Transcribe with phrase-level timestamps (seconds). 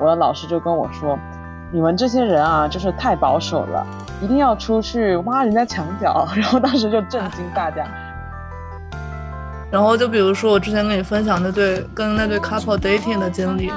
[0.00, 1.18] 我的老师就跟我说，
[1.70, 3.86] 你们这些人啊，就是太保守了，
[4.20, 6.28] 一定要出去挖人家墙角。
[6.34, 7.86] 然后当时就震惊大家。
[9.70, 13.68] 然后就比如说我之前跟你分享那对跟那对 couple dating 的经历，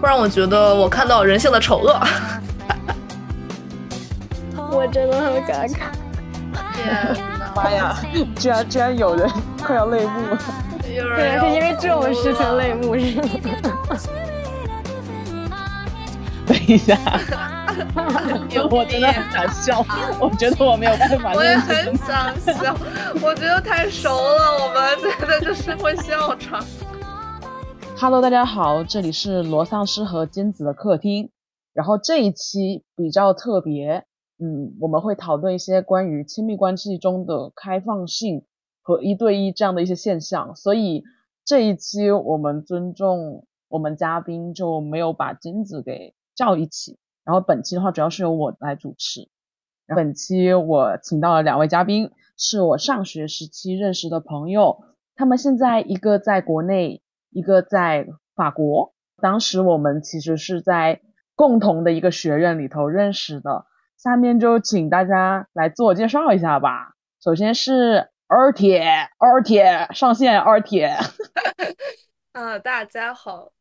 [0.00, 1.98] 会让我觉得我看到人性的丑恶。
[4.72, 5.76] 我真的很尴尬。
[6.74, 7.16] 天
[7.54, 7.96] 妈呀！
[8.36, 9.28] 居然居然有人
[9.62, 10.10] 快要泪目。
[10.82, 13.28] 对，是因为这种事情泪目是吗？
[16.70, 16.94] 等一下，
[18.70, 19.84] 我真的很想笑，
[20.20, 21.34] 我觉得我没有办法。
[21.34, 22.76] 我也很想笑，
[23.20, 26.64] 我觉得太熟了，我们真的就是会笑场。
[27.98, 31.30] Hello，大家好，这里是罗丧尸和金子的客厅。
[31.72, 34.04] 然后这一期比较特别，
[34.38, 38.44] 嗯，我们会讨论一些关于亲密关系中的开放性
[38.80, 40.54] 和一对一这样的一些现象。
[40.54, 41.02] 所以
[41.44, 46.14] 这一期我们尊重我们嘉宾，就没有把金子给。
[46.40, 49.28] 叫一起，然后本期的话主要是由我来主持。
[49.94, 54.82] 本期我请到了两位嘉宾，是我上学时期认识的朋友，
[55.16, 58.94] 他们现在一个在国内，一个在法国。
[59.20, 61.02] 当时我们其实是在
[61.34, 63.66] 共同的一个学院里头认识的。
[63.98, 66.94] 下面就请大家来自我介绍一下吧。
[67.22, 68.82] 首先是二铁，
[69.18, 70.96] 二铁上线，二铁。
[72.32, 73.52] 啊，大家好。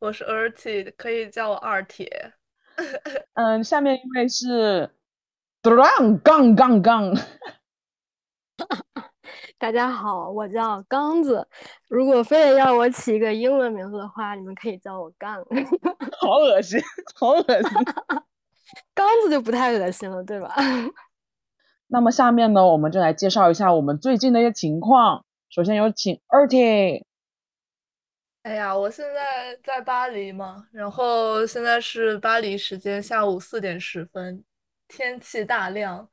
[0.00, 2.32] 我是二铁，可以叫我二铁。
[3.34, 4.90] 嗯，下面一位是
[5.62, 7.14] Drang 杠杠杠。
[9.58, 11.46] 大家好，我叫刚子。
[11.86, 15.36] 如果非得要我起一个英文名字的话，你们可以叫我杠。
[16.18, 16.80] 好恶心，
[17.14, 17.70] 好恶心。
[18.94, 20.54] 刚子就不太恶心了，对吧？
[21.88, 25.26] 那么下面呢，我们就来介绍一下我们最近的一些情况。
[25.50, 27.04] 首先有请二铁。
[28.42, 34.42] 哎呀，我现在在巴黎嘛，然后现在是巴黎时间下午四点十分，
[34.88, 36.08] 天气大亮，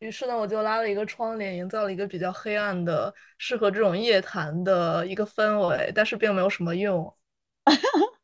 [0.00, 7.14] 于是呢，我就拉了一个窗帘，营造了一个比较黑暗的、适合这种夜谈的一个氛围，但是并没有什么用。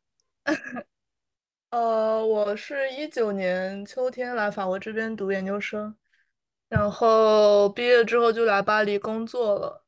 [1.71, 5.97] 呃，我是一九年秋天来法国这边读研究生，
[6.69, 9.84] 然后毕业之后就来巴黎工作了。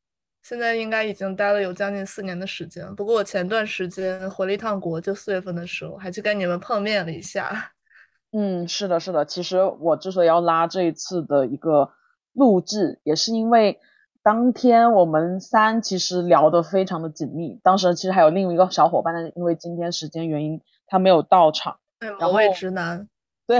[0.47, 7.73] 现在应该已经待了有将近四年的时间，不过我前段时间回了一趟国，就四月份的时候还去跟你们碰面了一下。
[8.31, 9.25] 嗯，是的，是的。
[9.25, 11.91] 其实我之所以要拉这一次的一个
[12.31, 13.77] 录制，也是因为
[14.23, 17.59] 当天我们三其实聊得非常的紧密。
[17.61, 21.77] 当时其实还有另一个小伙伴，但是因为今天时间原因，他没有到场。
[22.21, 23.09] 某位直男。
[23.45, 23.59] 对，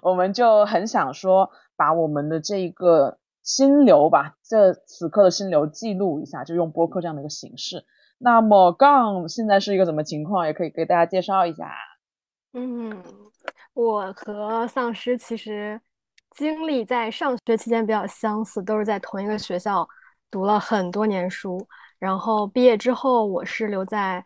[0.00, 3.18] 我们就很想说把我们的这一个。
[3.44, 7.84] 心流吧，这此刻的心流记录一下，就用播客这样的一个形式。
[8.18, 10.46] 那么杠现在是一个什么情况？
[10.46, 11.70] 也可以给大家介绍一下。
[12.54, 13.02] 嗯，
[13.74, 15.78] 我和丧尸其实
[16.30, 19.86] 经历在上学期间比较相似，都是在同一个学校
[20.30, 21.64] 读了很多年书。
[21.98, 24.24] 然后毕业之后，我是留在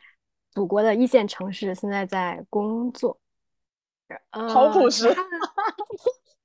[0.52, 3.18] 祖国的一线城市，现在在工作。
[4.30, 5.08] 好朴实。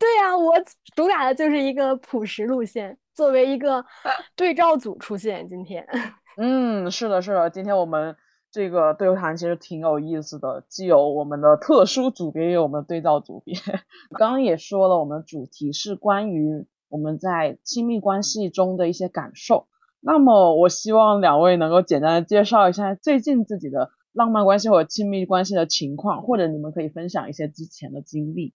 [0.04, 0.54] 对呀，我
[0.98, 3.86] 主打的就是一个朴实路线，作为一个
[4.36, 5.48] 对照组出现。
[5.48, 5.88] 今天，
[6.36, 8.18] 嗯，是的，是的，今天我们
[8.52, 13.56] 这个对谈其实挺有意思的，既有我们的特殊组别，也有我们的对照组别。
[14.20, 19.68] 刚刚也说了，我们的主题是关于我们在亲密关系中的一些感受。
[20.02, 28.54] 那么，我希望两位能够简单的介绍一下最近自己的浪漫关系或者亲密关系的情况，或者你们可以分享一些之前的经历。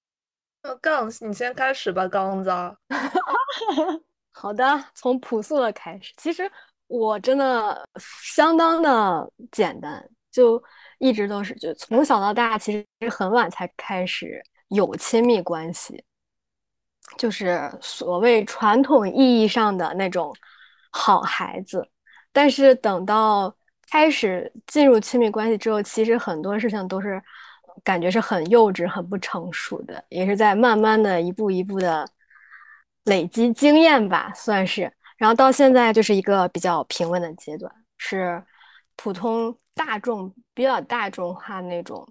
[0.80, 2.50] 杠，你先开始吧，刚子。
[4.32, 6.12] 好的，从朴素的开始。
[6.16, 6.50] 其实
[6.86, 7.88] 我真的
[8.22, 10.62] 相当的简单，就
[10.98, 16.04] 一直都是，就从小到大，其实很晚才开始有亲密关系，
[17.16, 20.34] 就是所谓传统意义上的那种
[20.90, 21.88] 好孩子。
[22.32, 23.52] 但是等到
[23.90, 27.22] 开始进入亲密关系之后，其实很多事情都是。
[27.84, 32.08] 感觉是很幼稚、很不成熟的，也是在慢慢的一步一步的
[33.04, 34.92] 累积经验吧，算是。
[35.16, 38.42] 然后到现在就是一个比较平稳的阶段，是
[38.96, 42.06] 普通大众比较大众化那种，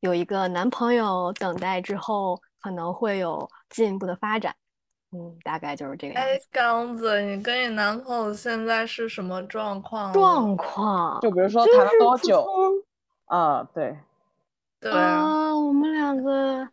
[0.00, 4.54] 有一个男朋友等待之后可能会有进一步的发展。
[5.10, 6.28] 嗯，大概就是这个样子。
[6.28, 10.12] 哎，刚子，你跟你男朋友现在是什么状况？
[10.12, 12.44] 状况就比如说谈了多久？
[13.26, 13.96] 啊，对。
[14.90, 16.68] 啊，我们两个，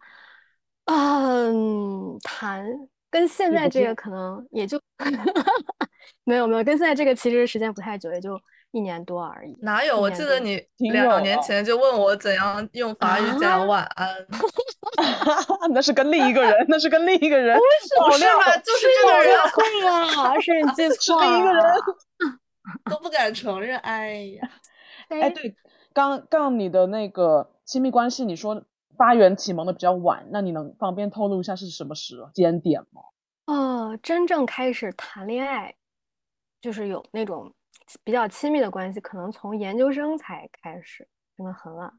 [0.86, 2.66] 嗯，谈
[3.10, 4.80] 跟现在这个可能也就
[6.24, 8.40] 没有没有跟现在这个其实时间不太久，也就
[8.72, 9.58] 一年多而已。
[9.62, 9.86] 哪有？
[9.86, 10.62] 一年多我记得你
[10.92, 14.08] 两年哦前就问我怎样用法语啊讲晚安，
[15.74, 18.58] 那是跟另一个人，那是跟另一个人，不是吧？
[18.58, 19.64] 就是这个人会
[20.22, 21.64] 啊，是你记 是错另一个人。
[22.90, 23.78] 都不敢承认。
[23.80, 24.50] 哎呀，
[25.10, 25.56] 哎，对，
[25.94, 28.66] 刚刚你的那个亲密关系，你说
[28.98, 33.02] 发源启蒙的比较晚，那你能方便透露一下是什么时间点吗？
[33.46, 35.76] 哦，真正开始谈恋爱，
[36.60, 37.54] 就是有那种
[38.04, 41.08] 比较亲密的关系，可能从研究生才开始，
[41.38, 41.94] 真的很晚。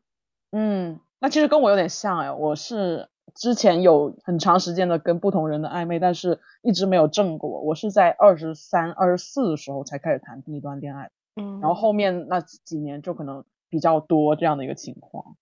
[0.51, 7.63] 嗯，那其实跟我有点像哎，我是之前有很长时间的跟不同人的暧昧，但是一直没有正过。
[7.63, 15.35] 我是在二十三、二十四的时候才开始谈第一段恋爱，嗯，然后后面那几年就可能比较多这样的一个情况。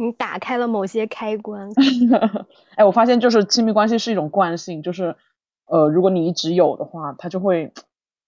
[0.00, 1.68] 你打开了某些开关。
[2.76, 5.16] 哎，我发现就是亲密关系是一种惯性，就是
[5.66, 7.72] 呃，如果你一直有的话，它就会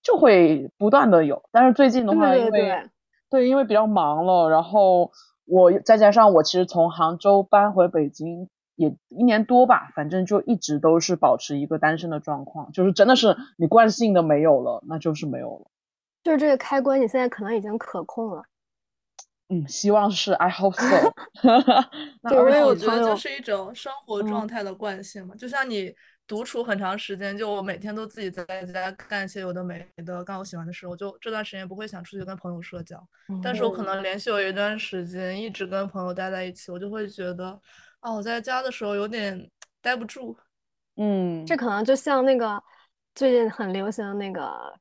[0.03, 1.45] 就会不断的有。
[1.53, 2.91] 但是最近的话，因为对对，
[3.31, 5.13] 对，因为比较忙了，然后
[5.47, 15.67] 我再加上我其实从杭州搬回北京也一年多吧，反正就一直都是保持一个单身的状况，就是真的是你惯性的没有了，那就是没有了。
[16.25, 18.43] 就是这个开关，你现在可能已经可控了。
[19.51, 21.13] 嗯，希望是，I hope so
[22.23, 25.93] 那对我觉得就是一种生活状嗯态的惯性嘛，就像你
[26.27, 32.97] 独处很长时间，就我每天都自己在家干一些有的没的干我喜欢的事，我就这段时间不会想出去跟朋友社交。
[33.43, 37.61] 但是我可嗯能连续有一段时间一直跟朋友待在一起，我就会觉得，
[37.99, 39.51] 啊，我在家的时候有点
[39.83, 40.37] 待不住。
[40.97, 42.63] 嗯，这可能就像那个
[43.17, 44.73] 最近很流行的那个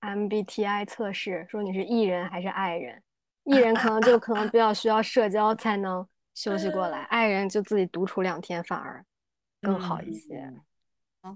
[0.00, 3.02] MBTI 测试，说你是 E 人还是 I 人。
[3.44, 9.04] E 人可能就可能比较需要社交才能休息过来爱人就自己独处两天反而
[9.60, 10.36] 更好一些。
[10.38, 10.60] 嗯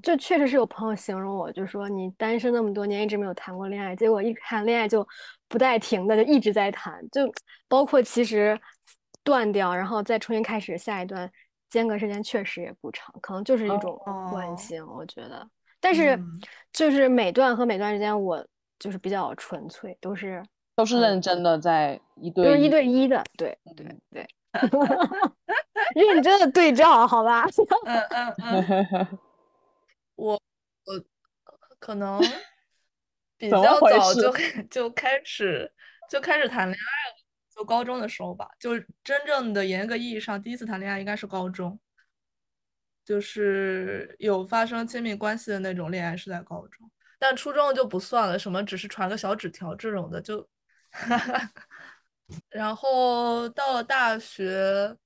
[0.03, 5.06] 就确实是有朋友形容我，就说你单身那么多年一直没有谈过恋爱，结果一谈恋爱就
[5.47, 7.32] 不带停的，就一直在谈，就
[7.69, 8.61] 包括其实
[9.23, 11.31] 断掉，然后再重新开始下一段，
[11.70, 13.97] 间隔时间确实也不长，可能就是一种
[14.29, 15.49] 惯哦性，我觉得。
[15.79, 16.41] 但是嗯
[16.73, 18.44] 就是每段和每段之间，我
[18.81, 20.43] 就是比较纯粹，都是
[20.76, 23.87] 都是认真的在一对一一对一的，对对。
[23.87, 24.28] 嗯对，
[25.94, 27.46] 认真的对照，好吧？
[27.84, 29.19] 嗯嗯嗯，
[30.17, 30.32] 我
[30.84, 31.05] 我
[31.78, 32.19] 可能
[33.37, 35.70] 比较早就开就开始
[36.08, 37.17] 就开始谈恋爱了，
[37.55, 41.79] 就高中的时候吧，就真正的严格意义上第一次谈恋爱应该是高中，
[43.05, 50.49] 就是有发生亲密关系的那种恋爱是在高中，但初中就不算了，什么只是传个小纸条这种的就，
[52.50, 54.96] 然后到了大学，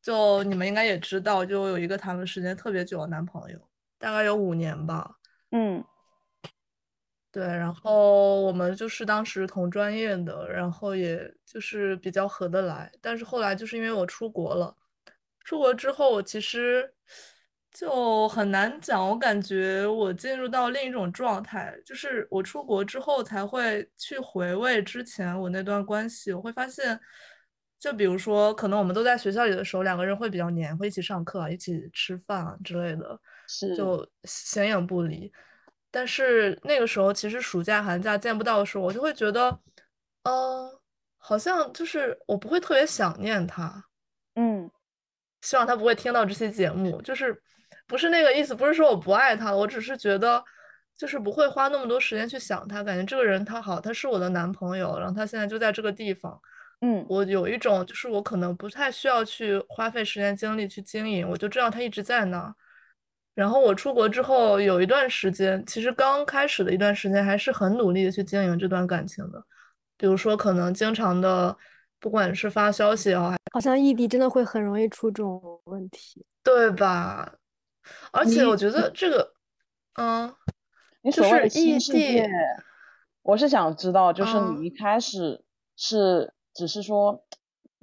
[0.00, 3.58] 就你们应该也知道，就有一个谈了时间特别久的男朋友，
[3.98, 5.16] 大概有五年吧。
[5.50, 5.84] 嗯
[7.30, 12.90] 对，然后我们就是当时同专业的，然后也就是比较合得来。
[13.00, 14.76] 但是后来就是因为我出国了，
[15.40, 16.94] 出国之后我其实
[17.74, 26.98] 就很难讲，我感觉我进入到另一种状态，就是我出国之后才会去回味之前我那段关系，我会发现，
[27.80, 33.20] 就比如说可能我们都在学校里的时候，两个人会比较黏，会一起上课啊，一起吃饭啊之类的。
[33.48, 35.30] 是就形影不离。
[35.90, 39.60] 但是那个时候，其实暑假、寒假见不到的时候，我就会觉得，
[40.22, 40.80] 呃，
[41.18, 43.84] 好像就是我不会特别想念他，
[44.36, 44.70] 嗯
[45.42, 47.38] 希望他不会听到这期节目，就是
[47.86, 50.42] 不是那个意思，不是说我不爱他了，我只是觉得
[50.96, 56.40] 就是不会花那么多时间去想他，感觉这个人他好，他是我的男朋友，然后他现在就在这个地方，
[56.80, 62.54] 嗯我有一种就是我可能不太需要去花费时间精力去经营，我就知道他一直在那儿。
[63.34, 69.44] 然后我出国之后有一段时间，其实刚开始的一段时间还是很努力的去经营这段感情的，
[69.96, 71.56] 比如说可能经常的，
[71.98, 76.24] 不管是发消息也好，还好像异地真的会很容易出这种问题。
[76.44, 77.32] 对吧？
[78.12, 79.32] 而且我觉得这个，
[79.94, 80.34] 嗯，
[81.02, 82.30] 你所谓的是异新世地界，
[83.22, 85.44] 我是想知道，就是嗯你一开始
[85.76, 87.24] 是只是说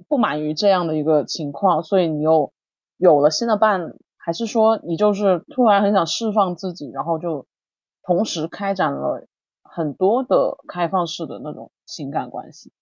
[0.08, 2.52] 不满于这样的一个情况，所以你又
[2.96, 7.46] 有了新的伴侣，还是说你就是突然很想释放自己，然后就
[8.02, 9.26] 同时开展了
[9.62, 12.72] 很多的开放式的那种情感关系？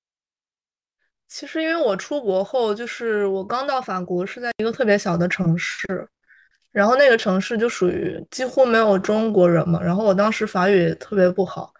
[1.28, 6.10] 其实因为我出国后，就是我刚到法国是在一个特别小的城市，
[6.72, 11.72] 然后那个城市就属于几乎没有中国人嘛，然后我当时法语也特别不好，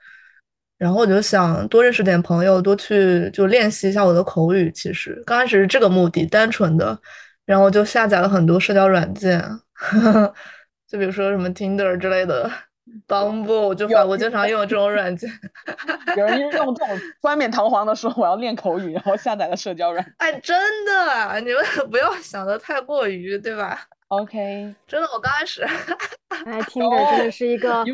[0.79, 4.71] 然后我就想多认识点朋友，多去就练习一下我的口语。
[4.73, 6.99] 其实刚开始是这个目的，单纯的，
[7.47, 9.41] 然后就下载了很多社交软件，
[9.75, 10.35] 呵 呵
[10.89, 12.51] 就比如说什么 Tinder 之类的，
[13.07, 15.31] Bumble，我就反，我经常用这种软件。
[16.17, 16.75] 有人用这种
[17.21, 20.15] 冠冕堂皇的说我要练口语，然后下载了社交软。
[20.19, 25.63] 哎，真的，你们不要想的太过于，对吧？OK，真的，我刚开始，
[26.47, 27.85] 哎，听着真的是一个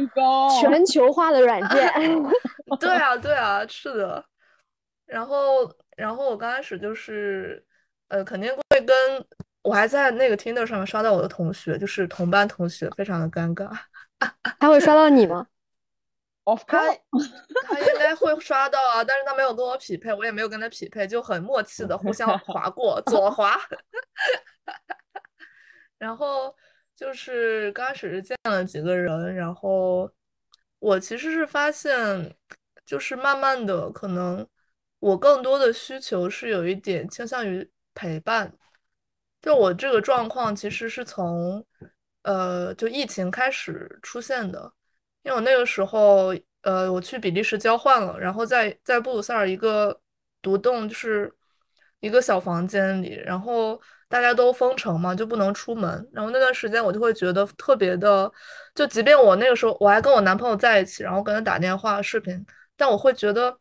[0.60, 1.92] 全球化的软件。
[2.80, 4.24] 对啊，对啊，是的。
[5.06, 7.64] 然后，然后我刚开始就是，
[8.08, 8.96] 呃，肯定会跟
[9.62, 13.70] 我还在那个 Tinder 上面刷到我的同学，就是同班同学，非常的尴尬。
[14.58, 15.46] 他会刷到你吗？
[16.66, 16.87] 他
[17.66, 23.58] 他应该会刷到啊，但是他没有跟我匹配，我也没有跟他匹配，就很默契的互相划过，左滑。
[25.99, 26.54] 然后
[26.94, 30.08] 就是刚开始是见了几个人，然后
[30.78, 32.37] 我其实是发现，
[32.85, 34.46] 就是慢慢的，可能
[35.00, 38.52] 我更多的需求是有一点倾向于陪伴。
[39.42, 41.66] 就我这个状况，其实是从。
[42.26, 44.73] 呃，就疫情开始出现的，
[45.23, 49.97] 因为我那个时候，呃，我去比利时交换了，然后在在布鲁塞尔一个
[50.42, 51.33] 独栋，就是
[52.00, 58.28] 一个小房间里，然后大家都封城嘛，就不能出门，然后那段时间我就会觉得特别的，
[58.75, 62.45] 就即便我那个时候我还跟我男朋友在一起，然后跟他打电话视频，
[62.76, 63.56] 但我会觉得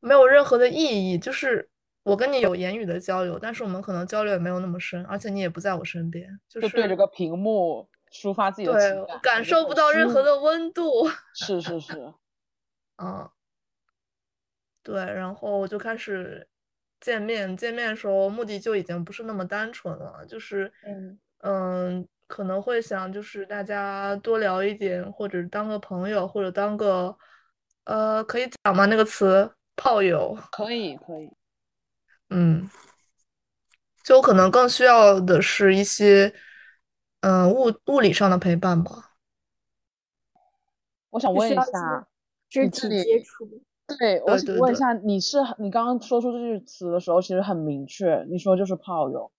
[0.00, 1.68] 没有任何的意义，就是
[2.02, 7.88] 我跟你有言语的交流，但是我们可能交流也没有那么深，而且你也不在我身边，就是对着个屏幕。
[8.12, 11.08] 抒发自己的情感，感受不到任何的温度。
[11.34, 12.14] 是是是，
[12.96, 13.28] 嗯，
[14.82, 16.48] 对，然后我就开始
[17.00, 27.16] 见面，见面的时候目的就已经不是那么单纯了，就是嗯嗯，可能会想就是大家多聊一点，或者当个朋友，或者当个
[27.84, 28.86] 呃，可以讲吗？
[28.86, 30.36] 那个词炮友？
[30.50, 31.30] 可以可以，
[32.30, 32.68] 嗯，
[34.02, 36.34] 就可能更需要的是一些。
[37.20, 39.16] 嗯，物物理上的陪伴吧。
[41.10, 42.06] 我想问一下，
[42.48, 43.48] 肢体接触。
[43.98, 49.32] 对，我想问一下，你是你刚刚说出这句词的时候，其实很明确，你说就是炮友。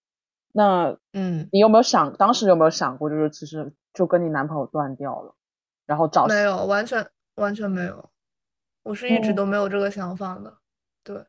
[0.52, 5.36] 那嗯，你有没有想，当时有没有想过，就是其实就跟你男朋友断掉了，
[5.86, 8.10] 然后找没有，完全完全没有。
[8.82, 10.58] 我是一直都没有这个想法的。
[11.04, 11.24] 对，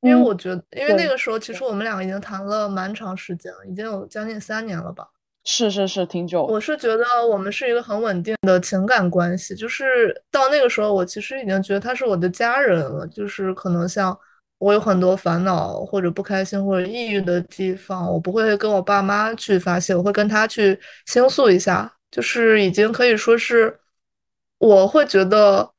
[0.00, 5.08] 因为我觉得，因为那个时候其实我们两个已经谈了蛮长时间了，已经有将近三年了吧。
[5.50, 6.44] 是是是，挺久。
[6.44, 13.06] 我是觉得我们是一个很稳定的情感关系，就是到那个时候，我其实已经觉得他是我的家人了。
[13.06, 14.16] 就是可能像
[14.58, 21.90] 我有很多烦恼或者不开心或者抑郁的地方，我不会跟我爸妈去发泄，我会跟他去倾诉一下。
[22.10, 23.80] 就是已经可以说是，
[24.58, 25.72] 我会觉得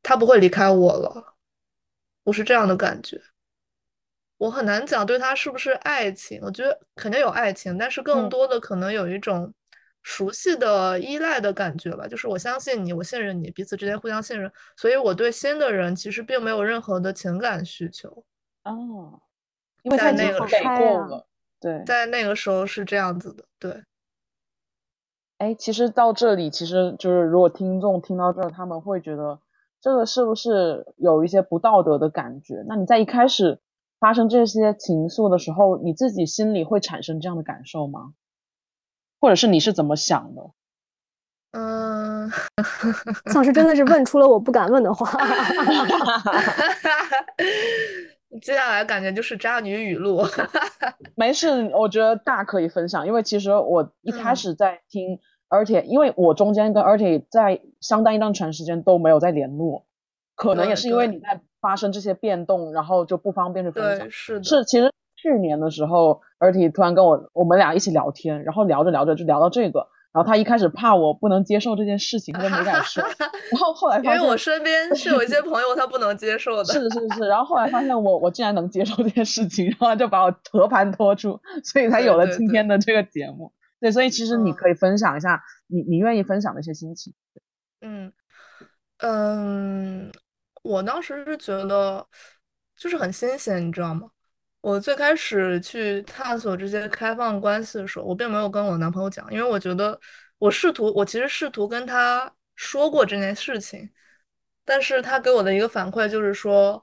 [0.00, 1.34] 他不会离开我了，
[2.22, 3.20] 我是这样的感觉。
[4.38, 9.52] 我很难讲对他是不是爱情，我觉得肯定有爱情，但是更多的可能有一种
[10.02, 12.06] 熟悉的依赖的感觉吧。
[12.06, 18.24] 就是我相信你，我信任你，彼此之间互相信任，所以我对新的人其实并没有任何的情感需求。
[18.62, 19.20] 哦，
[19.82, 21.26] 因为在那个时候，
[21.60, 23.42] 对，在那个时候是这样子的。
[23.58, 23.82] 对，
[25.38, 29.40] 哎，其实到这里，其实就是如果听众听到这儿，他们会觉得
[29.80, 32.62] 这个是不是有一些不道德的感觉？
[32.68, 33.58] 那你在一开始。
[34.00, 38.12] 发生这些情愫的时候，你自己心里会产生这样的感受吗？
[39.20, 40.42] 或者是你是怎么想的？
[41.52, 42.30] 嗯，
[43.34, 45.10] 老师真的是问出了我不敢问的话。
[48.42, 50.22] 接下来感觉就是渣女语录。
[51.16, 59.86] 没事，我觉得大可以分享，因为其实我一开始在听，而且因为我中间跟而且在相当一段长时间都没有在联络，
[60.36, 61.40] 可能也是因为你在。
[61.60, 64.10] 发生这些变动，然后就不方便去分享。
[64.10, 73.02] 是是，其实去年的时候，而且突然跟我我们俩一起聊天，然后聊着聊着就聊到这个，然后他一开始怕我不能接受这件事情，他就没敢说。
[73.50, 76.64] 然后后来发现，因为我身边是有一些朋友他不能接受的。
[76.72, 83.52] 是是是，然后后来发现我我竟然能接受这件事情，然后就把我和盘托出，所以才有了今天的这个节目。
[83.80, 87.14] 对，所以其实你可以分享一下你你愿意分享的一些心情。
[87.80, 88.12] 嗯
[88.98, 90.12] 嗯。
[90.62, 92.06] 我当时是觉得，
[92.76, 94.08] 就是很新鲜，你知道吗？
[94.60, 99.98] 我最开始去探索这些开放关系的时候，我并没有跟我男朋友讲，因为我觉得
[100.38, 103.88] 我试图，我其实试图跟他说过这件事情，
[104.64, 106.82] 但是他给我的一个反馈就是说，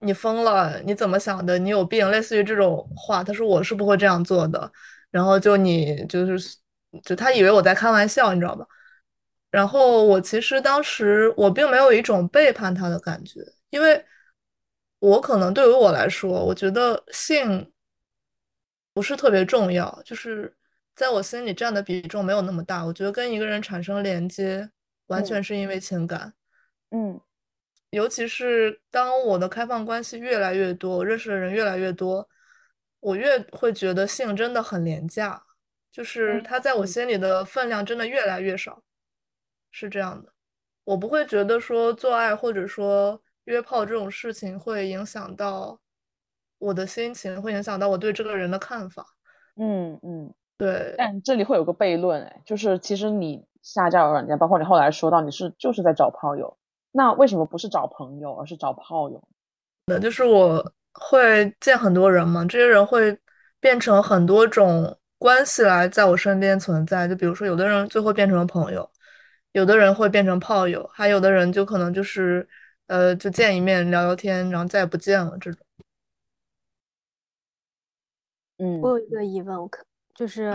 [0.00, 1.58] 你疯了，你怎么想的？
[1.58, 3.24] 你有病，类似于这种话。
[3.24, 4.70] 他说我是不会这样做的，
[5.10, 6.56] 然后就你就是，
[7.02, 8.66] 就他以为我在开玩笑，你知道吧？
[9.54, 14.04] 然后我其实当时我并没有一种背叛他的感觉，因为
[14.98, 17.72] 我可能对于我来说，我觉得性
[18.92, 20.52] 不是特别重要，就是
[20.96, 22.84] 在我心里占的比重没有那么大。
[22.84, 24.68] 我觉得跟一个人产生连接
[25.06, 26.34] 完全是因为情感。
[26.90, 27.20] 嗯，
[27.90, 32.28] 尤其是当我的开放关系越来越多，我认识的人越来越多，
[32.98, 35.40] 我越会觉得性真的很廉价，
[35.92, 38.82] 就是它在我心里的分量真的越来越少，
[39.74, 40.32] 是这样的。
[40.84, 45.76] 我不会觉得说做爱或者说约炮这种事情会影响到
[46.58, 49.04] 我的心情，会影响到我对这个人的看法。
[49.56, 50.94] 嗯嗯，对。
[50.96, 56.56] 但这里会有个悖论，哎，就是其实你下交友软件，包括你后来说到你是就是在找炮友。
[56.92, 59.20] 那为什么不是找朋友，而是找炮友？
[59.86, 63.18] 那就是我会见很多人嘛，这些人会
[63.58, 67.08] 变成很多种关系来在我身边存在。
[67.08, 68.88] 就比如说，有的人最后变成了朋友，
[69.54, 72.46] 有的人会变成炮友，还有的人就可能就是
[72.88, 75.64] 呃，就见一面聊聊天，然后再也不见了这种。
[78.58, 80.52] 嗯，我有一个疑问，我可就是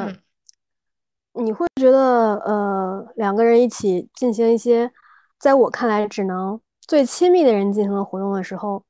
[1.31, 4.91] 你会觉得呃，两个人一起进行一些。
[5.37, 8.83] 在我看来，只能最亲密的人进行的活动的时候，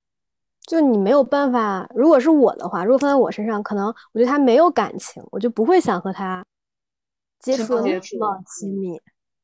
[0.65, 1.87] 就你没有办法。
[1.93, 6.43] 如果是我的话，如果放在我身上，可能我对他没有感情，我就不会想和他
[7.39, 8.99] 接触那么亲密，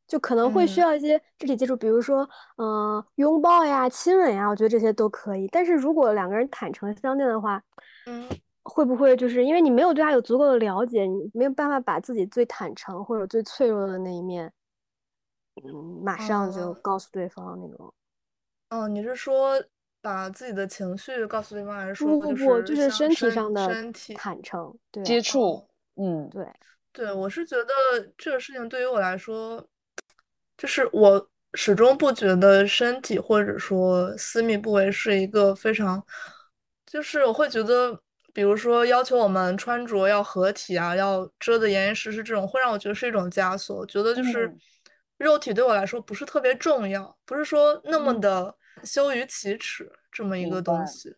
[0.07, 5.47] 就可能会需要一些肢体接触，比如说，嗯，拥抱呀、亲吻呀，我觉得这些都可以。
[5.47, 7.61] 但是如果两个人坦诚相见的话，
[8.05, 8.29] 嗯，
[8.63, 14.51] 会不会就是因为你没有对他有足够的了解，你没有办法把自己最坦诚或者最脆弱的那一面？
[15.63, 17.93] 嗯，马上就告诉对方那种。
[18.69, 19.63] 哦，你是说
[20.01, 25.67] 把自己的情绪告诉对方，还是说不不不，就是身体上的身体坦诚，对接触？
[25.95, 26.45] 嗯，对
[26.91, 27.73] 对，我是觉得
[28.17, 29.65] 这个事情对于我来说，
[30.57, 36.03] 就是我始终不觉得身体或者说私密部位是一个非常，
[36.85, 37.99] 就是我会觉得，
[38.33, 43.77] 比如说要求我们穿着要合体啊，要遮得严严实实，这种会让我觉得是一种枷锁。
[43.77, 44.55] 我觉得就是。
[45.17, 51.15] 肉体对我来说不是特别重要，不是说那么的羞于启齿这么一个东西。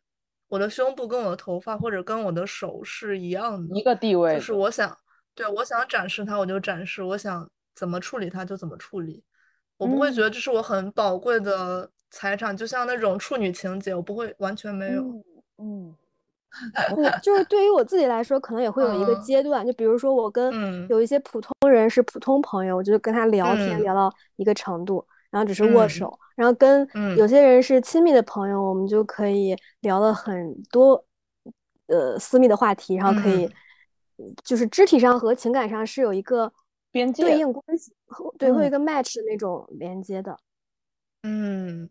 [0.50, 4.36] 我的胸部跟我的头发或者跟我的手是一样的，一个地位。
[4.36, 4.96] 就是我想，
[5.34, 9.24] 对我想展示它，我就展示；我想怎么处理它，就怎么处理。
[9.77, 15.03] 我不会觉得这是我很宝贵的财产，就像那种处女情节，我不会完全没有。
[15.57, 15.96] 嗯。
[16.96, 19.66] 对，就是 对于我自己来说，可能也会有一个阶段。
[19.68, 20.51] 就比如说，我跟
[20.90, 26.18] 有一些普通人是普通朋友，我就跟他聊天聊到一个程度，然后只是握手。
[26.35, 31.05] 然后跟有些人是亲密的朋友，我们就可以聊了很多
[31.87, 33.48] 呃私密的话题，然后可以
[34.44, 36.51] 就是肢体上和情感上是有一个
[36.98, 37.94] 边界对应关系，
[38.38, 40.38] 对，会有一个 match 的那种连接的。
[41.24, 41.90] 嗯，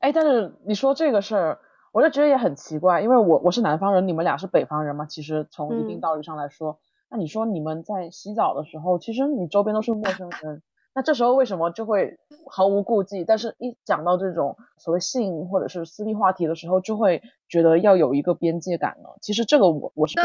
[0.00, 1.58] 哎，但是你说这个事儿。
[1.94, 5.04] 我就觉得也很奇怪，因为我我是南方人，你们俩是北方人嘛。
[5.04, 6.78] 其实从一定道理上来说，
[7.10, 10.62] 那你说你们在洗澡的时候，其实你周边都是陌生人，
[10.94, 13.26] 那这时候为什么就会毫无顾忌？
[13.26, 19.10] 但是一讲到这种所谓性或者是私密话题的时候，就会觉得要有一个边界感呢？
[19.20, 20.18] 其实这个我我是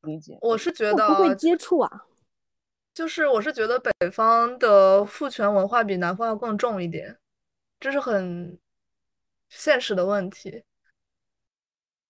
[0.00, 0.36] 不理解。
[0.40, 2.04] 我是觉得不会接触啊，
[2.94, 7.16] 就是我是觉得北方的父权文化比南方要更重一点，
[7.80, 8.58] 这是很
[9.48, 10.64] 现实的问题。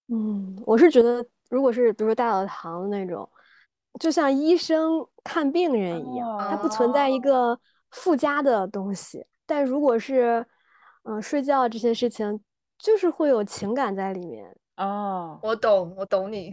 [0.09, 3.29] 嗯，我是觉得，如果是比如说大澡堂那种，
[4.01, 7.59] 就像医生看病人一样，它不存在一个
[7.91, 9.25] 附加的东西。
[9.47, 10.45] 但如果是，
[11.05, 12.41] 嗯，睡觉这些事情，
[12.79, 14.55] 就是会有情感在里面。
[14.77, 16.53] 哦，我懂，我懂你，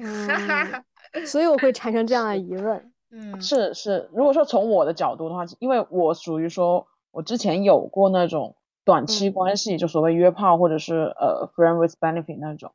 [1.26, 2.94] 所以我会产生这样的疑问。
[3.12, 12.72] 嗯，是是，如果说从我的角度的话，因为我属于说，我之前有过那种短期关系，就所谓约炮或者是呃 friend with benefit 那种。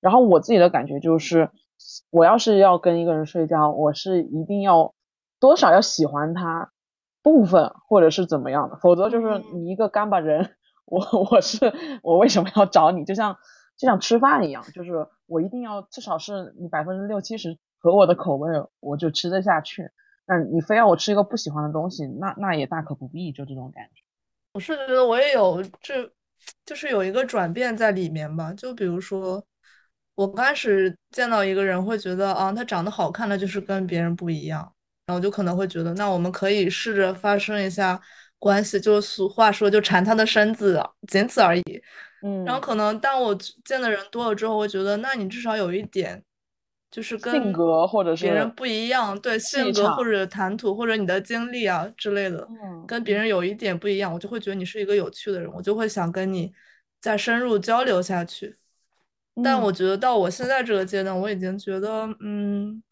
[0.00, 1.50] 然后我自己的感觉就是，
[2.10, 4.94] 我要是要跟一个人睡觉，我是一定要
[5.40, 6.72] 多少要喜欢他
[7.22, 10.50] 部分，或者是怎么样的，否则就是你一个干巴人，
[10.84, 13.04] 我我是我为什么要找你？
[13.04, 13.36] 就像
[13.76, 18.48] 就像吃饭一样，就是我一定要至少是你百分之六七十合我的口味，
[18.80, 19.90] 我就吃得下去。
[20.26, 24.02] 那你非要我吃一个不喜欢的东西，那那也大可不必，就这种感觉。
[24.54, 26.10] 我是觉得我也有这，
[26.64, 29.44] 就是有一个转变在里面吧，就比如说。
[30.14, 34.70] 我刚开始见到一个人，会觉得啊，他长得好看，那就是跟别人不一样，
[35.06, 37.98] 然后就可能会觉得，那我们可以试着发生一下
[38.38, 41.62] 关系，就俗话说，就缠他的身子，仅此而已。
[42.22, 46.22] 嗯，然后可能当我见的人多了之后，我觉得，那你至少有一点，
[46.92, 52.46] 就是跟性格或者是别人不一样，对性格或者谈吐或者你的经历啊之类的，
[52.86, 56.52] 跟别人有一点不一样，我就会觉得你是一个有趣的人，我就会想跟你
[57.00, 58.58] 再深入交流下去。
[59.42, 62.82] 但我觉得到我现在这个阶段，我已经觉得，嗯，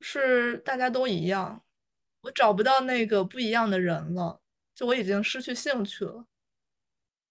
[0.00, 1.62] 是大家都一样，
[2.22, 4.40] 我找不到那个不一样的人了。
[4.74, 6.24] 就我已经失去兴趣了。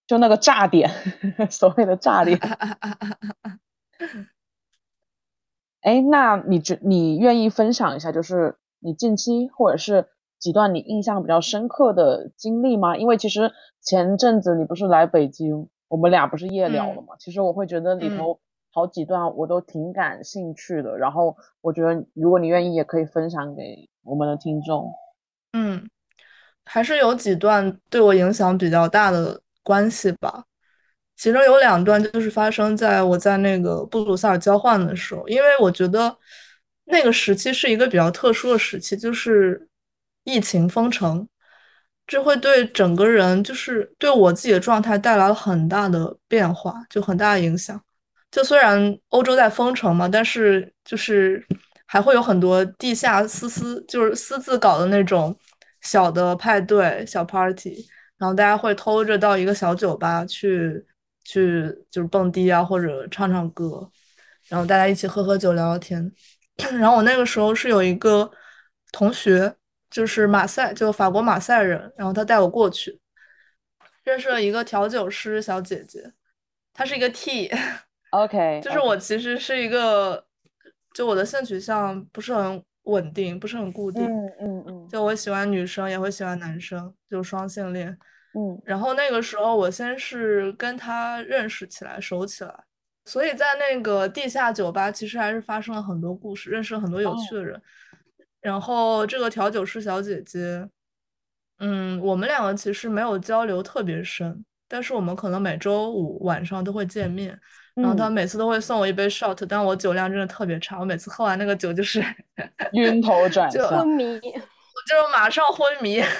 [0.07, 0.89] 就那个炸点，
[1.51, 2.39] 所谓的炸点。
[5.81, 10.07] 哎，那你觉你愿意分享一下，就是你近期或者是
[10.39, 12.97] 几段你印象比较深刻的经历吗？
[12.97, 17.15] 因为其实前阵子你不是来北京，我们俩不是夜聊了吗？
[17.19, 18.39] 其实我会觉得里头
[18.71, 24.91] 好几段我都挺感兴趣的，然后我觉得如果你愿意，也可以分享给我们的听众。
[25.53, 25.89] 嗯，
[26.65, 29.41] 还是有几段对我影响比较大的。
[29.63, 30.43] 关系吧，
[31.21, 36.17] 其中有两段就是发生在我在那个布鲁塞尔交换的时候，因为我觉得
[36.85, 39.69] 那个时期是一个比较特殊的时期，就是
[40.23, 41.27] 疫情封城，
[42.07, 47.79] 这会对整个人，就是对我自己的状态带来了很大的变化，就很大的影响。
[48.31, 51.45] 就虽然欧洲在封城嘛，但是就是
[51.85, 55.37] 还会有很多地下私私，就是私自搞的那种
[55.81, 57.87] 小的派对、小 party。
[58.17, 60.83] 然后大家会偷着到一个小酒吧去，
[61.23, 63.89] 去就是蹦迪啊，或者唱唱歌，
[64.47, 66.11] 然后大家一起喝喝酒、聊聊天。
[66.79, 68.29] 然后我那个时候是有一个
[68.91, 69.55] 同学，
[69.89, 72.99] 就是马赛，就法国马赛人，然后他带我过去，
[74.03, 76.11] 认识了一个调酒师小姐姐，
[76.73, 80.25] 她是一个 T，OK， 就是我其实是一个，
[80.93, 87.97] 就我的性取向不是很稳定，不是很固定，嗯嗯嗯，就我喜欢女生，也会喜欢男生，就双性恋。
[88.33, 92.53] 嗯，然后那个时候我先是跟他认识起来，熟起来，
[93.05, 97.61] 所以在那个地下酒吧其实还是发生了很多故事，认识了很多有趣的人。
[98.39, 100.67] 然后这个调酒师小姐姐，
[101.59, 107.39] 嗯，我们两个其实没有交流特别深，但是我们可能每周五晚上都会见面。
[107.73, 112.03] 然后她每次都会送我一杯 shot，但我酒量真的特别差，我每次喝完那个酒就是
[112.73, 116.01] 晕头转向、昏迷， 我就是马上昏迷。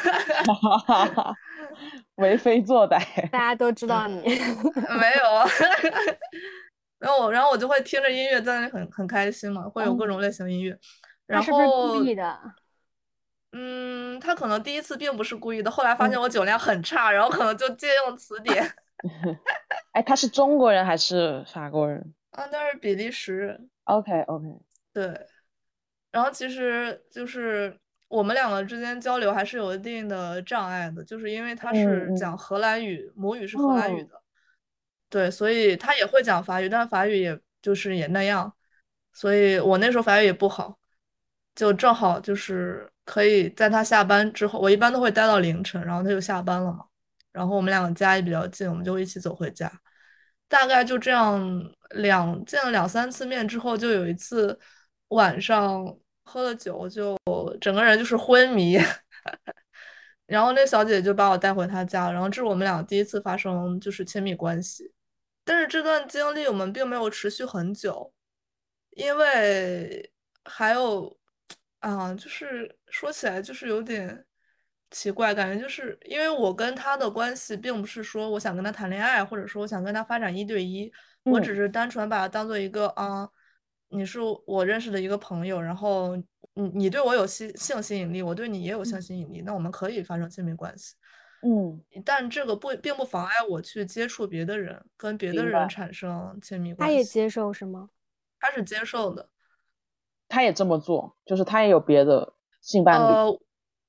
[2.16, 5.46] 为非作歹，大家都知道你 没有啊。
[7.00, 10.78] 然后我，然后我就会听着音乐在那里很很开心嘛，会有各种类型音乐。
[11.28, 12.40] 他是不是故意的？
[13.54, 18.64] 嗯，他可能第一次并不是故意的，后来发现我酒量很差，然后可能就借用词典。
[19.94, 22.14] 哎，他是中国人还是法国人？
[22.32, 23.70] 啊，那是比利时人。
[23.86, 24.46] OK OK，
[24.94, 25.28] 对。
[26.12, 27.76] 然后其实就是。
[28.12, 34.22] 我们两个之间交流还是有一定的障碍的，就是因为他是讲荷兰语，母语是荷兰语的，
[35.10, 38.54] 对，所以他也会讲法语，但法语也就是也那样，
[39.14, 40.78] 所以我那时候法语也不好，
[41.56, 46.84] 就正好就是可以在他下班之后，我一般都会待到凌晨，然后他就下班了嘛，
[47.32, 49.72] 然后我们两个家也比较近，我们就一起走回家，
[50.50, 51.42] 大概就这样
[51.92, 54.60] 两见了两三次面之后，就有一次
[55.08, 55.98] 晚上。
[56.24, 57.18] 喝了酒就
[57.60, 58.78] 整个人就是昏迷，
[60.28, 64.94] 然后那小姐姐就把我带回她家，然后这是我们俩第一次发生就是亲密关系，
[65.44, 68.14] 但是这段经历我们并没有持续很久，
[68.92, 70.12] 因为
[70.46, 71.18] 还有
[71.80, 74.26] 啊，就是说起来就是有点
[74.90, 80.90] 奇怪，感觉就是因为我跟他的关系并不是说我想跟他谈恋爱，或者说我想跟他发展一对一，
[81.24, 83.30] 我只是单纯把他当做一个啊。
[83.92, 86.16] 你是我认识的一个朋友，然后
[86.54, 90.96] 你你对我有吸性吸引力，我对你也有性吸引力，那我们可以发生亲密关系。
[91.44, 96.96] 嗯，但这个不并不妨碍我去接触别的人，跟别的人产生亲密关系。
[96.96, 97.90] 他也接受是吗？
[98.40, 99.30] 他是接受的，
[100.28, 103.04] 他也这么做，就是他也有别的性伴侣。
[103.04, 103.40] 呃，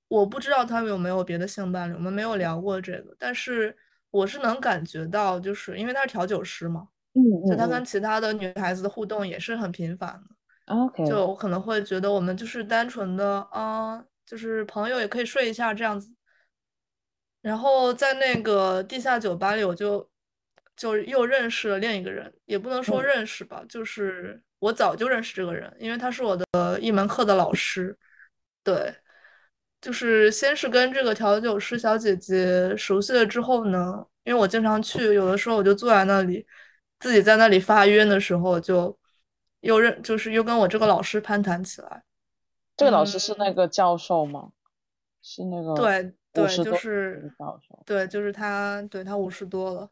[0.09, 3.77] 我不知道他有没有别的性伴侣，我们没有聊过这个，但是
[4.11, 6.89] 我是能感觉到，就是因为他是调酒师嘛。
[7.15, 10.75] 嗯，就他跟其他的女孩子的互动也是很频繁的。
[10.75, 16.11] OK，就我可能会觉得我们就是单纯的啊，就是朋友也可以睡一下这样子。
[17.43, 20.09] 然后在那个地下酒吧里，我就
[20.77, 27.95] 就又认识了另一个人，也不能说认识吧，就是我早就认识这个人，因为他是我的一门课的老师。
[28.63, 28.95] 对，
[29.81, 36.47] 就是先是跟这个调酒师小姐姐熟悉了之后呢，因为我经常去，有的时候我就坐在那里。
[37.03, 38.97] 自己在那里发晕的时候，就
[39.59, 42.05] 又认，就是又跟我这个老师攀谈起来。
[42.77, 44.53] 这个老师是那个教授吗？
[45.21, 47.83] 是那个对对，就是教授。
[47.85, 49.91] 对，就是他，对他五十多了，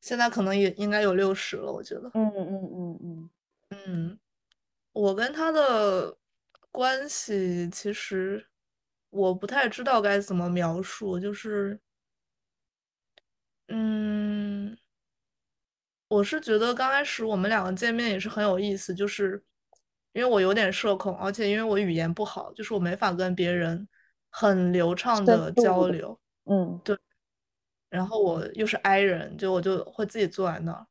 [0.00, 2.08] 现在可能也应该有六十了，我觉得。
[2.14, 3.30] 嗯嗯嗯嗯
[3.70, 4.18] 嗯，
[4.92, 6.16] 我跟他的
[6.70, 8.46] 关系其实
[9.10, 11.80] 我不太知道该怎么描述，就是
[13.66, 14.78] 嗯。
[16.08, 19.42] 我是觉得刚开始我们两个见面也是很有意思，就是
[20.12, 23.86] 因为我有点社恐，而且因为我语言不好，就是我没法跟别人
[24.30, 26.18] 很流畅的交流。
[26.46, 26.96] 嗯，对。
[27.90, 30.86] 然后我又是 I 人，就我就会自己坐在那儿。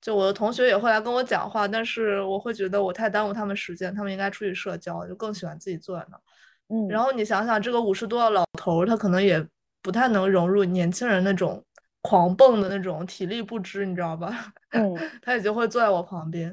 [0.00, 6.20] 就我的同学也会来跟我讲话，但是我会觉得我太耽误他们时间，他们应该出去社交，就更喜欢自己坐在那儿。
[6.68, 9.44] 嗯，然后你想想，这个五十多的老头儿，他可能也
[9.82, 11.64] 不太能融入年轻人那种
[12.00, 14.52] 狂蹦的那种体力不支，你知道吧？
[14.72, 16.48] 嗯，他也就会坐在我旁边，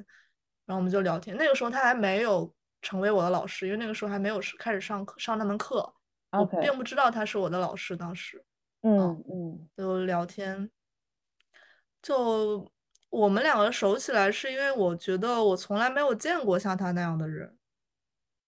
[0.65, 1.35] 然后我们就聊天。
[1.37, 5.93] 那个时候他还没有成为我的老师，因为那个时候还没有开始上课上那门课，
[6.31, 7.95] 我并不知道他是我的老师。
[7.95, 8.43] 当时，
[8.81, 10.69] 嗯嗯，就聊天，
[12.01, 12.69] 就。
[13.11, 17.55] 我们两个熟起来，是因为我觉得我从来没有见过像他那样的人。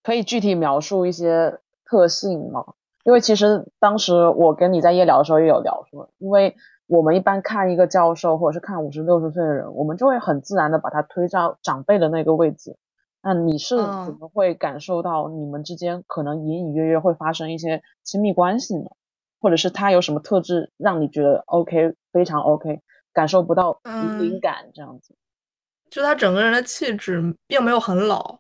[0.04, 2.74] 可以具体描述一些特性吗？
[3.06, 6.54] 因为其实当时我跟你在夜聊的时候也有聊说，因为
[6.88, 12.76] 我们一般看一个教授或者是看五十六十岁的人，我们就会很自然的把他推到长辈的那个位置。
[13.22, 18.90] 那你是怎么会感受到你们之间可能隐隐约约会发生一些亲密关系呢？
[19.40, 22.82] 或者是他有什么特质让你觉得 OK，非常 OK？
[23.14, 23.80] 感受不到
[24.20, 25.16] 敏感这样子，
[25.90, 28.40] 就他整个人的气质并没有很老，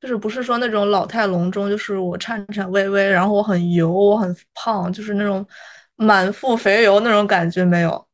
[0.00, 5.46] 就是不是说那种老态龙钟，就是我颤颤巍巍，然后我很油，我很胖，就是那种
[5.96, 8.08] 满腹肥油那种感觉没有。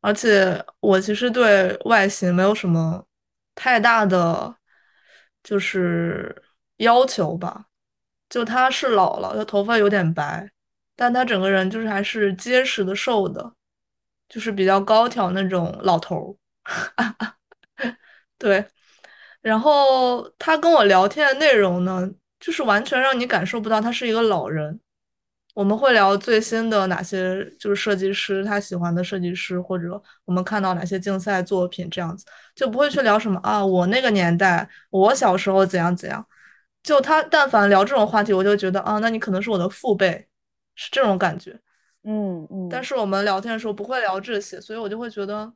[0.00, 3.04] 而且我其实对外形没有什么
[3.54, 4.56] 太大的
[5.42, 6.42] 就是
[6.78, 7.66] 要求吧，
[8.28, 10.50] 就他是老了，他头发有点白，
[10.94, 13.52] 但他整个人就是还是结实的瘦的。
[14.28, 17.36] 就是比较高挑那种老头儿，
[18.38, 18.66] 对。
[19.40, 22.10] 然后他跟我聊天的内容呢，
[22.40, 24.80] 就是完全让你感受不到他是一个老人。
[25.56, 36.22] 我们会聊最新的哪些，就是设计师他喜欢的设计师，或者我们看到哪些竞赛作品这样子，就不会去聊什么啊，我那个年代，我小时候怎样怎样。
[36.82, 40.28] 就他但凡聊这种话题，我就觉得啊，那你可能是我的父辈，
[40.74, 41.58] 是这种感觉。
[42.02, 45.50] 嗯嗯，但是我们聊天的时候不会聊这些，所以我就会觉得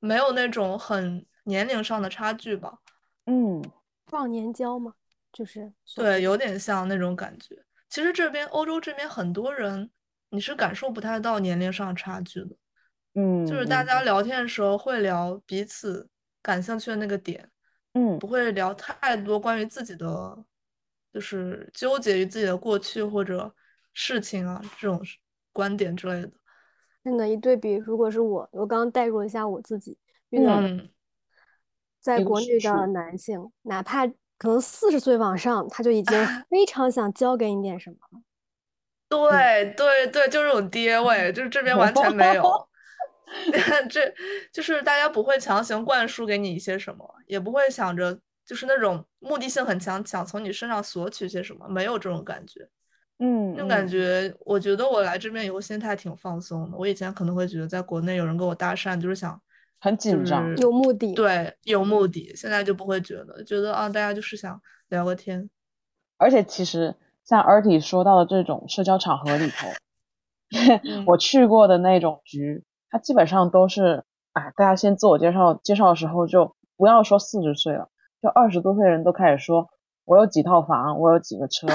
[0.00, 2.72] 没有那种很年龄上的差距吧。
[3.26, 3.62] 嗯，
[4.10, 4.94] 忘年交吗？
[5.32, 7.56] 就是对，有点像那种感觉。
[7.88, 9.90] 其实这边欧洲这边很多人，
[10.30, 12.56] 你是感受不太到年龄上差距的。
[13.14, 16.08] 嗯，就是大家聊天的时候会聊彼此
[16.42, 17.48] 感兴趣的那个点，
[17.92, 20.44] 嗯，不会聊太多关于自己的，
[21.12, 23.54] 就是纠结于自己的过去或者
[23.92, 25.00] 事情啊这种。
[25.54, 26.32] 观点之类的，
[27.04, 29.96] 真的，一对比，如果是我，我刚刚代入一下我自己
[30.30, 30.88] 遇到的，
[32.00, 34.04] 在国内的男性，哪怕
[34.38, 38.20] 可能四十岁往上，他就已经 非常想教给你点什么了。
[39.08, 42.42] 对对对，就是这种爹味，就是这边完全没有。
[43.88, 44.12] 这
[44.52, 52.68] 就是大家不会强行灌输给你一些什么，也不会想着就是那种目的性很强，想从你身上索取些什么，没有这种感觉。
[53.18, 56.76] 嗯，就感觉，我觉得我来这边以后心态挺放松的。
[56.76, 59.40] 我以前可能会觉得在国内有人跟我搭讪，就是想
[59.84, 62.32] 很紧张，有目的，对，有目的。
[62.34, 65.50] 现在就不会觉得，觉得啊，大家就是想聊个天。
[66.16, 69.68] 而且其实像 Erty 说到的这种社交场合里头，
[71.06, 77.90] 我去过的那种局，它基本上都是，啊，大家先自我介绍，介绍的时候就不要说四十岁了，
[78.22, 79.68] 就二十多岁人都开始说。
[80.06, 81.66] 我有几套房，我有几个车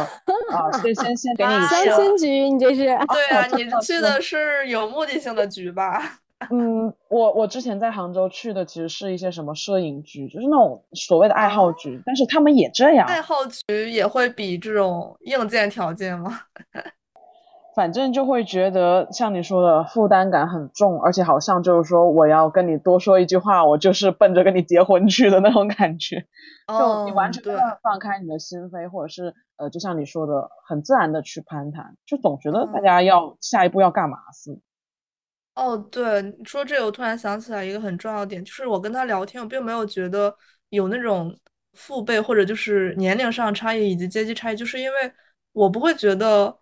[0.52, 0.72] 啊！
[0.84, 2.86] 先先先给你 相亲局，你这是？
[2.86, 6.20] 对啊， 你去的是有目的性的局吧？
[6.52, 13.06] 嗯，我我之前在杭州去的其实是一些什么摄影局，就是那种所谓的爱好局，但是他们也这样。
[13.08, 16.40] 爱好局也会比这种硬件条件吗？
[17.76, 26.26] 反正就会觉得像你说的负担感很重，而且好像就是说我要跟你多说一句话，我就是奔着跟你结婚去的那种感觉。
[26.68, 27.42] 就你完全
[27.84, 34.62] 放开你的心扉，或者是呃，就像你说的，很自然的去攀谈，就总觉得大家要下一步要干嘛似的。
[35.60, 40.36] 哦，对，你说这个，我突然想起来一个很重要的点，就是我跟他聊天，我并没有觉得
[40.70, 41.38] 有那种
[41.74, 45.14] 父辈或者就是年龄上差异以及阶级差异，就是因为
[45.52, 46.58] 我不会觉得。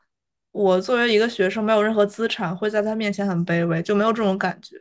[0.51, 4.75] 我作为一个学生，没有任何资产，会在他面前很卑微，就没有这种感觉。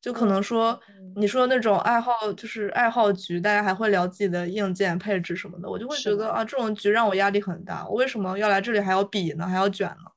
[0.00, 0.80] 就可能说，
[1.14, 7.86] 你说那种爱好，就是爱好局，大家还会聊自己的硬件配置什么的，我就会觉得啊，这种局让我压力很大。
[7.86, 9.46] 我为什么要来这里还要比呢？
[9.46, 10.10] 还要卷呢？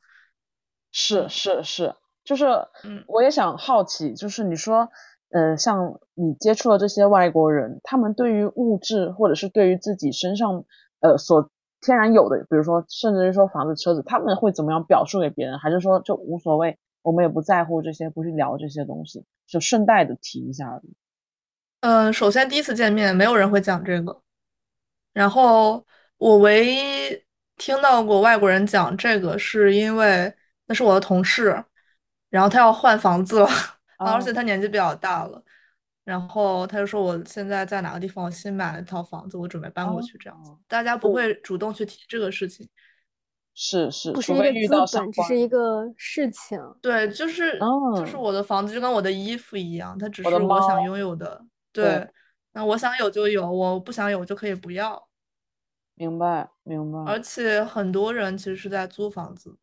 [0.93, 2.45] 是是是，就是，
[2.83, 4.89] 嗯，我也想好奇，就是你说，
[5.29, 10.63] 呃，像你接触的这些外国人，他们对于物质，或者是对于自己身上，
[11.01, 11.49] 呃，所
[11.81, 15.59] 天然有的，比如说，甚至于说房子、车子，他们会怎么样表述给别人？
[15.59, 20.95] 还是说就无所谓，我们也不在乎这些，不去聊这些东西，就顺带的提一下而已。
[21.81, 24.21] 嗯，首先第一次见面，没有人会讲这个。
[25.11, 25.85] 然后
[26.17, 27.21] 我唯一
[27.57, 30.33] 听到过外国人讲这个，是因为
[30.67, 31.61] 那是我的同事，
[32.33, 33.47] 然后他要换房子了，
[33.97, 35.39] 而且哦他年纪比较大了，
[36.03, 42.67] 然后他就说我现在在哪个地方，我新买了一套房子，我准备搬过去，这样子，哦大家不不会主动去提这个事情。
[43.53, 46.59] 是是，不是一个资遇到相本，只是一个事情。
[46.81, 47.51] 对，就是
[47.97, 51.39] 就是嗯我的房子就跟我的衣服一样，它只是我想拥有的。
[51.71, 52.09] 对对，
[52.53, 55.07] 那我想有就有，我不想有就可以不要。
[55.93, 59.55] 明白明白，而且很多人其实是在租房子。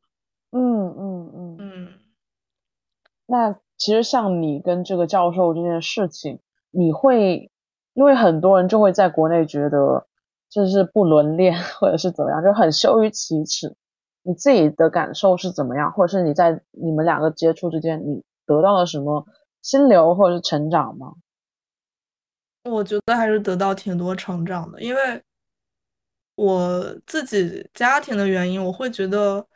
[0.52, 0.94] 嗯。
[0.96, 1.32] 嗯，
[3.30, 6.40] 那其实像你跟这个教授这件事情，
[6.72, 7.48] 你会，
[7.94, 10.08] 因为很多人就会在国内觉得
[10.48, 13.76] 这是不伦恋 或者是怎么样，就很羞于启齿。
[14.22, 19.24] 你自己的感受是怎么样，或者是你在你们两个接触之间，你得到了什么
[19.62, 21.14] 心流或者是成长吗？
[22.64, 25.22] 我觉得还是得到挺多成长的，因为
[26.34, 29.46] 我自己家庭的原因，我会觉得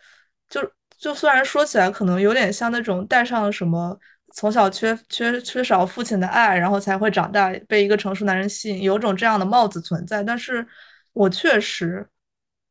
[0.48, 0.60] 就
[1.04, 3.94] 就虽然说起来可能有点像那种带上了什么
[4.32, 10.24] 从小缺缺缺少父亲的爱，然后才会长大被一个成熟男人吸引，有种这样的帽子存在。
[10.24, 10.66] 但是
[11.12, 12.08] 我确实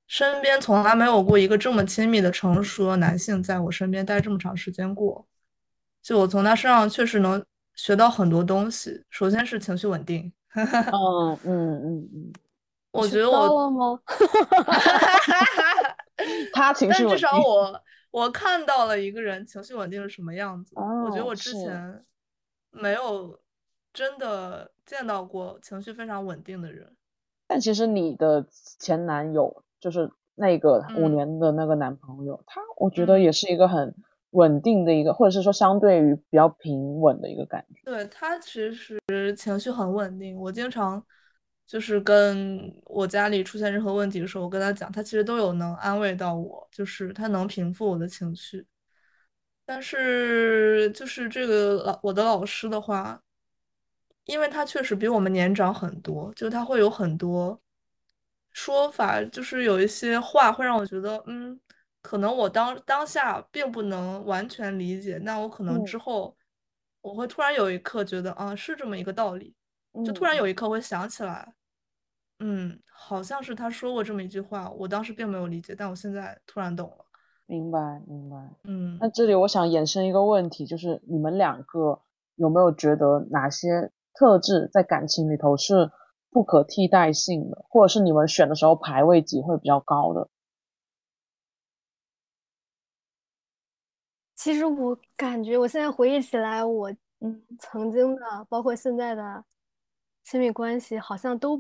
[0.08, 5.28] 身边从来没有过一个这么亲密的成熟的男性在我身边待这么长时间过。
[6.02, 10.34] 就我从他身上确实能学到很多东西，首先是情绪稳定。
[10.56, 12.34] 嗯嗯嗯嗯，
[12.90, 14.00] 我觉得我了吗？
[16.52, 17.80] 他情绪但至少稳定，我
[18.14, 20.76] 我看到了一个人情绪稳定是什么样子。
[20.76, 22.06] 我觉得哦我之前
[22.70, 23.40] 没有
[23.92, 26.96] 真的见到过情绪非常稳定的人。
[27.48, 28.46] 但其实你的
[28.80, 33.96] 前男友就是那个五嗯年的那个男朋友，他我觉得嗯也是一个很
[34.30, 37.82] 稳定的一个，或者是说相对于比较平稳的一个感觉。
[37.84, 39.00] 对，他其实
[39.36, 41.04] 情绪很稳定，我经常
[41.66, 48.66] 就是跟我家里出现任何问题的时候，我跟他讲，他其实都有能安慰到我，就是他能平复我的情绪。
[49.66, 53.22] 但是就是这个老我的老师的话，
[54.26, 57.60] 因为他确实比我们年长很多，就他会有很多
[58.52, 61.60] 说法，就是有一些话会让我觉得，嗯，
[62.02, 66.36] 可能我当当下并不能完全理解，那我可能嗯之后
[67.02, 69.56] 我会突然有一刻觉得，啊，是这么一个道理，
[70.06, 71.54] 就突然嗯有一刻我想起来，
[72.40, 77.06] 嗯，好像是他说过这么一句话，我当时并没有理解，但我现在突然懂了，
[77.46, 78.38] 明白明白。
[78.64, 78.98] 嗯。
[79.00, 82.02] 那这里我想衍生一个问题，就是你们两个
[82.36, 85.92] 有没有觉得哪些特质在感情里头是
[86.30, 90.30] 不可替代性的，或者是你们选的时候排位级会比较高的？
[94.36, 99.46] 其实我感觉，我现在回忆起来，我嗯曾经的，包括现在的
[100.24, 101.58] 亲密关系，好像都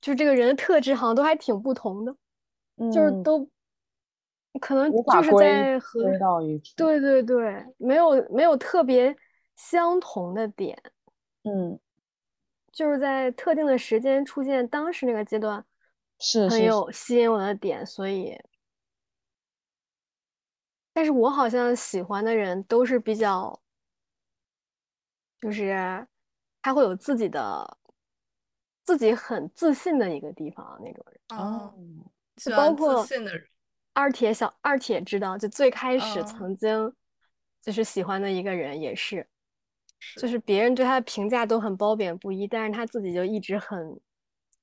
[0.00, 2.12] 就是这个人的特质，好像都还挺不同的，
[2.92, 3.50] 就是嗯，都
[4.60, 6.02] 可能就是在和。
[6.76, 9.16] 对对对，没有没有特别
[9.56, 10.76] 相同的点，
[11.42, 11.78] 嗯，
[12.72, 15.64] 就是在特定的时间出现当时那个阶段
[16.18, 18.36] 是是是，有吸引我的点，所以，
[20.92, 23.60] 但是我好像喜欢的人都是比较，
[25.40, 26.06] 就是
[26.62, 27.78] 他会有自己的
[28.84, 31.74] 自己很自信的一个地方那种人，哦，哦，
[32.36, 33.44] 喜就包括信的人，
[33.94, 36.94] 二铁小二铁知道，就最开始嗯曾经
[37.62, 39.26] 就是喜欢的一个人也是。
[40.06, 43.98] 是就是别人对他的评价都很褒贬不一，但是他自己就一直很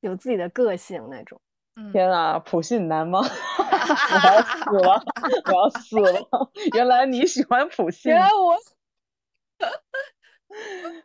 [0.02, 1.42] 有自己的个性那种。
[1.76, 3.22] 嗯，天啊，普信男吗？
[3.58, 5.04] 我要死 了，
[5.46, 6.52] 我要死了！
[6.76, 8.56] 原来你喜欢普信原来我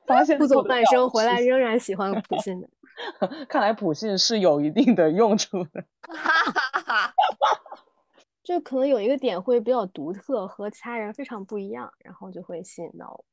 [0.06, 2.68] 发现不走半生回来仍然喜欢普信的。
[3.48, 5.84] 看来普信是有一定的用处的。
[8.42, 13.24] 就可能有一个点会比较独特，和其他人非常不一样，然后就会吸引到我。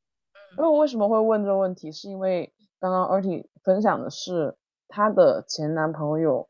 [0.58, 4.56] 那我为什么会问这个问题，是因为刚刚 Erty 分享的是
[4.88, 6.50] 她的前男朋友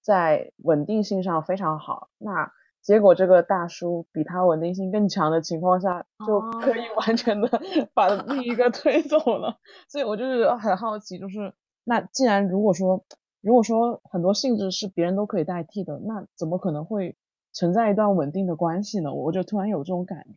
[0.00, 7.60] 在稳定性上非常好，那结果这个大叔比他稳定性更强的情况下，就可以哦完全的
[7.92, 9.58] 把另一个推走了。
[9.88, 11.52] 所以我就是很好奇，就是
[11.88, 13.02] 那既然如果说
[13.40, 17.16] 如果说很多性质是别人都可以代替的，那怎么可能会
[17.52, 19.10] 存在一段稳定的关系呢？
[19.10, 20.34] 我就突然有这种感觉。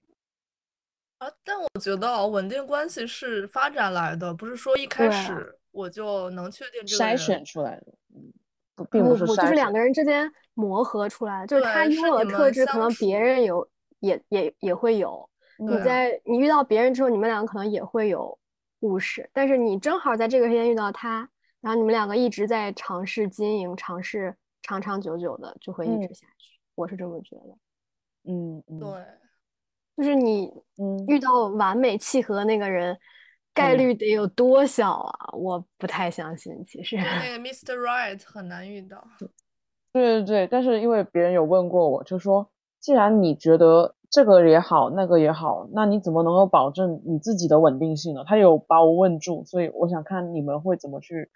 [1.18, 7.18] 啊，但我觉得啊，稳定关系是发展来的，不是说一开始我就能确定这个筛。
[7.18, 8.32] 选出来的，嗯，
[8.76, 13.68] 不，并不是不不，就是两个人之间磨合出来的，就是他拥有的特质，可能别人有，
[14.00, 15.30] 也也也会有。
[15.58, 18.40] 你在你遇到别人之后，你们两个可能也会有
[18.80, 21.30] 故事，但是你正好在这个时间遇到他，
[21.62, 26.60] 然后你们两个一直在尝试经营，尝试长长久久的，就会一嗯直下去。
[26.76, 27.58] 我是这么觉得。
[28.32, 28.88] 嗯嗯，对，
[29.98, 32.98] 就是你嗯，遇到完美契合那个人，
[33.54, 35.30] 概率得有多小啊？
[35.34, 36.98] 我不太相信，其实。
[36.98, 37.76] 那个 Mr.
[37.78, 39.04] Right 很难遇到。
[39.94, 42.50] 对对对，但是因为别人有问过我，就说
[42.80, 48.24] 既然你觉得这个也好，那个也好，那你怎么能够保证你自己的稳定性呢？
[48.26, 51.30] 他有把我问住，所以我想看你们会怎么去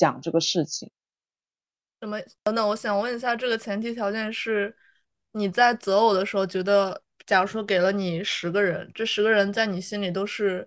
[0.00, 0.90] 讲这个事情。
[2.00, 2.18] 什么？
[2.42, 4.74] 等等，我想问一下，这个前提条件是
[5.32, 10.66] 你在择偶的时候觉得，假如说给了你十个人，这十个人在你心里都是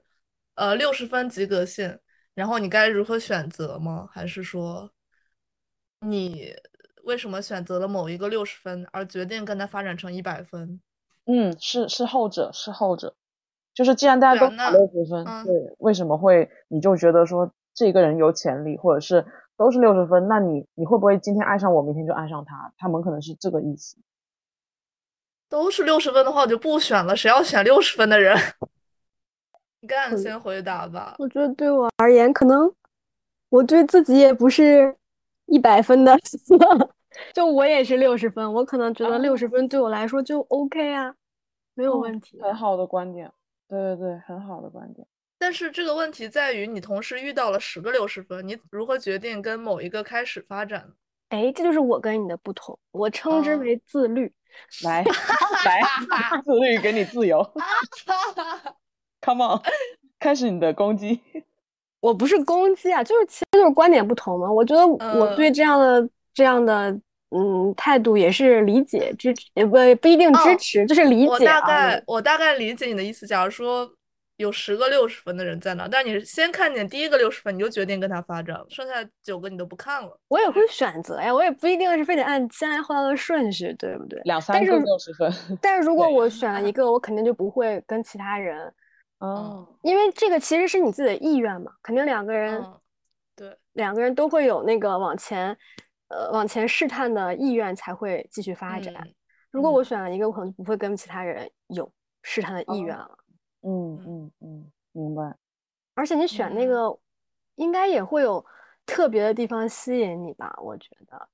[0.54, 2.00] 呃六十分及格线，
[2.36, 4.08] 然后你该如何选择吗？
[4.12, 4.92] 还是说
[6.02, 6.56] 你
[7.04, 10.80] 为什么选择了某一个六十分，而决定跟他发展成一百分？
[11.26, 13.16] 嗯，是是后者，是后者，
[13.74, 19.26] 就是既然大家都打对啊那六十分，嗯对，为什么会你就觉得说这个人有潜力，或者是
[19.58, 22.74] 都是六十分，那你你会不会今天爱上我，明天就爱上他？
[22.78, 23.98] 他们可能是这个意思。
[25.50, 27.16] 都是六十分的话，我就不选了。
[27.16, 28.36] 谁要选六十分的人？
[29.82, 31.16] 你敢嗯先回答吧。
[31.20, 32.74] 我觉得对我而言，可能
[33.50, 34.96] 我对自己也不是
[35.46, 36.18] 一百分的，
[37.34, 41.14] 就我也是六十分，我可能觉得六十哦分对我来说就 OK 啊，
[41.76, 42.42] 没有哦问题。
[42.42, 43.32] 很好的观点，
[43.68, 45.06] 对对对，很好的观点。
[45.44, 50.94] 但是这个问题在于，你同时遇到了十个六十分，你如何决定跟某一个开始发展呢？
[51.28, 54.32] 哎，这就是我跟你的不同，我称之哦为自律。
[54.84, 55.04] 来
[55.66, 55.82] 来，
[56.46, 57.44] 自律给你自由，
[59.22, 59.62] Come on，
[60.18, 61.20] 开始你的攻击。
[62.00, 64.50] 我不是攻击啊，就是其实就是观点不同嘛。
[64.50, 66.98] 我觉得我对呃这样的、这样的
[67.32, 72.04] 嗯态度也是理解支持，也不不一定支哦持，就是理我解而大概。
[72.08, 73.28] 我大概理解你的意思。
[73.28, 73.92] 假如说
[74.38, 80.20] 有十个六十分的人在那，但你先看见第一个六十分，你就决定跟他发展了，剩下九个你都不看了。
[80.28, 84.20] 我也会选择呀，我也不一定是非得按先来后来的顺序，对不对？
[84.24, 85.32] 两三个但是六十分。
[85.62, 88.74] 但是如果我选了一个，我肯定就不会跟其他人，
[89.20, 92.80] 哦，因为这个其实是你自己的意愿嘛，肯定两个人嗯，
[93.36, 95.56] 对，两个人都会有那个往前，
[96.08, 98.94] 呃，往前试探的意愿，才会继续发展。
[98.96, 99.14] 嗯
[99.54, 101.88] 如果我嗯选了一个，我可能不会跟其他人有
[102.24, 103.18] 试探的意愿哦了。
[103.64, 105.36] 嗯嗯嗯，明白。
[105.96, 107.00] 而且你选那嗯个，
[107.56, 108.46] 应该也会有
[108.86, 110.54] 特别的地方吸引你吧？
[110.62, 111.30] 我觉得。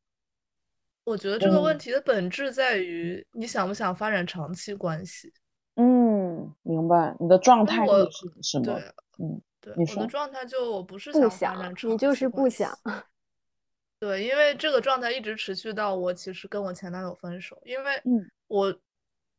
[1.05, 5.33] 我觉得这个问嗯题的本质在于你想不想发展长期关系。
[5.75, 7.15] 嗯，明白。
[7.19, 8.65] 你的状态会是什么？
[8.65, 12.77] 对嗯，对，你我的状态就我不是不想发想展长你就是不想
[13.99, 18.73] 对，因为这个状态一直持续到我其实跟我前男友分手，因为嗯我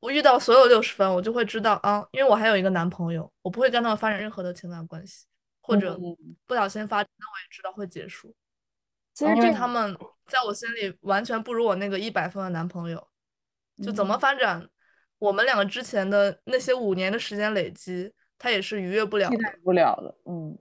[0.01, 5.27] 我遇到所有六十分，我就会知道啊，因为我还有一个男朋友，我不会跟他们发展任何的情感关系，
[5.61, 8.35] 或者嗯不小心发展，那我也知道会结束，
[9.15, 9.95] 其实因为他们
[10.27, 13.07] 在我心里完全不如我那个一百分的男朋友，
[13.83, 14.67] 就怎么嗯发展，
[15.19, 19.55] 我们两个之前的那些五年的时间累积，他也是逾越不了的替代。
[19.63, 20.15] 不了的。
[20.25, 20.59] 嗯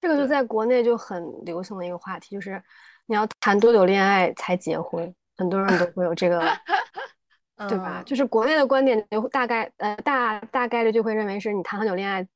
[0.00, 2.60] 这个就在国内就很流行的一个话题，就是
[3.06, 5.14] 你要谈多久恋爱才结婚？
[5.36, 6.42] 很多人都会有这个，
[7.68, 8.00] 对吧？
[8.00, 12.26] 嗯就是国内的观点就大概呃大大概率就会认为是你谈很久恋爱，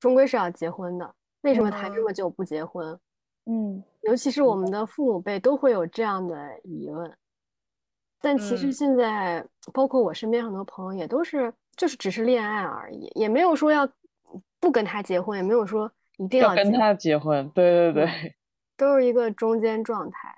[0.00, 1.14] 终归是要结婚的。
[1.42, 2.98] 为什么谈这嗯么久不结婚？
[3.46, 7.10] 嗯尤其是我们的父母辈都会有这样的疑问。
[8.20, 13.88] 但其实嗯现在，包括我身边很多朋友也都是，就是只是恋爱而已，也没有说要
[14.58, 17.48] 不跟他结婚，也没有说一定要，要跟他结婚。
[17.50, 18.34] 对对嗯对。
[18.76, 20.36] 都是一个中间状态。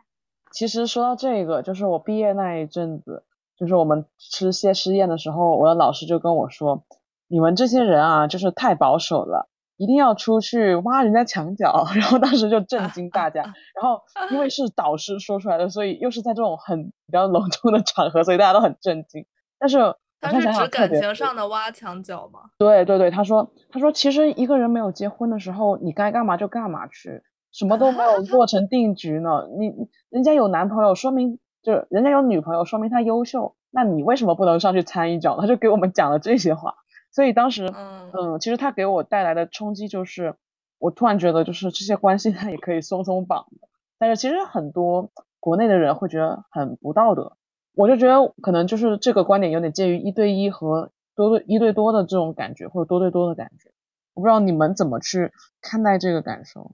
[0.51, 3.25] 其实说到这个，就是我毕业那一阵子，
[3.61, 6.83] 就是我们吃谢师宴的时候，我的老师就跟我说
[7.29, 11.87] ：“你们这些人啊，就是太保守了，一定要出去挖人家墙角。
[11.95, 13.43] ”然后当时就震惊大家。
[13.43, 14.01] 然后
[14.31, 19.27] 因为是导师说出来的，所以又是在这种很比较隆重的场合，所以大家都很震惊。
[19.59, 22.41] 但是我他是指感情上的挖墙脚吗？
[22.59, 29.47] 对对对，他说他说其实一个人没有结婚的时候，你该干嘛就干嘛去，什么都没有 做成定局呢。
[29.59, 35.41] 你你人家有男朋友，说明就是人家有女朋友，说明他优秀，那你为什么不能上去掺一脚？
[35.41, 36.75] 他就给我们讲了这些话。
[37.13, 40.37] 所以当时，嗯嗯，其实他给我带来的冲击就是，
[40.79, 47.37] 我突然觉得就是这些关系他也可以松松绑的，但是其实很多国内的人会觉得很不道德。
[47.75, 53.71] 我就觉得可能就是这个观点有点介于一对一和多对一对多的这种感觉，或者多对多的感觉。
[54.15, 56.73] 我不知道你们怎么去看待这个感受。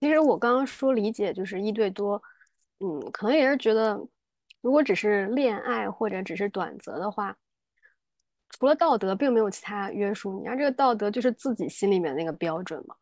[0.00, 2.20] 其实我刚刚说理解就是一对多，
[2.80, 4.00] 嗯，可能也是觉得，
[4.62, 7.36] 如果只是恋爱或者只是短则的话，
[8.48, 10.46] 除了道德，并没有其他约束你。
[10.46, 12.94] 而这个道德就是自己心里面那个标准嘛，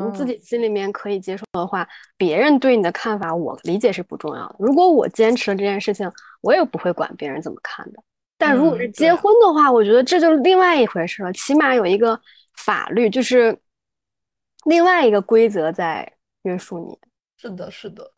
[0.00, 4.56] 你自嗯己心里面可以接受的话，别人对你的看法，我理解是不重要的。
[4.58, 6.10] 如果我坚持了这件事情，
[6.42, 8.02] 我也不会管别人怎么看的。
[8.36, 12.20] 但如果是嗯结婚的话，我觉得这就是另外一回事了，起码有一个
[12.58, 13.58] 法律，就是
[14.66, 16.12] 另外一个规则在
[16.42, 16.98] 约束你。
[17.38, 18.12] 是的，是的。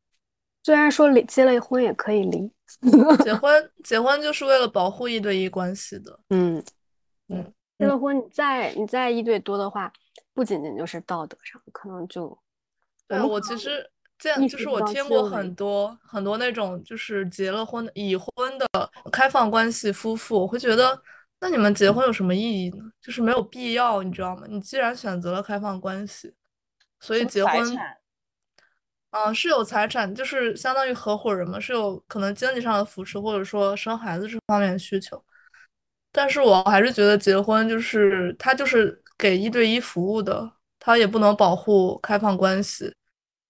[0.68, 2.52] 虽然说离结了婚也可以离，
[3.24, 6.20] 结婚结婚就是为了保护一对一关系的。
[6.28, 6.62] 嗯
[7.28, 9.90] 嗯，结了婚你再你再一对多的话，
[10.34, 12.38] 不仅仅就是道德上，可能就
[13.06, 18.68] 对，我其实见就是我听过很多很多那种就是结了婚的已婚的
[19.10, 21.00] 开放关系夫妇，我会觉得
[21.40, 22.84] 那你们结婚有什么意义呢？
[23.00, 24.42] 就是没有必要，你知道吗？
[24.46, 26.34] 你既然选择了开放关系，
[27.00, 27.64] 所以结婚，
[29.10, 35.22] 嗯、是有财产，就是相当于合伙人嘛，是有可能经济上的扶持，或者说生孩子这方面的需求。
[36.12, 42.92] 但是我还是觉得结婚就是它就是给一对一服务的，它也不能保护开放关系。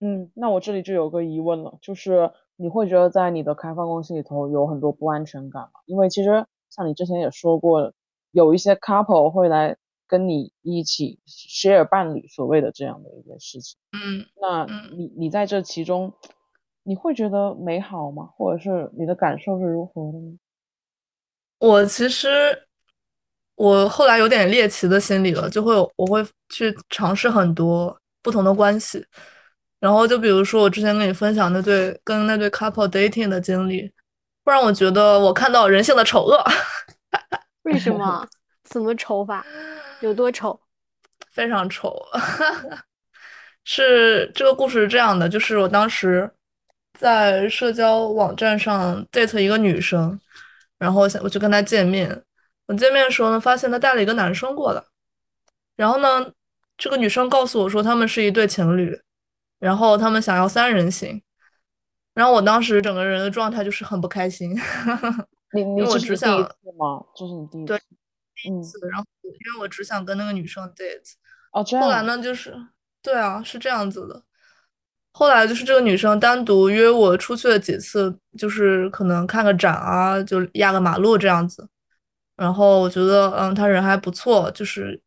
[0.00, 5.80] 嗯，那我这里就有个疑问了，就是你会觉得在你的开放关系里头有很多不安全感吗？
[5.86, 7.92] 因为其实像你之前也说过，
[8.30, 9.76] 有一些 couple 会来
[10.08, 13.78] 跟你一起 share 伴侣所谓的这样的一件事情。
[13.92, 14.26] 嗯。
[14.40, 16.12] 那嗯你你在这其中，
[16.82, 18.30] 你会觉得美好吗？
[18.36, 20.38] 或者是你的感受是如何的呢？
[21.58, 22.28] 我其实
[23.56, 29.04] 我后来有点猎奇的心理了，就会我会去尝试很多不同的关系，
[29.80, 33.82] 然后就比如说我之前跟你分享那对跟那对 couple dating 的经历，
[34.44, 36.42] 会让我觉得我看到人性的丑恶，
[37.64, 38.26] 为什么？
[38.62, 39.44] 怎么丑法？
[40.00, 40.58] 有多丑？
[41.30, 41.96] 非常丑。
[43.64, 46.30] 是这个故事是这样的，就是我当时
[46.98, 50.18] 在社交网站上 date 一个女生，
[50.78, 52.24] 然后想我就跟她见面。
[52.66, 54.82] 我见面的时候呢，发现她带了一个男生过来，
[55.76, 56.32] 然后呢，
[56.76, 58.98] 这个女生告诉我说他们是一对情侣，
[59.58, 61.22] 然后他们想要三人行。
[62.14, 64.54] 然后我当时整个人的状态就是很不开心，
[65.52, 67.04] 你你因为我这是你第一只想次吗？
[68.46, 71.14] 嗯，然后因为我只想跟那个女生 date。
[71.52, 72.54] 哦，这样，后来呢，就是
[73.02, 74.22] 对啊，是这样子的。
[75.12, 81.68] 后来就是这个女生单独约我出去了几次，就是可能看个展啊，就压个马路这样子。
[82.36, 85.00] 然后我觉得，嗯，她人还不错，就是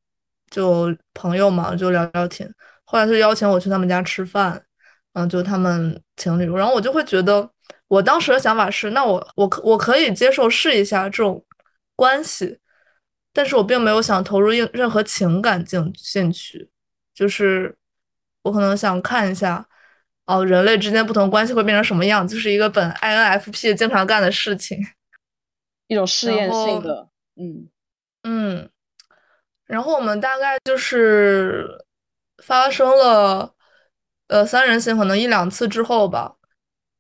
[0.49, 2.53] 就朋友嘛，就聊聊天。
[2.84, 4.61] 后来就邀请我去他们家吃饭，
[5.13, 6.45] 嗯，就他们情侣。
[6.51, 7.49] 然后我就会觉得，
[7.88, 11.45] 我当时的想法是，那我我可我可以接受试一下这种
[11.95, 12.59] 关系，
[13.34, 16.69] 但是我并没有想投入任任何情感进进去，
[17.13, 17.75] 就是
[18.43, 19.65] 我可能想看一下，
[20.25, 24.77] 哦，人类之间不同关系会变成什么样，就是一个本 INFP 经常干的事情。
[25.88, 27.69] 一种试然验性的，嗯
[28.23, 28.69] 嗯，
[29.65, 31.67] 然后我们大概就是
[32.43, 33.53] 发生了
[34.27, 36.36] 呃三人行可能一两次之后吧，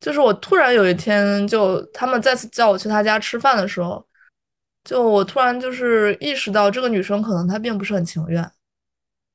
[0.01, 4.05] 就是我突然有一天就他们再次叫我去他家吃饭的时候，
[4.83, 8.51] 就我突然就是意识到这个女生可能她并不是很情愿，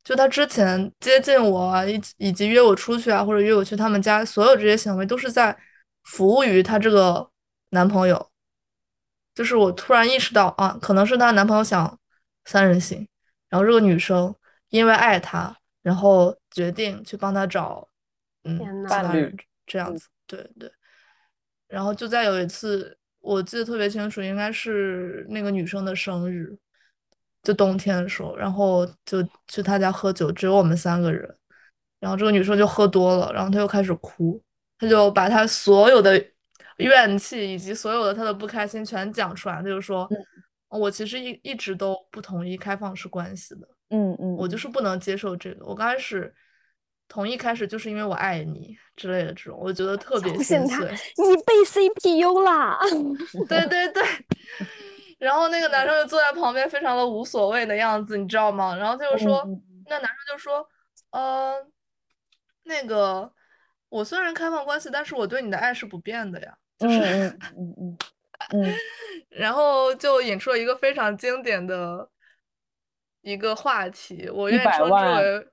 [0.03, 5.57] 就她之前接近我啊，以以及约我出去啊，或者约我去他们家，所有这些行为都是在
[6.05, 7.30] 服务于她这个
[7.70, 8.30] 男朋友。
[9.34, 11.99] 就是我突然意识到啊，可能是她男朋友想
[12.47, 13.07] 三人行，
[13.49, 14.34] 然后这个女生
[14.70, 17.86] 因为爱他，然后决定去帮他找
[18.44, 19.36] 嗯天呐伴侣其他人
[19.66, 20.72] 这样嗯子，对对。
[21.68, 22.97] 然后就在有一次，
[23.27, 26.57] 我记得特别清楚，应该是那个女生的生日，
[27.43, 31.37] 就冬天的时候，然后就去她家喝酒，只有我们三个人。
[31.99, 34.41] 然后这个女生就喝多了，然后她又开始哭，
[34.79, 36.24] 她就把她所有的
[36.77, 40.07] 怨气以及所有的她的不开心全讲出来，她就说
[40.70, 45.64] 嗯：“我其实一一直都不同意开放式关系的，嗯嗯，我就是不能接受这个。
[45.66, 46.33] 我刚开始
[47.09, 50.86] 同一开始就是因为我爱你之类的这种，我觉得特别心碎。
[51.16, 52.78] 你被 CPU 啦！
[53.48, 54.02] 对对对，
[55.18, 58.76] 然后那个男生就坐在旁边，非常的无所谓的样子，你知道吗？
[58.76, 60.68] 然后他就说，嗯嗯嗯那男生就说，
[61.11, 61.54] 呃，
[62.64, 63.32] 那个
[63.88, 66.57] 我虽然开放关系，但是我对你的爱是不变的呀。
[66.78, 67.98] 就是，嗯嗯嗯
[68.50, 68.74] 嗯
[69.30, 72.07] 然后就引出了一个非常经典的
[73.22, 75.48] 一个话题，我愿意称之为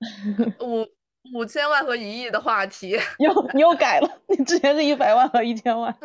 [0.60, 0.86] 五
[1.34, 3.00] 五千万和一亿的话题。
[3.20, 5.96] 又你又改了，你之前是一百万和一千万，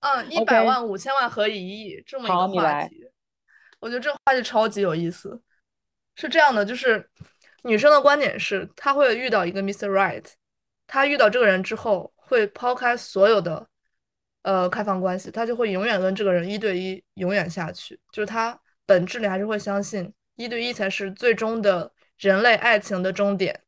[0.00, 3.04] 嗯，一百万、五千万和一亿这么一个话题，
[3.80, 5.40] 我觉得这个话题超级有意思。
[6.16, 7.10] 是这样的，就是
[7.64, 9.88] 女生的观点是，她会遇到一个 Mr.
[9.88, 10.24] Right，
[10.86, 13.66] 她遇到这个人之后，会抛开所有的
[14.42, 17.98] 呃开放关系，她就会永远跟这个人一对一，永远下去。
[18.12, 23.60] 就是她本质里还是会相信一对一才是最终的人类爱情的终点。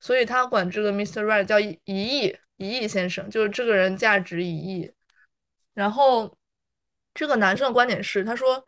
[0.00, 1.22] 所以他管这个 Mr.
[1.24, 4.90] Right 叫一亿一亿先生，就是这个人价值一亿。
[5.74, 6.36] 然后
[7.14, 8.66] 这个男生的观点是，他说，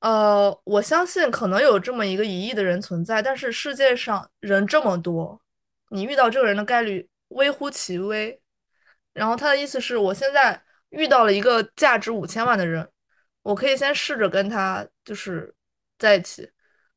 [0.00, 5.40] 呃，我相信可能有这么一个一亿的人存在，但是世界上人这么多，
[5.90, 8.40] 你遇到这个人的概率微乎其微。
[9.12, 10.60] 然后他的意思是我现在
[10.90, 12.88] 遇到了一个价值五千万的人，
[13.42, 15.54] 我可以先试着跟他就是
[15.98, 16.50] 在一起，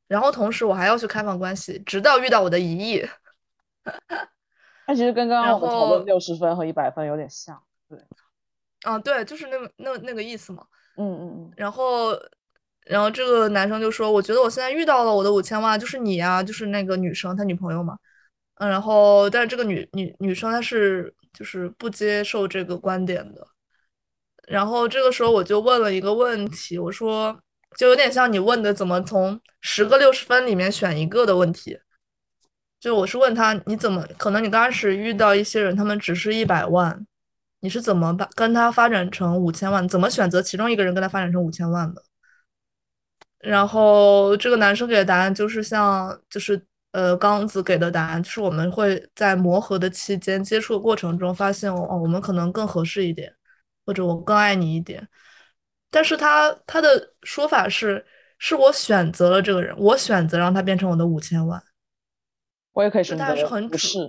[0.08, 3.08] 然后同时我还要去开放关系，直到遇到我的一亿。
[4.88, 8.00] 那其实跟刚刚我们讨论六十分和一百分有点像，对，
[8.84, 10.66] 啊，对，就是那个那那个意思嘛。
[10.98, 12.12] 嗯嗯嗯，然后，
[12.86, 17.98] 然后这个男生就说：“我觉得我现在遇到了我的五千万，就是你啊，就是那个女生，她女朋友嘛。”
[18.60, 23.48] 嗯，然后，但是这个女女女生她是就是不接受这个观点的。
[24.48, 27.38] 然后这个时候我就问了一个问题，我说，
[27.78, 31.78] 就有点像你问的怎么从十个六十分里面选一个的问题。
[32.80, 37.05] 就我是问他，你怎么可能你刚开始遇到一些人，他们只是一百万，
[37.61, 39.88] 你是怎么把跟他发展成五千万？
[39.88, 42.03] 怎么选择其中一个人跟他发展成五千万的？
[43.39, 46.61] 然后这个男生给的答案就是像就是
[46.91, 53.34] 呃刚子给的答案，就是我们会在磨合的期间、接触的过程中发现哦，我们可能更合适一点，
[53.86, 55.07] 或者我更爱你一点。
[55.89, 58.05] 但是他他的说法是，
[58.38, 61.61] 是我选择了这个人，我选择让他变成我的五千万。
[62.78, 63.99] 我也可以选择很主不是，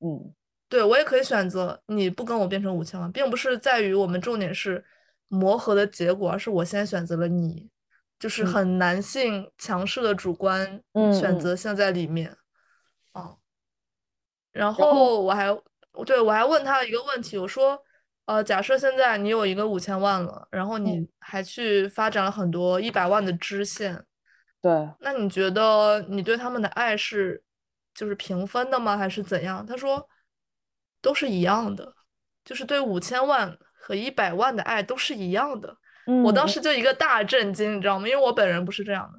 [0.00, 0.34] 嗯。
[0.68, 4.84] 对，我也可以选择你不跟我变成五千万，并不是在于我们重点是
[5.28, 7.70] 磨合的结果，而是我先选择了你，
[8.18, 8.46] 就是嗯。
[8.46, 10.82] 很男性强势的主观
[11.18, 11.56] 选择。
[11.56, 12.36] 性在里面。
[13.12, 13.34] 啊，
[14.52, 15.46] 然然后后我还
[16.04, 17.82] 对我还问他一个问题，我说，
[18.26, 20.98] 呃，假设现在你有一个五千万了，然后你。
[20.98, 24.02] 嗯还去发展了很多一百万的支线，
[24.62, 27.42] 对，那你觉得你对他们的爱是
[27.98, 28.96] 就是平分的吗？
[28.96, 29.66] 还是怎样？
[29.66, 30.08] 他说
[31.02, 31.92] 都是一样的，
[32.44, 35.76] 就是对五千万和一百万的爱都是一样的。
[36.06, 38.06] 嗯，我当嗯时就一个大震惊，你知道吗？
[38.06, 39.18] 因为我本人不是这样的。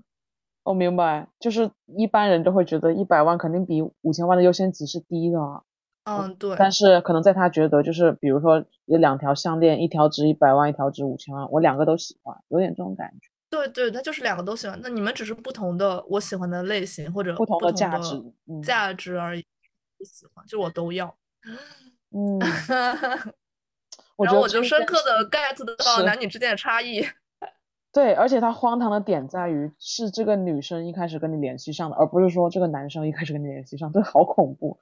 [0.64, 5.62] 我明白，就是一般人都会觉得一百万肯定比五千万的优先级是低的啊，
[6.06, 14.80] 嗯，对，但是可能在他觉得就是比如说有两条项链，一条值一百万，一条值五千万，我两个都喜欢，有点这种感觉，对对，他就是两个都喜欢。
[14.84, 18.16] 那你们只是不同的我喜欢的类型或者不同的的价值，
[18.47, 19.45] 嗯价值而已。
[19.97, 21.18] 不喜欢，就我都要。
[22.12, 22.39] 嗯，
[24.16, 27.06] 我然后我就深刻的 get 到男女之间的差异。
[27.91, 34.80] 对，而且他荒唐的点在于是这个女生一开始跟你联系上的，而不是说这个男生一开始跟你联系上，这好恐怖。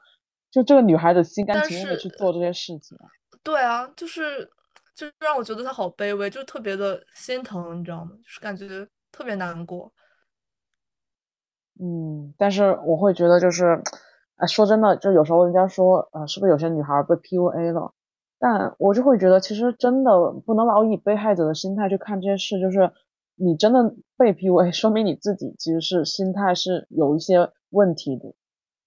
[0.52, 3.08] 就这个女孩子心甘情愿的去做这些事情啊，
[3.44, 4.50] 对啊，就是
[4.98, 8.14] 就让我觉得他好卑微，就特别的心疼，你知道吗？
[8.24, 8.66] 就是感觉
[9.12, 9.94] 特别难过。
[11.80, 13.80] 嗯，但是我会觉得就是，
[14.38, 17.94] 哎，说真的，就有时候人家说，呃，是不是有些女孩被 PUA 了？
[18.40, 22.92] 但我就会觉得，其实真的不能老以被害者的心态去看这些事，就是
[23.36, 28.34] 你真的被 PUA，说明你自己其实是心态是有一些问题的，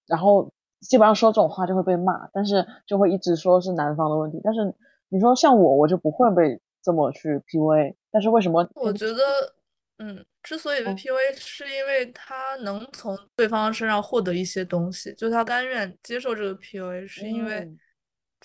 [0.07, 0.51] 然后
[0.81, 4.75] 基本上说这种话就会被骂，但是就会一直说是男方的问题，但是
[5.11, 9.53] 你说像我，我就不会被这么去 PUA，但是为什么我觉得，
[9.97, 10.95] 嗯，之所以被嗯。
[10.95, 17.79] PUA，是因为他能从对方身上获得一些东西，就他甘愿接受这个 PUA，是因为嗯。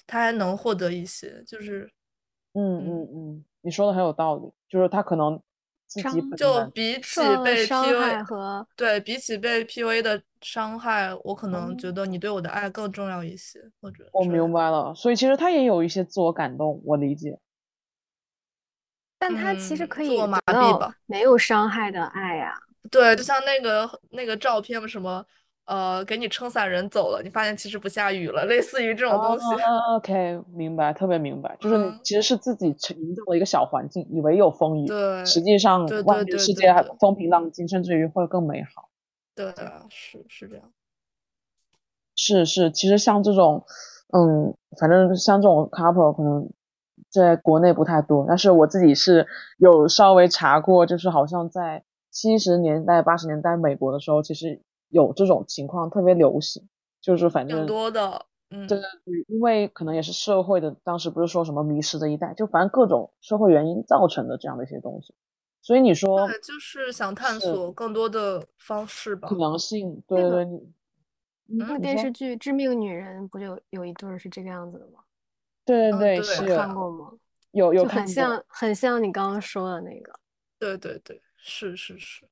[0.07, 1.89] 他还能获得一些，就是
[2.55, 3.09] 嗯嗯。
[3.13, 5.41] 嗯，你说的很有道理，就是他可能
[5.89, 7.01] 伤就比。
[7.01, 11.93] 起被伤 PUA 害和对比起被 PUA 的伤害，我可能觉哦。
[11.93, 14.45] 得你对我的爱更重要一些，或者我之类的。
[14.45, 17.39] 明白了，所以其实他也有一些自我感动，我理解。
[19.19, 20.95] 但他其实嗯可以自我麻得到痹吧。
[21.07, 22.55] 没有伤害的爱呀、
[22.91, 25.25] 对，就像那个那个照片什么，
[25.67, 29.45] 呃，给你撑伞人走了，你发现其实不下雨了，类似于这种东西。
[29.63, 38.89] 啊，OK，明白，特别明白，就是其实是自己成营造了一个小环境，以为有风雨，对实际上外面世界还风平浪静，甚至于会更美好。
[39.35, 40.71] 对啊，是是这样。
[42.15, 43.65] 是是，其实像这种，
[44.13, 46.49] 嗯，反正像这种 couple 可能
[47.11, 49.27] 在国内不太多，但是我自己是
[49.59, 54.63] 有稍微查过，就是好像在七十年代、八十年代美国的时候，其实
[54.97, 56.67] 有这种情况特别流行，
[57.01, 58.81] 就是反挺正多的，嗯，对
[59.29, 65.15] 因为可能也是社会的，当时不是说什么迷失的一代，就反正各种社会原因造成的这样的一些东西，
[65.61, 69.29] 所以你说对，就是想探索更多的方式吧。
[69.29, 75.01] 可能性，对对对，你那电视剧《致命女人》不就有一对儿是这个样子的吗？
[75.01, 75.05] 嗯
[75.67, 77.13] 对对对，对有是看过吗？
[77.51, 78.07] 有有就很。
[78.07, 80.13] 像很像你刚刚说的那个。
[80.59, 82.25] 对对对，是是是，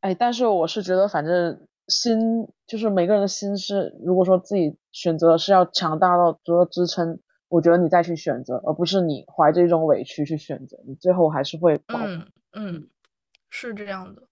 [0.00, 7.18] 哎，但是我是觉得，反正心就是每个人的心是，如果说自己选择是要强大到足够支撑
[7.48, 11.98] 我觉得你再去选择，而不是你怀着一种委屈去选择，你最后还是会爆。
[11.98, 12.88] 嗯嗯，
[13.48, 14.22] 是这样的。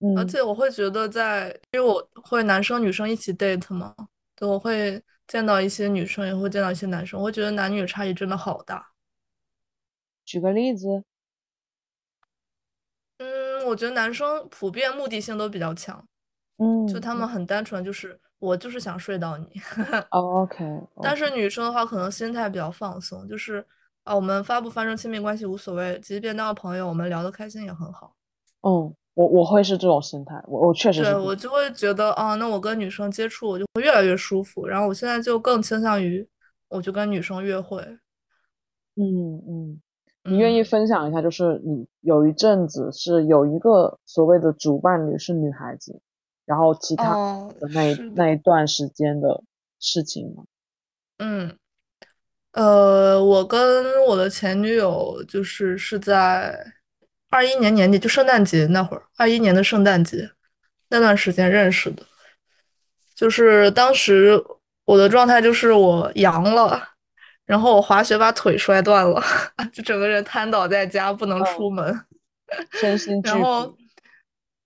[0.00, 3.94] 嗯，而且我会觉得在，因为我会男生女生一起 date 嘛，
[4.34, 8.86] 对，我会见到一些女生，也会见到一些男生，我会觉得男女差异真的好大。
[10.24, 11.04] 举个例子，嗯，
[13.74, 16.00] 我觉得男生普遍目的性都比较强，
[16.58, 19.46] 嗯，就他们很单纯，就是我就是想睡到你。
[20.12, 20.64] 哦，OK，
[21.02, 23.66] 但是女生的话，可能心态比较放松，就是
[24.04, 28.14] 啊，我们发不发生亲密关系无所谓，即便当朋友，我们聊得开心也很好。
[28.60, 34.68] 嗯，我我会是这种心态，我我确实是对我就会觉得啊，那我跟女生接触，我就会越来越舒服。
[34.68, 36.24] 然后我现在就更倾向于，
[36.68, 37.82] 我就跟女生约会。
[38.94, 39.80] 嗯嗯，
[40.24, 46.00] 你愿意嗯分享一下，就是你有一阵子是有一个所谓的主伴侣是女孩子，
[46.46, 49.42] 然后其他哦，的那那一段时间的
[49.78, 50.44] 事情吗？
[51.18, 51.56] 嗯，
[52.52, 56.72] 呃，我跟我的前女友就是是在
[57.30, 60.30] 二一年年底，就圣诞节那会儿，二一年的圣诞节
[60.88, 62.02] 那段时间认识的。
[63.14, 64.42] 就是当时
[64.86, 66.93] 我的状态就是我阳了，
[67.46, 69.22] 然后我滑雪把腿摔断了，
[69.72, 72.00] 就整个人瘫倒在家，不能出门。
[72.72, 73.84] 身心俱然后疲。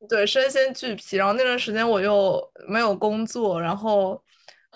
[0.09, 4.23] 对身心俱疲，然后那段时间我又没有工作，然后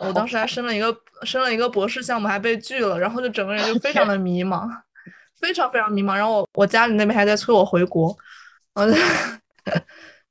[0.00, 0.92] 我当时还申了一个
[1.22, 4.68] 申了一个博士项目，还被拒了，然后就整个人就非常的迷茫，
[5.40, 6.16] 非常非常迷茫。
[6.16, 8.16] 然后我我家里那边还在催我回国，
[8.74, 8.98] 然后就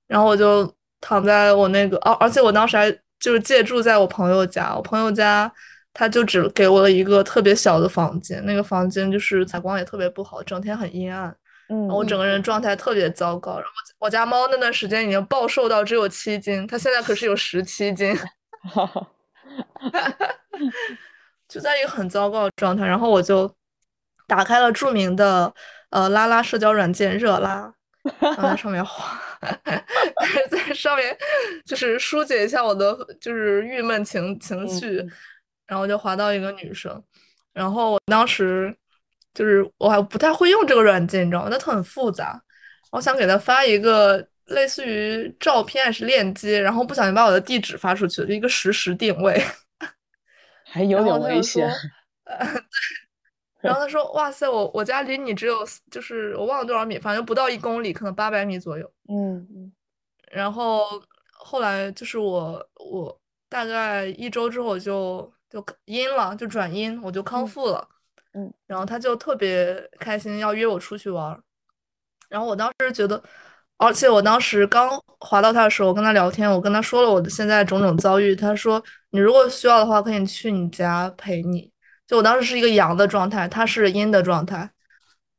[0.08, 0.70] 然后我就
[1.00, 5.50] 躺在我那个，而、而且我当时还就是借住在我朋友家，我朋友家
[5.94, 11.36] 他就只给我了一个特别小的房间，那个房间就是采光也特别不好，整天很阴暗。
[11.70, 18.14] 嗯，我整个人状态特别糟糕，然后我家猫那段时间已经暴瘦到只有七斤，它现在可是有十七斤，
[18.74, 19.08] 哈哈，
[21.48, 22.86] 就在一个很糟糕的状态。
[22.86, 23.50] 然后我就
[24.28, 25.54] 打开了著名的
[25.92, 27.74] 呃拉拉社交软件热拉，
[28.20, 29.18] 然后在上面滑，
[30.52, 31.18] 在上面
[31.66, 35.12] 就是疏解一下我的就是郁闷情情绪嗯，
[35.72, 37.02] 然后就滑到一个女生，
[37.54, 38.76] 然后我当时
[39.34, 41.48] 就是我还不太会用这个软件，你知道吗？
[41.50, 42.38] 那它很复杂，
[42.92, 49.42] 我想给她发一个类似于照片还是链接，然后不小心把我的地址发出去了，就一个实时定位。
[50.68, 51.66] 还有点危险。
[52.28, 52.62] 呃，对，
[53.62, 58.92] 然后他说，哇塞，我我家离你只有就是我忘了多少米，反正不到一公里，可能八百米左右。
[59.08, 59.72] 嗯嗯
[60.34, 61.02] 然后
[61.32, 63.18] 后来就是我我
[63.48, 67.88] 大概一周之后我就就阴了，就转阴，我就康嗯复了。
[68.34, 71.44] 嗯，然后他就特别开心，要约我出去玩儿。
[72.30, 73.22] 然后我当时觉得，
[73.78, 74.90] 而且我当时刚
[75.20, 78.34] 滑到他的时候，我跟他聊天，我跟他说了我的现在种种遭遇。
[78.34, 81.70] 他说，你如果需要的话，可以去你家陪你。
[82.08, 84.70] 就我当时是一个阳的状态，他是阴的状态。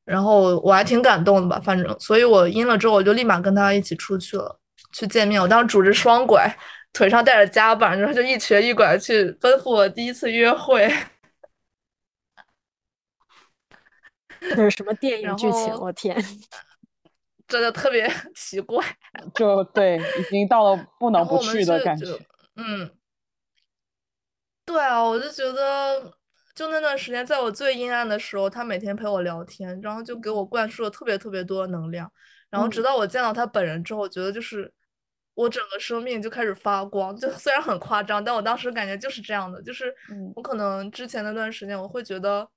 [0.04, 4.58] 然后我还挺感动的吧，反正，所以我阴了之后，我就立马跟他一起出去了，
[4.92, 5.40] 去见面。
[5.40, 6.54] 我当时拄着双拐，
[6.92, 10.92] 腿上带着夹板，然后就一瘸一拐去奔赴我第一次约会。
[14.40, 15.72] 这是什么电影剧情？
[15.72, 16.16] 后我天！
[17.46, 18.84] 真的特别 奇怪。
[19.34, 22.06] 就对，已经到了不能不去的感觉。
[22.56, 22.90] 嗯，
[24.64, 26.12] 对啊，我就觉得，
[26.54, 32.10] 就那段时间，在我最阴暗的时候，他每天陪我聊天，然后就给我灌输了特别特别多的能量。
[32.50, 34.72] 然后直嗯到我见到他本人之后，我觉得就是
[35.34, 37.16] 我整个生命就开始发光。
[37.16, 42.48] 就 虽然很夸张，但我当时感觉就是这样的，就是嗯我可能之前那段时间，我会觉得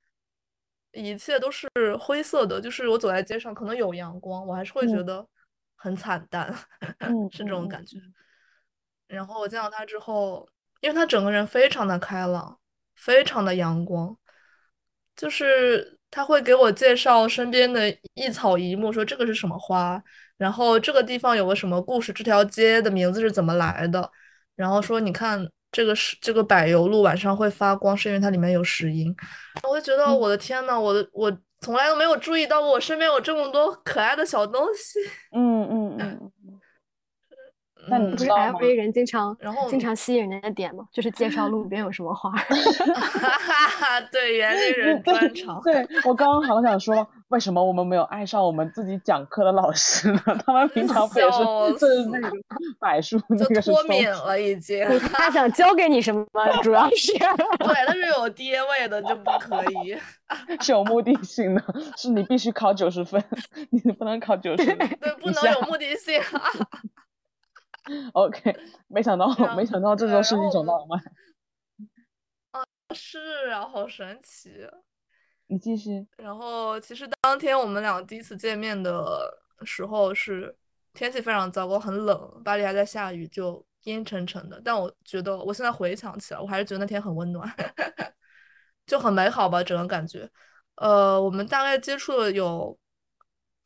[0.92, 1.68] 一切都是
[2.00, 5.28] 灰色的，就是我走在街上可能有阳光，我还是会觉嗯得
[5.76, 6.54] 很惨淡，
[7.00, 7.98] 嗯是这种感觉。
[9.08, 10.48] 然后我见到他之后，
[10.82, 12.60] 因为他整个人非常的开朗，
[12.96, 14.18] 非常的阳光，
[15.16, 20.02] 就是他会给我介绍身边的一草一木，说这个是什么花，
[20.38, 24.10] 然后这个地方有个什么故事，这条街的名字是怎么来的，
[24.56, 29.14] 然后说你看这个是这个柏油路晚上会发光，是因为它里面有石英。
[29.64, 35.00] 我会觉得嗯我的天呐，我的我从来都没有注意到过我身边有这么多可爱的小东西。
[35.34, 36.32] 嗯嗯嗯嗯。
[37.88, 40.86] 那你嗯不是 F A 人经常然后经常吸引人的点吗？
[40.92, 42.38] 就是介绍路边有什么花儿。
[42.38, 45.62] 哈哈哈，对，园林人专场。
[45.66, 50.22] 对，我刚刚好想说，为什么我们没有爱上我们自己讲课的老师呢？
[50.46, 52.32] 他们平常不也是笑这是死那个
[52.80, 54.86] 柏树，那就个是松脱敏了已经。
[55.14, 56.26] 他想教给你什么？
[56.64, 57.12] 主要是
[57.60, 59.98] 对，他是有爹味的就不可以。
[60.60, 61.64] 是有目的性的，
[61.96, 63.24] 是你必须考九十分，
[63.70, 64.76] 你不能考九十对，
[65.22, 65.62] 不能有。
[65.68, 66.20] 目的性。
[68.14, 68.56] OK，
[68.88, 71.00] 没想到，没想到这对就是一种浪漫。
[72.94, 74.68] 是啊，好神奇。
[75.48, 76.08] 你继续。
[76.18, 79.32] 然后其实当天我们俩第一次见面的
[79.64, 80.56] 时候是
[80.94, 84.60] 天气非常糟糕，很冷，巴黎还在下雨，就阴沉沉的。
[84.64, 87.48] 但我觉得我现在回想起来，我还是觉得那天很温暖，
[88.88, 90.28] 就很美好吧，整个感觉。
[90.76, 92.78] 呃，我们大概接触了有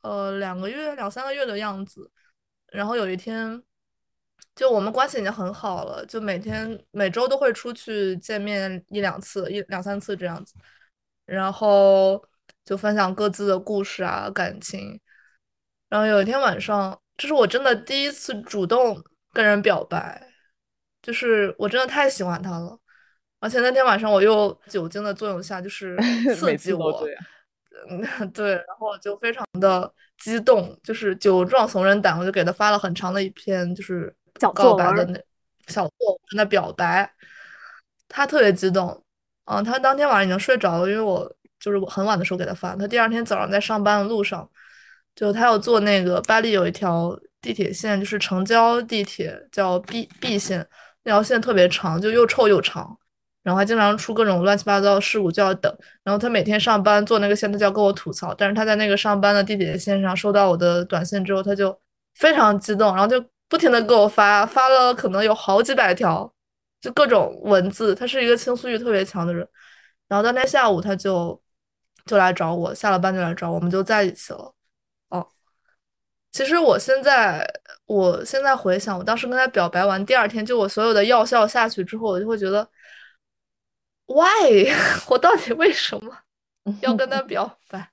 [0.01, 2.11] 呃两个月、两三个月的样子。
[2.71, 3.63] 然后有一天，
[4.59, 10.53] 就我们关系已经很好了，就每天每周都会出去见面一两次，一两三次这样子。
[11.25, 12.21] 然后
[12.65, 14.99] 就分享各自的故事啊，感情。
[15.87, 19.01] 然后有一天晚上，这是我真的第一次主动
[19.31, 20.21] 跟人表白，
[21.01, 22.77] 就是我真的太喜欢他了。
[23.39, 25.95] 而且那天晚上我又酒精的作用下，就是
[26.35, 27.01] 刺激我，
[27.89, 28.01] 嗯，
[28.33, 34.13] 对，然后就非常的激动，就是酒壮怂人胆，我就给他发了很长的一篇就是
[34.53, 35.19] 告白的那
[35.67, 37.11] 小作文的表白，
[38.07, 39.03] 他特别激动。
[39.45, 42.75] 嗯，他当天晚上已经睡着了，因为我就是很晚的时候给他发。
[42.75, 44.47] 他第二天早上在上班的路上，
[45.15, 50.65] 就他要坐那个巴黎有一条地铁线，就是城郊地铁，叫 B B 线，
[51.03, 52.95] 那条线特别长，就又臭又长，
[53.41, 55.75] 然后还经常出各种乱七八糟的事故，就要等。
[56.03, 58.33] 然后他每天上班坐那个线，他就要跟我吐槽。
[58.35, 61.75] 但是他在那个上班的地铁线上收到我的短信之后，他就
[62.13, 63.19] 非常激动，然后就
[63.49, 66.33] 不停的给我发，发了可能有好几百条。
[66.79, 69.45] 就各种文字，他是一个倾诉欲特别强的人。
[70.07, 71.41] 然后当天下午他就
[72.05, 74.55] 就来找我，下了班就来找我，我们就在一起了。
[75.09, 75.27] 哦，
[76.31, 77.45] 其实我现在
[77.85, 82.65] 我现在回想，我当时跟他表白完第二天，就我所有的药效下去之后，我就会觉得
[84.05, 84.71] ，why？
[85.09, 86.17] 我到底为什么
[86.81, 87.91] 要跟他表白？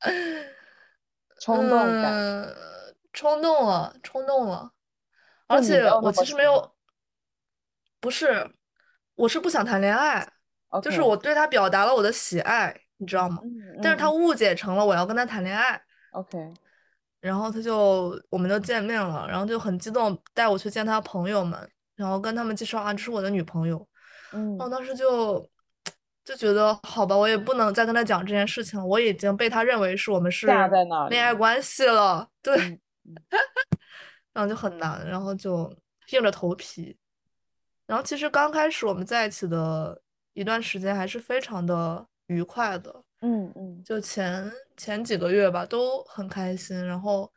[1.40, 2.54] 冲动感，
[3.20, 4.72] 冲动了，冲动了。
[5.46, 6.72] 而且我其实没有。
[8.00, 8.50] 不是，
[9.14, 10.26] 我是不想谈恋爱，
[10.82, 13.42] 就是我对他表达了我的喜爱，你知道吗？
[13.82, 15.78] 但是他误解成了我要跟他谈恋爱。
[16.12, 16.38] OK，
[17.20, 23.86] 然后他就我们就见面了，然后就很激动带我去见他朋友们，然后跟他们介绍啊，这是我的女朋友。
[24.32, 25.46] 嗯，我当时就
[26.24, 30.46] 就觉得好吧，我也不能再跟他讲这件事情了，我已经被他认为是我们是
[31.10, 32.80] 恋爱关系了，对，
[34.32, 35.74] 然后就很难，然后就
[36.12, 36.96] 硬着头皮。
[37.86, 40.00] 然后其实刚开始我们在一起的
[40.32, 47.32] 一段时间还是非常的愉快的，嗯嗯，就前前几个月吧都很开心，然后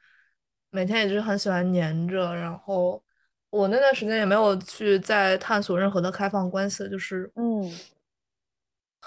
[0.70, 3.04] 每天也是很喜欢黏着，然后
[3.50, 7.72] 我那段时间也没有去再探索任何的开放关系，就是嗯，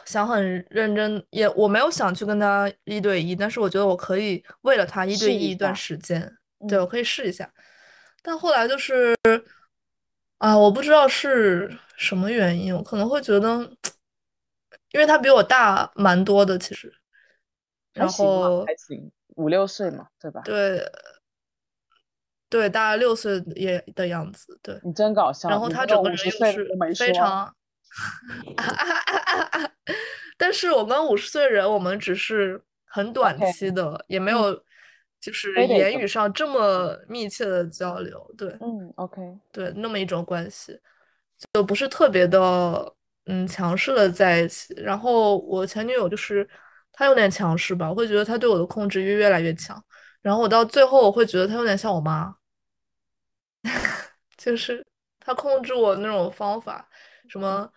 [0.05, 6.37] 想很认真，也我没有想去跟他一对一，但是我觉得我可以为了他一对一一段时间，
[6.69, 7.53] 对我可以试一下，
[8.23, 9.17] 但后来就是。
[10.39, 13.59] 啊，我不知道是什么原因，我可能会觉得，
[14.93, 16.93] 因为他比我大蛮多的，其实，
[17.95, 20.43] 然后还行，五六岁嘛，对吧？
[20.45, 20.87] 对，
[22.51, 24.79] 对，大概六岁也的样子，对。
[24.85, 25.49] 你真搞笑。
[25.49, 27.57] 然后他整个人又是非常，
[30.37, 34.63] 但是我跟五十岁人，我们只是很短期的，也没有。
[35.27, 39.21] 就是言语上这么密切的交流，对，嗯，OK，
[39.51, 40.79] 对，那么一种关系，
[41.53, 44.73] 就不是特别的，嗯，强势的在一起。
[44.77, 46.49] 然后我前女友就是
[46.93, 49.83] 她有点强势吧，我会觉得她对我的控制欲越来越强。
[50.23, 52.33] 然后我到最后我会觉得她有点像我妈，
[54.39, 54.87] 就是
[55.19, 56.89] 她控制我那种方法，
[57.29, 57.69] 什么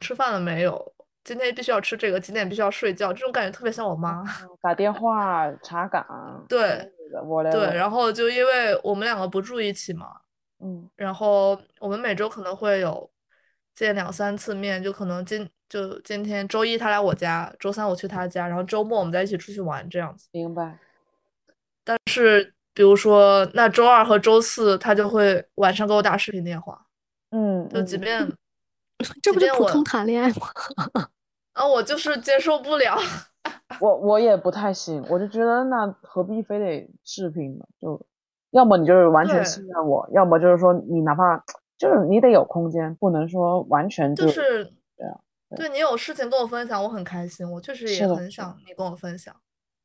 [0.00, 0.95] 吃饭了没有？
[1.26, 4.22] 今天必须要吃这个，几点必须要睡觉，这种感觉特别像我妈。
[4.62, 6.46] 打电话查岗。
[6.48, 6.88] 对，
[7.24, 10.06] 我对，然后就因为我们两个不住一起嘛，
[10.60, 13.10] 嗯，然后我们每周可能会有
[13.74, 20.28] 见两三次面，就可能今就今天周一他来我家，周三我去他家，然后周末我们再一起出去玩这样子。
[20.30, 20.78] 明白。
[21.82, 26.86] 但是比如说那周二和周四他就会晚上给我打视频电话，
[27.30, 28.32] 嗯，就即便
[29.22, 30.46] 这不就普通谈恋爱吗？
[31.54, 32.96] 啊，我就是接受不了，
[33.80, 37.64] 我我也不太行，我就觉得那何必非得视频呢？
[37.80, 38.06] 就
[38.50, 41.42] 要么你就是完全信任我，要么就是说你哪怕
[41.78, 44.64] 就是你得有空间，不能说完全就是
[44.96, 45.20] 对啊。
[45.56, 49.34] 对你有事情跟我分享，我很开心，我确实也很想你跟我分享，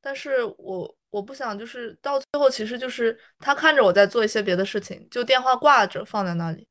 [0.01, 6.67] 但是我我不想就是到最后，其实就是他看着我在做一些别的事情，就电话挂着放在那里，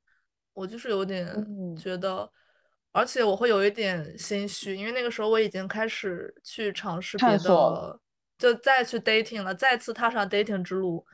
[0.61, 1.27] 我就是有点
[1.77, 2.31] 觉得。
[2.93, 8.01] 而且我会有一点心虚，因为那个时候我已经开始去尝试别的，
[8.37, 11.07] 就再去 dating 了，再次踏上 dating 之路。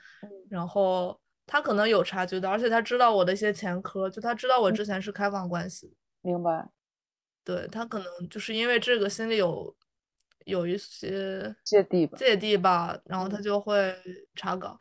[0.49, 5.93] 然后他可能有察觉到，而且他知道我的一些前科，就他知道我之前是开放关系。
[6.23, 6.67] 明白。
[7.45, 9.77] 对他可能就是因为这个心里有
[10.47, 13.95] 有一些芥蒂吧，芥蒂吧，然后他嗯就会
[14.35, 14.79] 查岗，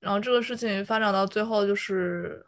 [0.00, 2.42] 然后这个事情发展到最后就是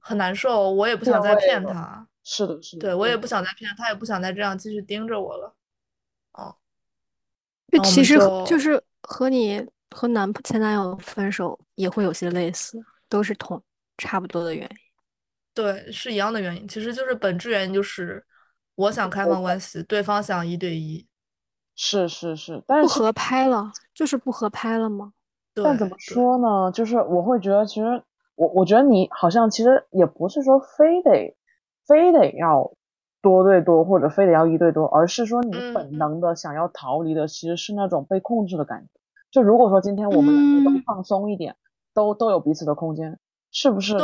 [0.00, 5.54] 很难受，我也不想再骗他，是的，是的，对我也不想再骗他，他也不想再这样继续盯着我了。
[6.32, 6.54] 哦，
[7.70, 12.78] 就然后我们其实就就是和你和男前男友分手也会有些类似，
[13.08, 13.62] 都是同
[13.98, 14.76] 差不多的原因。
[15.54, 18.24] 对，是一样的原因，其实就是本质原因就是
[18.74, 21.06] 我想开放关系，对方想一对一。
[21.74, 25.12] 是是是，但是不合拍了，就是不合拍了吗？
[25.54, 26.70] 对，但怎么对说呢？
[26.70, 28.02] 就是我会觉得，其实
[28.34, 31.36] 我我觉得你好像其实也不是说非得
[31.86, 32.72] 非得要
[33.20, 39.00] 多对多，或者非得要一对多，而是说你本能的想要逃离的其实是那种被控制的感觉。
[39.30, 41.56] 就如果说今天我们都嗯放松一点，
[41.94, 43.18] 都都有彼此的空间，
[43.50, 43.96] 是不是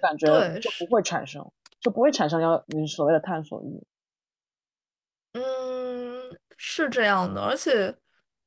[0.00, 3.82] 感觉就不会产生，就不会产生要你所谓的探索欲？
[5.34, 7.94] 嗯，是这样的，而且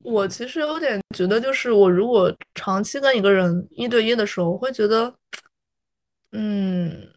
[0.04, 5.12] 我其实有点觉得，就是我如果长期跟一个人一对一的时候，我会觉得，
[6.32, 7.08] 嗯，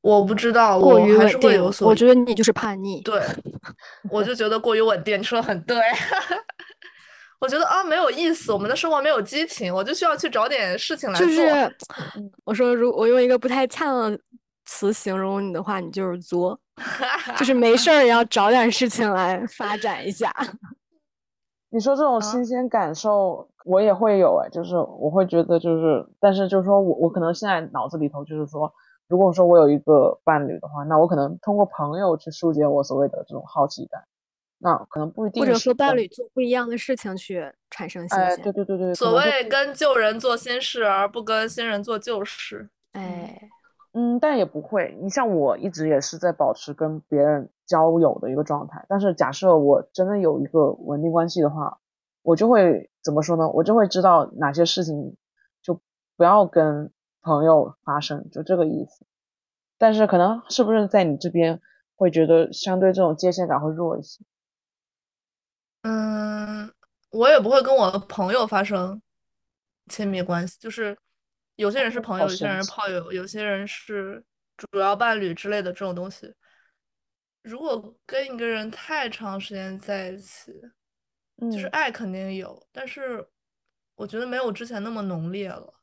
[0.00, 3.00] 我不知道，过于稳我还是会定，有所我觉得你就是叛逆。
[3.02, 3.20] 对，
[4.10, 5.76] 我就觉得过于稳定，你说的很对。
[7.40, 11.26] 我觉得啊，没有意思，我们的生活没有激情，我就需要去找点事情来做。
[11.26, 11.74] 就是
[12.44, 14.18] 我说，如我用一个不太恰当的
[14.64, 16.56] 词形容你的话，你就是作，
[17.36, 20.32] 就是没事儿也要找点事情来发展一下。
[21.74, 28.70] 你说这种啊新鲜感受，我也会有哎，就是我会觉得就是，但是就是说我我可能现在脑子里头就是说，
[29.08, 34.04] 如果说我有一个伴侣的话，那我可能通过朋友去疏解我所谓的这种好奇感，
[34.58, 38.44] 那可能不一定或者说伴侣做不一样的事情去产生新哎，鲜。
[38.44, 42.68] 对对对对，所谓跟旧人做新事，而不跟新人做旧事。
[42.92, 43.48] 哎，
[43.92, 44.96] 嗯，但也不会。
[45.00, 51.78] 你像我一直也是在保持跟别人交友的一个状态，但是假设我真的有一个稳定关系的话，
[52.22, 53.48] 我就会怎么说呢？
[53.50, 55.16] 我就会知道哪些事情
[55.62, 55.78] 就
[56.16, 56.90] 不要跟
[57.20, 59.04] 朋友发生，就这个意思。
[59.76, 61.60] 但是可能是不是在你这边
[61.94, 64.24] 会觉得相对这种界限感会弱一些？
[65.82, 66.72] 嗯，
[67.10, 69.02] 我也不会跟我的朋友发生
[69.88, 70.96] 亲密关系，就是
[71.56, 74.24] 有些人是朋友，有些人是炮友，有些人是
[74.56, 76.34] 主要伴侣之类的这种东西。
[77.42, 80.52] 如果跟一个人太长时间在一起，
[81.50, 83.26] 就是嗯爱肯定有，但是
[83.96, 85.74] 我觉得没有之前那么浓烈了。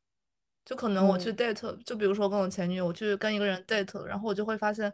[0.65, 4.93] 就可能我去嗯 date，就比如说跟我前女友，我去跟一个人 date，然后我就会发现，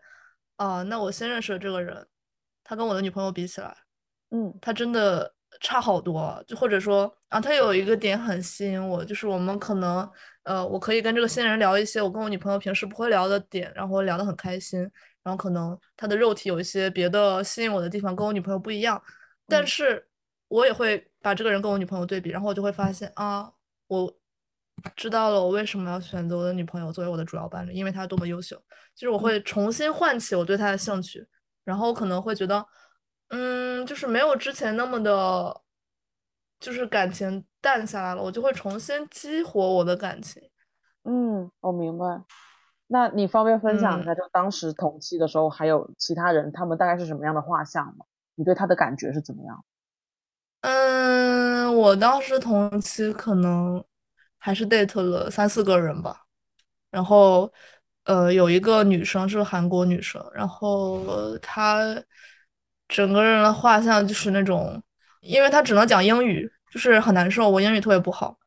[0.55, 2.07] 啊、那我新认识的这个人，
[2.63, 3.75] 他跟我的女朋友比起来，
[4.29, 10.09] 嗯他真的差好多啊，就或者说啊，他有一个点很吸引我，就是我们可能
[10.43, 14.79] 呃，我可以跟这个新人聊一些我跟我女朋友平时不会聊的点，然后聊得很开心，
[15.23, 19.01] 然后可能他的肉体有一些别的吸引我的地方跟我女朋友不一样，
[19.47, 19.67] 但嗯。
[19.67, 20.07] 是
[20.47, 23.51] 我也会把这个人跟我女朋友对比，然后我就会发现啊，
[23.87, 24.13] 我
[24.95, 28.55] 知道了我为什么要选择我的女朋友作为我的主要伴侣，因为她多么优秀，
[28.95, 31.25] 就是我会重新唤起我对她的兴趣，
[31.63, 32.65] 然后我可能会觉得。
[33.37, 35.61] 嗯，就是没有之前那么的，
[36.57, 40.41] 就是感情淡下来了，我就会重新激活我的感情。
[41.03, 42.23] 嗯，我明白。
[42.87, 48.05] 那你方便分享一嗯下，就当时同期的时候，还有其他人，他们大概是什么样的画像吗？
[48.35, 49.65] 你对他的感觉是怎么样？
[50.61, 53.83] 嗯，我当时同期可能
[54.37, 56.25] 还是 date 了三四个人吧，
[56.89, 57.51] 然后
[58.05, 61.83] 呃有一个女生是韩国女生，然后她
[62.87, 64.81] 整个人的画像就是那种，
[65.21, 68.37] 因为他只能讲英语，就是很难受，我英语特别不好，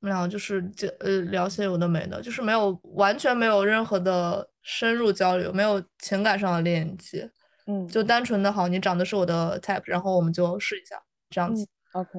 [0.00, 7.30] 我们俩就是就呃聊些有的没的，就是没有完全没有任何的深入交流，没有情感上的链接，
[7.66, 10.96] 嗯就单纯的好，你长得是我的 type，然后我们就试一下
[11.30, 11.64] 这样子。
[11.94, 12.10] 嗯，OK，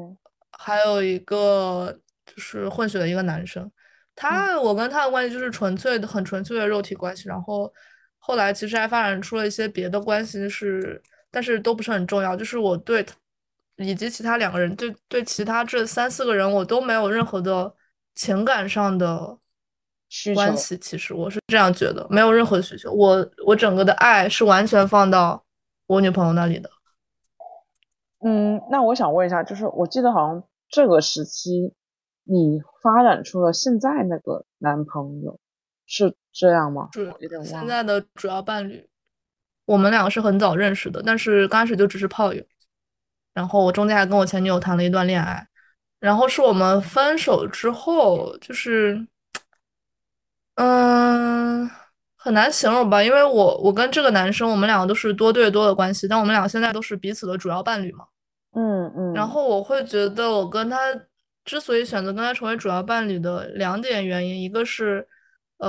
[0.52, 3.72] 还有一个就是混血的一个男生，
[4.16, 7.72] 他我跟他的关系就是纯粹的很纯粹的肉体关系，然后
[8.18, 11.02] 后来其实还发展出了一些别的关系是，
[11.38, 13.14] 但是都不是很重要，就是我对他
[13.76, 17.72] 以及其他两个人对对其他这三四个人我都没有任何的
[18.16, 19.38] 情感上的
[20.10, 25.46] 需求关系，其实我是这样觉得，没有任何需求，我我整个的爱是完全放到
[25.86, 26.68] 我女朋友那里的。
[28.26, 31.72] 嗯，那我想问一下，就是我记得好像这个时期
[32.24, 35.40] 你发展出了现在那个男朋友，
[35.86, 36.90] 是这样吗？
[36.94, 37.14] 是。
[37.44, 38.90] 现在的主要伴侣，
[39.68, 42.42] 我们两个是很早认识的，但是刚开始就只是炮友，
[43.34, 45.46] 然后我中间还跟我前女友谈了一段恋爱，
[46.00, 49.06] 然后是我们分手之后，就是，
[50.56, 51.70] 嗯，
[52.16, 58.06] 很难形容吧，因为我我跟这个男生，我们两个都是多对多的关系，但我们两个现在都是彼此的主要伴侣嘛。
[58.54, 59.14] 嗯嗯。
[59.14, 60.78] 然后我会觉得，我跟他
[61.44, 65.06] 之所以选择跟他成为主要伴侣的两点原因，一个是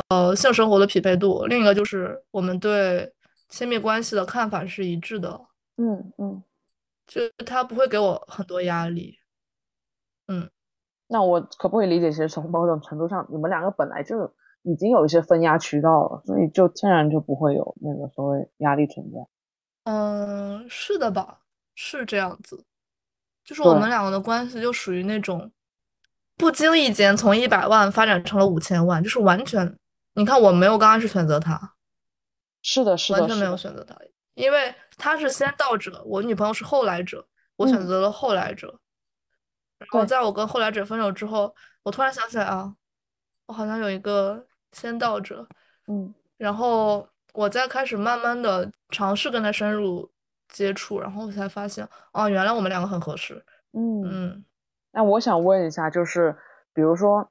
[0.09, 3.13] 呃性生活的匹配度，另一个就是我们对
[3.49, 5.41] 亲密关系的看法是一致的。
[5.77, 6.43] 嗯嗯。
[7.07, 9.19] 就他不会给我很多压力。
[10.27, 10.51] 嗯。
[11.07, 14.35] 那我可不可以理解，其实从某种程度上，你们两个本来就。
[14.63, 19.19] 已经有一些分压渠道了，所以就天然就不会有那个所谓压力存在。
[19.85, 21.39] 嗯，是的吧？
[21.75, 22.63] 是这样子，
[23.45, 25.51] 就是我们两个的关系就属于那种
[26.37, 29.75] 不经意间从一百万发展成了五千万，就是完全，
[30.15, 31.77] 你看我没有刚开始选择他，
[32.63, 33.97] 是的，是的，完全没有选择他，
[34.35, 38.79] 因为他是先到者，我女朋友是后来者，我选择了后来者。
[39.79, 42.75] 然后在我跟后来者分手之后，我突然想起来啊，
[43.47, 44.45] 我好像有一个。
[44.71, 45.49] 先到者，
[45.87, 50.09] 嗯，然后我再开始慢慢的尝试跟他深入
[50.47, 53.43] 接触，然后我才发现，哦，原来我们两个很合适，
[53.73, 54.45] 嗯嗯。
[54.93, 56.37] 那我想问一下，就是
[56.75, 57.27] 比如说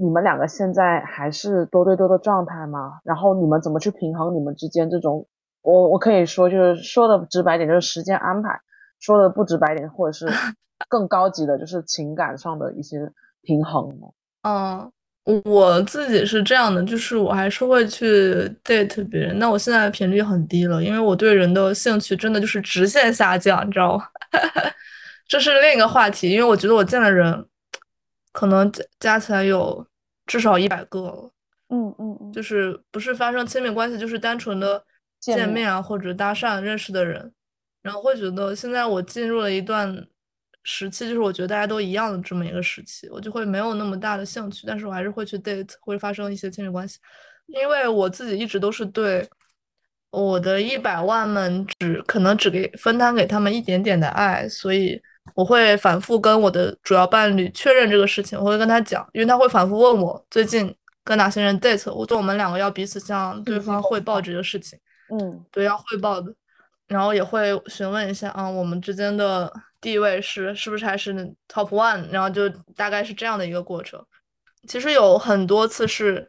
[0.00, 3.00] 你们两个现在还是多对多的状态吗？
[3.04, 5.26] 然后你们怎么去平衡你们之间这种，
[5.62, 8.60] 我我可以说就是说的直白点就是时间安排，
[8.98, 10.26] 说的不直白点或者是
[10.88, 14.06] 更高级的就是情感上的一些平衡呢？
[14.42, 14.92] 嗯。
[15.44, 18.34] 我自己是这样的，就是我还是会去
[18.64, 19.38] date 别人。
[19.38, 24.04] 那我现在频率很低了，因为我对人的兴趣真的就是直线下降，你知道吗？
[25.28, 27.46] 这是另一个话题，因为我觉得我见的人
[28.32, 29.86] 可能加加起来有
[30.30, 31.32] 至少一百个了。
[31.70, 34.80] 嗯嗯嗯，就是不是发生亲密关系，就是单纯的
[35.18, 37.32] 见面啊或者搭讪认识的人，
[37.82, 40.06] 然后会觉得现在我进入了一段。
[40.62, 46.98] 时期就是我觉得大家都一样的这么一个时期，我就会没有那么大的兴趣，但是我还是会去 date，会发生一些亲密关系，
[47.46, 49.26] 因为我自己一直都是对
[50.10, 55.00] 我的一百万们只可能只给分摊给他们一点点的爱，所以
[55.34, 60.74] 我会反复跟我的主要伴侣确认这个事情，我会跟他讲，因为他会反复问我最近
[61.04, 64.78] 跟哪些人 date，我就我们两个要彼此向对方汇报这个事情，
[65.10, 66.32] 嗯，对，要汇报的，
[66.86, 69.52] 然后也会询问一下啊，我们之间的。
[69.82, 71.14] 地位是是不是还是
[71.48, 72.06] top one？
[72.10, 73.98] 然后就大概是这样的一个过程。
[74.68, 76.28] 其实有很多次是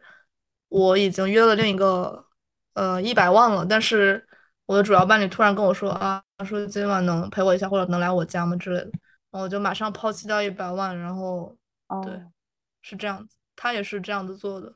[0.70, 2.24] 我已经约了另一个
[2.72, 4.26] 呃一百万了，但是
[4.64, 8.90] 我的主要伴侣突然跟我说啊，说今晚能陪我一下，或者能来我家吗之类的，
[9.30, 11.56] 然后我就马上抛弃掉一百万，然后
[12.04, 12.20] 对，
[12.80, 14.74] 是这样子，他也是这样子做的。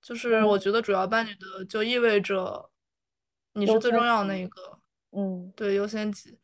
[0.00, 2.70] 就是我觉得主要伴侣的就意味着
[3.54, 4.78] 你是最重要的那一个，
[5.10, 6.38] 嗯，对，优先级。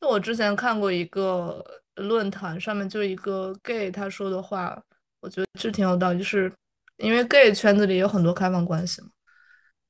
[0.00, 4.82] 就我之前看过一个论坛，上面就一个 gay 他说的话，
[5.20, 6.52] 我觉得是挺有道理，就是
[6.96, 9.08] 因为 gay 圈子里有很多开放关系嘛，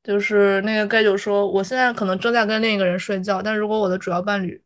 [0.02, 4.62] 就是那个 gay 就说，我现在可能正在跟另一个人睡觉，但如果我的主要伴侣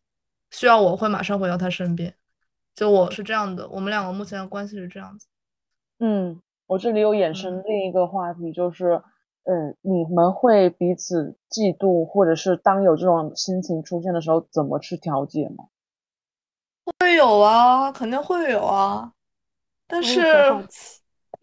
[0.50, 2.14] 需要我，会马上回到他身边。
[2.74, 5.26] 就我是这样的，我们两个目前的关系是这样子。
[5.98, 9.02] 嗯，我这里有衍生另一个话题，就是。
[9.48, 15.66] 嗯，你们会彼此嫉妒，或者是当有这种心情出现的时候，怎么去调节吗？
[16.98, 19.12] 会有啊，肯定会有啊。
[19.86, 20.20] 但是，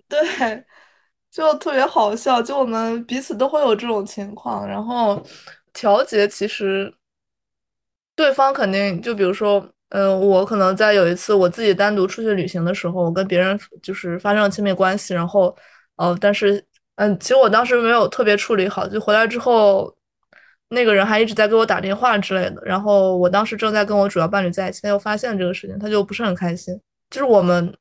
[0.10, 0.20] 对，
[1.34, 5.21] 就特别好笑，就我们彼此都会有这种情况，然后
[5.73, 6.93] 调节其实
[8.15, 15.55] 对方肯定就比如说，嗯，我可能在有一次我自己单独出去旅行的时候，我跟别人就是发生了亲密关系，然后，
[15.95, 16.64] 呃，但是。
[16.95, 19.91] 嗯，其实我当时没有特别处理好，就回来之后，
[20.69, 22.61] 那个人还一直在给我打电话之类的。
[22.64, 26.80] 然后我当时正在跟我主要伴侣在一起，他又发现这个事情，他就不是很开心。
[27.10, 27.76] 就是我们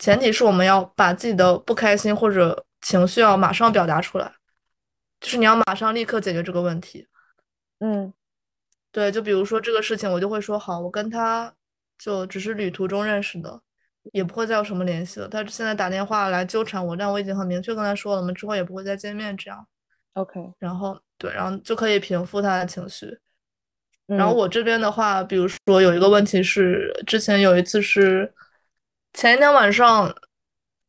[0.00, 4.32] 前提是我们要把自己的不开心或者情绪要马上表达出来，
[5.20, 7.08] 就是你要马上立刻解决这个问题。
[7.80, 8.14] 嗯，
[8.92, 11.52] 对，就比如说这个事情，我就会说好，我跟他
[11.98, 13.60] 就只是旅途中认识的。
[14.12, 15.26] 也不会再有什么联系了。
[15.26, 19.36] 他现在打电话来纠缠我，但我已经很明确跟他说了，我们之后也不会再见面。
[19.36, 19.66] 这样
[20.12, 20.52] ，OK。
[20.60, 23.18] 然后对，然后就可以平复他的情绪。
[24.06, 28.32] 然后我这边的话，比如说有一个问题是，之前有一次是
[29.12, 30.14] 前一天晚上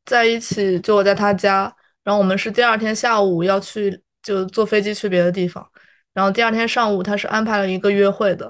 [0.06, 1.76] 在一起，就我在他家，
[2.08, 5.70] 然后我们是第二天下午要去，就坐飞机去别的地方。
[6.14, 8.50] 然后第二天上午他是安排了一个约会的，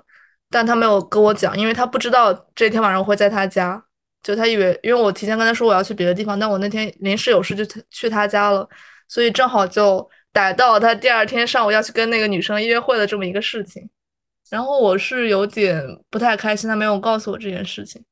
[0.52, 3.84] 但他没有跟我讲，因为他不知道这天晚上会在他家。
[4.22, 8.68] 就他以为，因为我提前跟他说我要去别的地方，但我那天临时有事就去他家了，
[9.08, 13.90] 所以正好就逮到他第二天上午要去跟那个女生约会的这么一个事情。
[14.52, 18.04] 然后我是有点不太开心，他没有告诉我这件事情。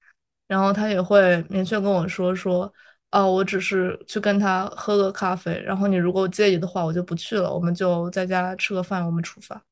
[0.48, 2.72] 然后他也会明确跟我说说，
[3.16, 9.64] 哦，我只是去跟他喝个咖啡，然后你如果介意的话，我就不去了，我们就在家吃个饭，我们出发。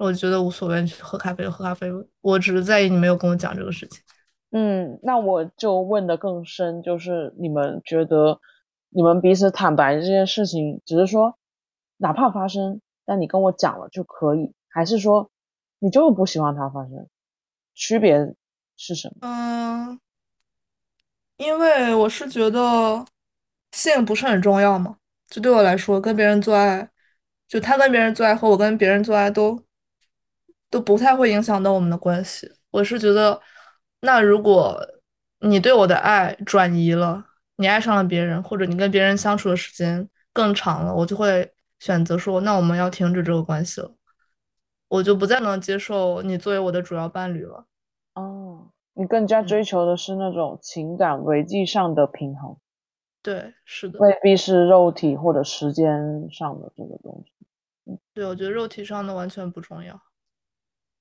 [0.00, 1.88] 我觉得无所谓，去喝咖啡就喝咖啡，
[2.20, 4.02] 我只是在意你没有跟我讲这个事情。
[4.50, 8.40] 嗯，那我就问的更深，就是你们觉得
[8.88, 11.38] 你们彼此坦白这件事情，只是说
[11.98, 15.30] 哪怕发生，但你跟我讲了就可以，还是说
[15.78, 17.06] 你就是不喜欢它发生？
[17.72, 18.34] 区别
[18.76, 19.28] 是什么？
[19.28, 20.00] 嗯，
[21.40, 23.04] 因为我是觉得
[23.72, 24.96] 性不是很重要嘛，
[25.28, 26.90] 就对我来说，跟别人做爱，
[27.48, 29.64] 就他跟别人做爱和我跟别人做爱都。
[30.70, 32.48] 都不太会影响到我们的关系。
[32.70, 33.40] 我是觉得，
[34.02, 34.80] 那如果
[35.40, 37.24] 你对我的爱转移了，
[37.56, 43.92] 你爱上了别人，或者你跟别人相处的时间更长了，我就会选择说，那我们要停止这个关系了。
[44.86, 47.64] 我就不再能接受你作为我的主要伴侣了。
[48.14, 52.54] 哦，你更加追求的是那种情感维系上的平衡。
[53.22, 57.32] 对，是的，未必是肉体或者时间上的这个东西。
[57.86, 59.98] 嗯，对，我觉得肉体上的完全不重要。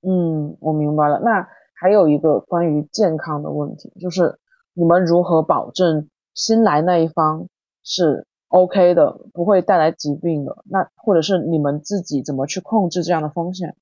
[0.01, 1.19] 嗯，我明白了。
[1.19, 4.39] 那还有一个关于健康的问题，就是
[4.73, 7.49] 你们如何保证新来那一方
[7.83, 10.63] 是 OK 的，不会带来疾病的？
[10.69, 13.75] 那或者是你们自己怎么去控制这样的风险？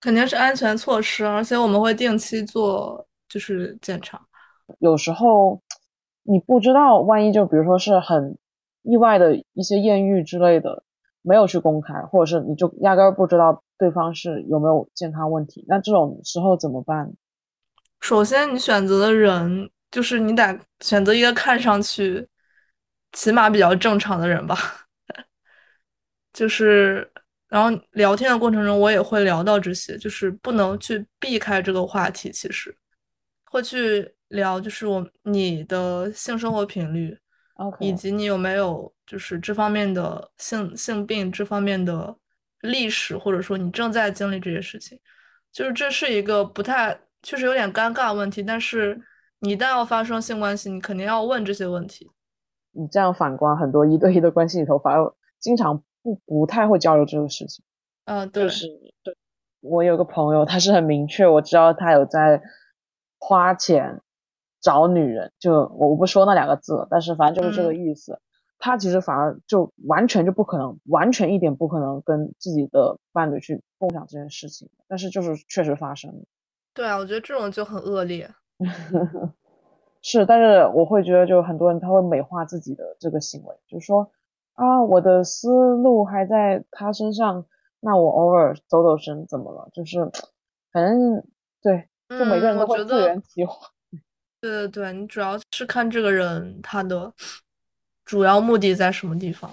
[0.00, 4.20] 肯定是安全措施，而且我们会定期做就是检查。
[4.78, 5.60] 有时候
[6.22, 8.36] 你不知道，万一就比如说是很
[8.82, 10.82] 意外的一些艳遇之类的，
[11.22, 13.62] 没有去公开，或者是你就压根儿不知道。
[13.80, 15.64] 对方是有没有健康问题？
[15.68, 17.12] 那这种时候怎么办？
[18.00, 22.26] 首先，你选择的人就是你得选择一个看上去
[23.12, 24.56] 起码比较正常的人吧。
[26.34, 27.08] 就是，
[27.48, 32.30] 然后聊天的过程中，我也会聊到这些，就是不能去避开这个话题。
[32.30, 32.74] 其实
[33.50, 37.16] 会去聊，就是我你的性生活频率
[37.56, 42.16] ，OK，以及你有没有就是这方面的性性病这方面的。
[42.62, 44.98] 历史，或者说你正在经历这些事情，
[45.52, 48.42] 就是这是一个不太，确实有点尴尬问题。
[48.42, 49.00] 但是
[49.38, 52.10] 你一旦要发生性关系，你肯定要问这些问题。
[52.72, 57.64] 你这样反观很多一对一的关系里头，反而经常不不太会交流这个事情。
[58.06, 58.66] 嗯，对，是，
[59.02, 59.14] 对。
[59.60, 62.40] 我有个朋友，他是很明确，我知道他有在
[63.18, 64.00] 花钱
[64.60, 68.20] 找女人，就我不说那两个字，但是反正就是这个意思。
[68.60, 76.24] 他其实反而就完全就不可能，完全一点不可能跟自己的伴侣去共享这件事情，但是就是确实发生。
[76.74, 78.30] 对啊，我觉得这种就很恶劣。
[80.02, 84.10] 是，但是我会觉得，就很多人他会美化自己的这个行为，就是说
[84.58, 87.46] 啊，我的思路还在他身上，
[87.78, 89.70] 那我偶尔走走神怎么了？
[89.72, 90.10] 就是
[90.72, 91.24] 反正
[91.62, 93.56] 对，就每个人都会自圆其说。
[94.40, 97.12] 对对对，你主要是看这个人他的。
[98.04, 99.52] 主要目的在什么地方？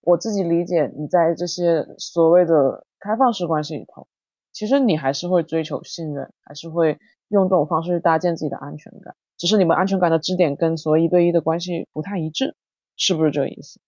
[0.00, 4.08] 我自己理解，你在这些所谓的开放式关系里头，
[4.52, 6.98] 其实你还是会追求信任，还是会
[7.28, 9.14] 用这种方式去搭建自己的安全感。
[9.36, 12.54] 只是你们安全感的支点跟所谓一对一的关系不太一致，
[12.96, 13.80] 是不是这个意思？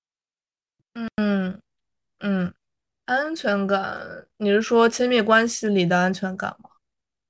[0.95, 1.61] 嗯
[2.21, 2.55] 嗯，
[3.07, 6.71] 安全感，你是说亲密关系里的安全感吗？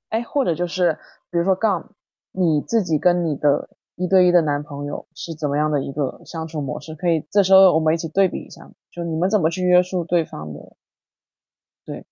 [0.09, 0.97] 哎，或者就是
[1.29, 1.95] 比如说杠，
[2.31, 3.69] 你自己跟你的。
[3.95, 6.95] 一对一的男朋友是怎么样的一个相处模式？
[6.95, 10.59] 可以这时候我们一起对比一下，就你们怎么去约束对方的？
[11.85, 12.03] 对，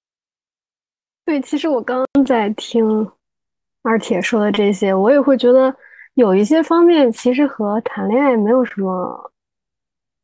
[1.25, 3.11] 对，其实我刚刚在听
[3.81, 5.75] 二铁说的这些，我也会觉得
[6.13, 9.30] 有一些方面其实和谈恋爱没有什么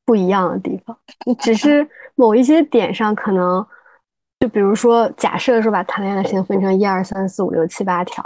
[0.07, 0.97] 不一样的地方，
[1.37, 3.63] 只是某一些点上可能，
[4.39, 8.23] 就比如说假设说把谈恋爱的事情分成一二三四五六七八条，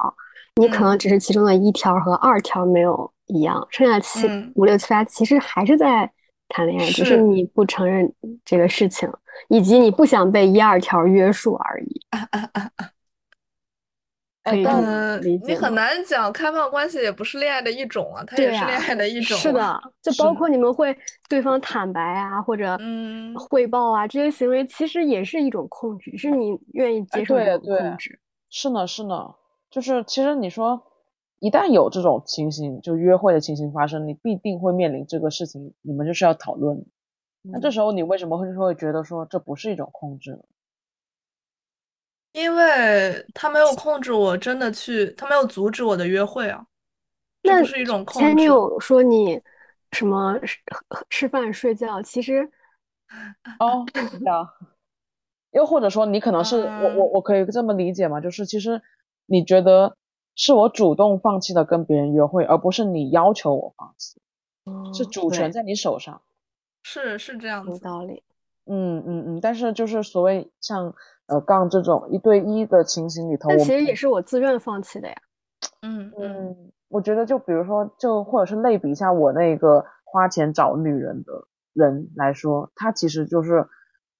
[0.56, 3.12] 你可能只是其中的一条和二条没有。
[3.34, 6.12] 一样，剩下七五六七八其实还是在
[6.50, 8.14] 谈恋爱，只是你不承认
[8.44, 9.10] 这个事情，
[9.48, 12.02] 以及你不想被一二条约束而已。
[14.44, 14.56] 哎，
[15.46, 19.38] 你很难讲，开放关系也不是恋爱的一种啊，它也是恋爱的一种。
[19.38, 20.98] 是的，就包括你们会
[21.30, 28.20] 对方坦白啊，或者嗯汇报啊，这些行为其实也是一种控制，是你愿意接受这种控制。
[28.50, 29.36] 是呢，是呢，
[29.70, 30.84] 就是其实你说。
[31.44, 36.86] 一旦有这种情形，就约会的情形发生，你必定会面临这个事情，你们就是要讨论。
[37.42, 40.44] 那这时候你为什么会会觉得说这不是一种控制呢？
[42.32, 46.66] 因为他没有控制我，真的去，他没有阻止我的约会啊。
[47.44, 48.28] 这不是一种控制。
[48.28, 49.42] 前女友说你
[49.92, 50.60] 什么吃
[51.10, 52.50] 吃饭睡觉，其实
[53.60, 54.48] 哦，这样。
[55.52, 58.22] 又或者说你可能是我我我可以这么理解吗？
[58.22, 58.82] 就是其实
[59.26, 59.98] 你觉得。
[60.34, 64.20] 是我主动放弃了跟别人约会，而不是你要求我放弃。
[64.94, 66.22] 是主权在你手上。
[66.84, 68.24] 是是这样子，有道理。
[68.66, 70.96] 嗯嗯嗯，但是就是所谓像
[71.32, 75.16] 呃杠这种一对一的情形里头，但其实也是我自愿放弃的呀。
[75.82, 83.66] 嗯嗯，我觉得就比如说，就或者是类比一下我那个花钱找女人的人来说，他其实就是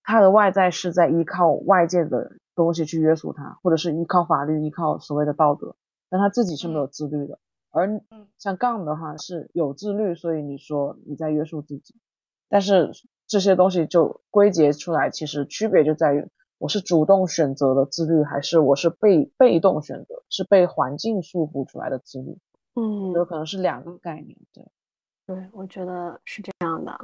[0.04, 5.76] 他的外在是在依靠外界的东西去约束他，或者是依靠法律、依靠所谓的道德，
[6.10, 7.38] 但他自己是没有自律的。
[7.72, 8.02] 而
[8.38, 11.96] 像杠的话是有自律，所以你说你在约束自己。
[12.50, 12.92] 但是
[13.28, 16.28] 这些东西就归结出来，其实区别就在于
[16.62, 22.38] 我是主动选择的自律，还是我是被被动选择，是被环境束缚出来的自律。
[22.76, 24.38] 嗯，有可能是两个概念。
[24.54, 24.64] 对，
[25.26, 26.96] 对，我觉得是这样的，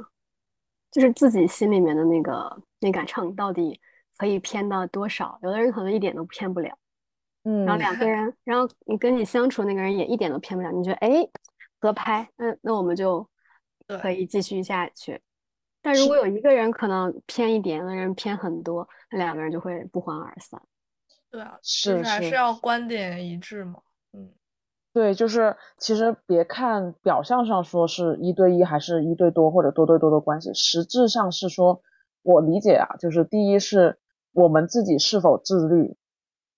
[0.92, 3.80] 就是自己心里面的那个那杆秤到底
[4.16, 5.36] 可以偏到多少？
[5.42, 6.72] 有的人可能一点都偏不了。
[7.42, 11.28] 嗯，然后两个人，然后你跟你相处那个人也一点都偏不了，你觉得哎
[11.80, 13.28] 合拍，嗯，那我们就
[14.00, 15.20] 可以继续下去。
[15.88, 20.60] 但如果有一个人可能偏一点，有的人偏很多，那两个人就会不欢而散。
[21.30, 23.80] 对啊，是还是要观点一致嘛。
[24.12, 24.28] 嗯，
[24.92, 31.80] 对，就是其实别看表象上说是一对一，还是一对多或者多对多的关系，实质上是说，
[32.22, 33.98] 我理解啊，就是第一是
[34.34, 35.96] 我们自己是否自律，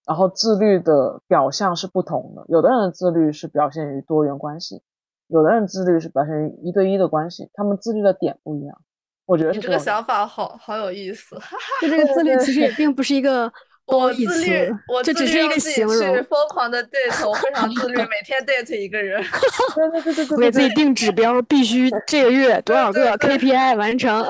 [0.05, 2.44] 然后自律的表象是不同的。
[2.48, 4.82] 有的人的自律是表现于多元关系，
[5.28, 8.82] 有的人自律是表现于一对一的关系，他们自律的点不一样。
[9.31, 11.39] 我觉得你这个想法好好有意思。
[11.81, 13.51] 就这个自律其实也并不是一个
[13.86, 16.24] 我自律，我这只是一个形容。
[16.24, 19.23] 疯狂的 date，我非常自律， 每天 date 一个人。
[19.77, 20.36] 对对对对对。
[20.36, 24.20] 我给自己定指标，必须这个月多少个 KPI 完成。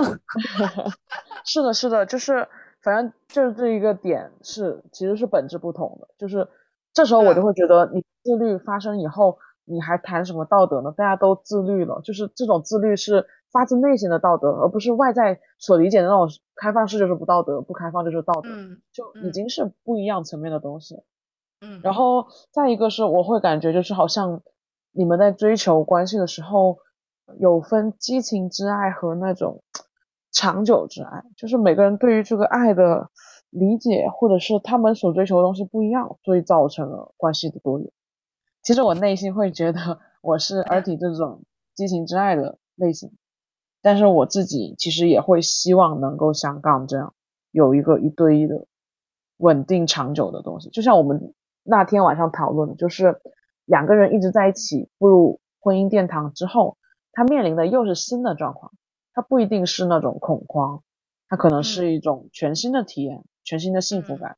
[1.47, 2.47] 是的，是的，就是
[2.83, 6.47] 反正就是这一个点是其实是本质不同的，就是
[6.93, 10.93] 这时候我就会觉得你自律发生以后，你还谈什么道德呢？
[10.95, 13.25] 大家都自律了，就是这种自律是。
[13.53, 18.49] 发自内心的道德，而不是外在所理解的那种开放式就是不道德，不开放就是道德，
[18.93, 21.03] 就已经是不一样层面的东西。
[21.61, 24.43] 嗯，然后再一个是，我会感觉就是好像
[24.93, 26.79] 你们在追求关系的时候，
[27.39, 29.63] 有分激情之爱和那种
[30.33, 33.11] 长久之爱，就是每个人对于这个爱的
[33.51, 37.91] 理解或者是他们所追求的东西不一样，所以造成了关系的多元。
[38.63, 41.43] 其实我内心会觉得我是尔体这种
[41.75, 43.13] 激情之爱的类型。
[43.83, 47.15] 但是我自己其实也会希望能够像杠这样
[47.51, 48.67] 有一个一对一的
[49.37, 53.21] 稳定长久的东西，就像我们那天晚上讨论的，就是
[53.65, 56.77] 两个人一直在一起步入婚姻殿堂之后，
[57.13, 58.73] 他面临的又是新的状况，
[59.13, 60.83] 他不一定是那种恐慌，
[61.29, 64.37] 他可能是一种全新的体验，全新的幸福感。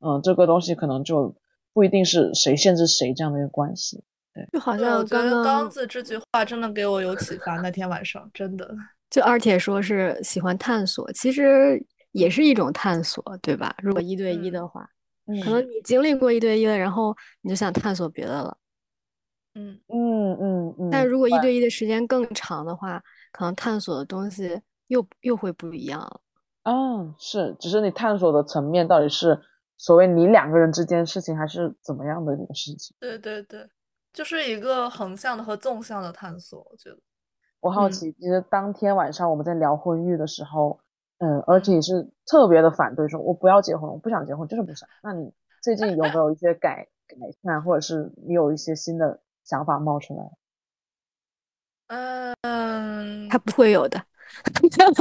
[0.00, 1.34] 嗯，这个东西可能就
[1.72, 4.04] 不一定是谁限制谁这样的一个关系。
[4.52, 7.56] 就好像我觉得刚子这句话真的给我有启发。
[7.56, 8.74] 那天晚上真的，
[9.10, 11.82] 就二铁说是喜欢探索，其实
[12.12, 13.74] 也是一种探索，对吧？
[13.82, 14.88] 如果一对一的话，
[15.44, 18.56] 可能你经历过一对一的，然后你就想探索别的了。
[19.54, 20.90] 嗯嗯嗯嗯。
[20.90, 23.02] 但如果一对一的时间更长的话，
[23.32, 26.20] 可能探索的东西又又会不一样了。
[26.64, 29.40] 嗯，是，只是你探索的层面到底是
[29.76, 32.94] 所谓你两个人之间事情，还是怎么样的一个事情？
[33.00, 33.66] 对对对。
[34.18, 36.98] 就是一个横向的和纵向的探索，我觉得。
[37.60, 40.80] 我好奇，其实当天晚上我们在聊婚育的时候，
[41.18, 44.88] 嗯，而且是特别的反对，说我不要结婚，我不想结婚，就是不想。
[45.04, 45.32] 那你
[45.62, 50.24] 最近有没有一些改改善，或者是你有一些新的想法冒出来？
[51.86, 52.34] 嗯，
[53.30, 54.04] 他不会有的。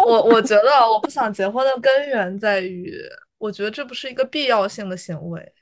[0.06, 2.96] 我我觉得我不想结婚的根源在于，
[3.40, 5.56] 我觉得这不是一个必要性的行为，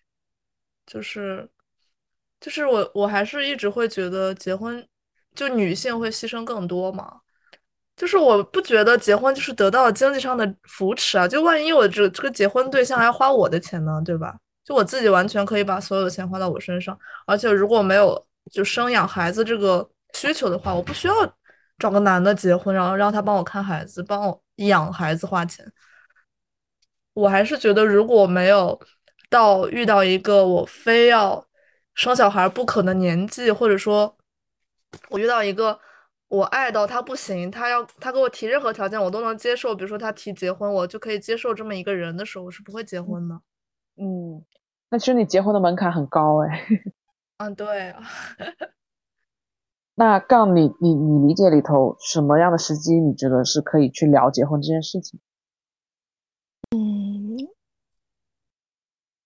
[0.86, 1.50] 就是。
[2.46, 4.88] 就是我，我还是一直会觉得结婚，
[5.34, 7.22] 就女性会牺牲更多嘛。
[7.96, 11.28] 就是我不觉得结婚就是得到经济上的扶持啊。
[11.28, 14.38] 就万一我这这个结婚对象还花我的钱呢，对吧？
[14.64, 16.96] 就我自己完全可以把所有的钱花到我身上，
[17.26, 21.16] 而且如果没有就生养孩子这个需求的话，我不需要
[21.80, 25.66] 找个男的结婚，然后让他帮我看孩子，帮我养孩子花钱。
[27.14, 28.80] 我还是觉得如果没有
[29.32, 31.44] 到遇到一个我非要。
[31.96, 34.16] 生小孩不可能年纪，或者说，
[35.10, 35.80] 我遇到一个
[36.28, 43.42] 我爱到他不行，他要他给我提任何条件我都能接受，比如说他提结婚，我就可以接受这么一个人的时候，我是不会结婚的。
[43.96, 44.44] 嗯，
[44.90, 46.68] 那其实你结婚的门槛很高哎。
[47.40, 47.96] 嗯，对。
[49.96, 55.18] 那杠你你你理解里头什么样的时机，你觉得是可以去聊结婚这件事情？
[56.76, 57.38] 嗯，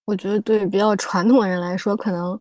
[0.05, 2.39] 我觉得对比较传统的人来说，可能。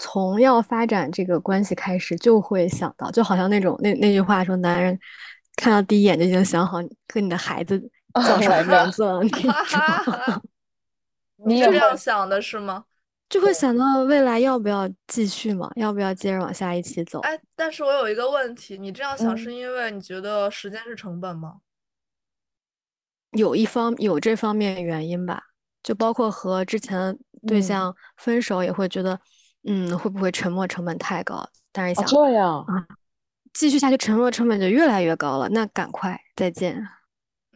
[0.00, 4.98] 从要发展这个关系开始，就会想到，就好像那种那那句话说，男人
[5.56, 6.78] 看到第一眼就已经想好
[7.12, 7.78] 和你的孩子
[8.26, 9.20] 叫什么名字了。
[11.44, 12.84] 你 这样想的是吗？
[13.28, 15.70] 就会想到未来要不要继续嘛？
[15.76, 17.20] 要不要接着往下一起走？
[17.20, 21.58] 哎，但是我有一个问题，你这样想是因为你觉得时间是成本吗？
[23.32, 25.40] 有一方有这方面原因吧，
[25.84, 27.16] 就包括和之前
[27.46, 29.20] 对象分手也会觉得，嗯，
[29.96, 31.48] 会不会沉没成本太高？
[31.72, 32.86] 但是想这样啊，
[33.52, 36.76] 继续下去沉没成本就越来越高了，那赶快再见。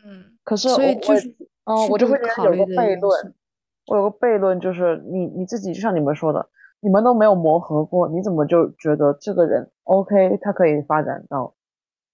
[0.04, 3.34] 嗯，可是所以就是，哦，我就会觉得有个悖论。
[3.86, 6.48] 我有个悖论，就是你你自己就像你们说的，
[6.80, 11.54] 你们都没有磨合过，你怎么就觉得这个人 OK，他可以发展到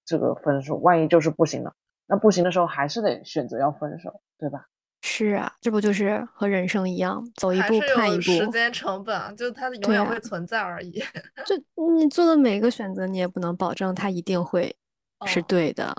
[0.05, 0.81] 这个分数？
[0.81, 1.75] 万一就是不行了，
[2.07, 4.67] 那不行的时候还是得选择要分手，对吧？
[5.03, 8.23] 是啊，这不就是和人生一样，走一步看一步。
[8.23, 11.03] 时间成本，就它永远会存在而已。
[11.47, 11.57] 就
[11.97, 14.75] 你做的每个选择，你也不能保证它一定会
[15.27, 15.95] 是对的。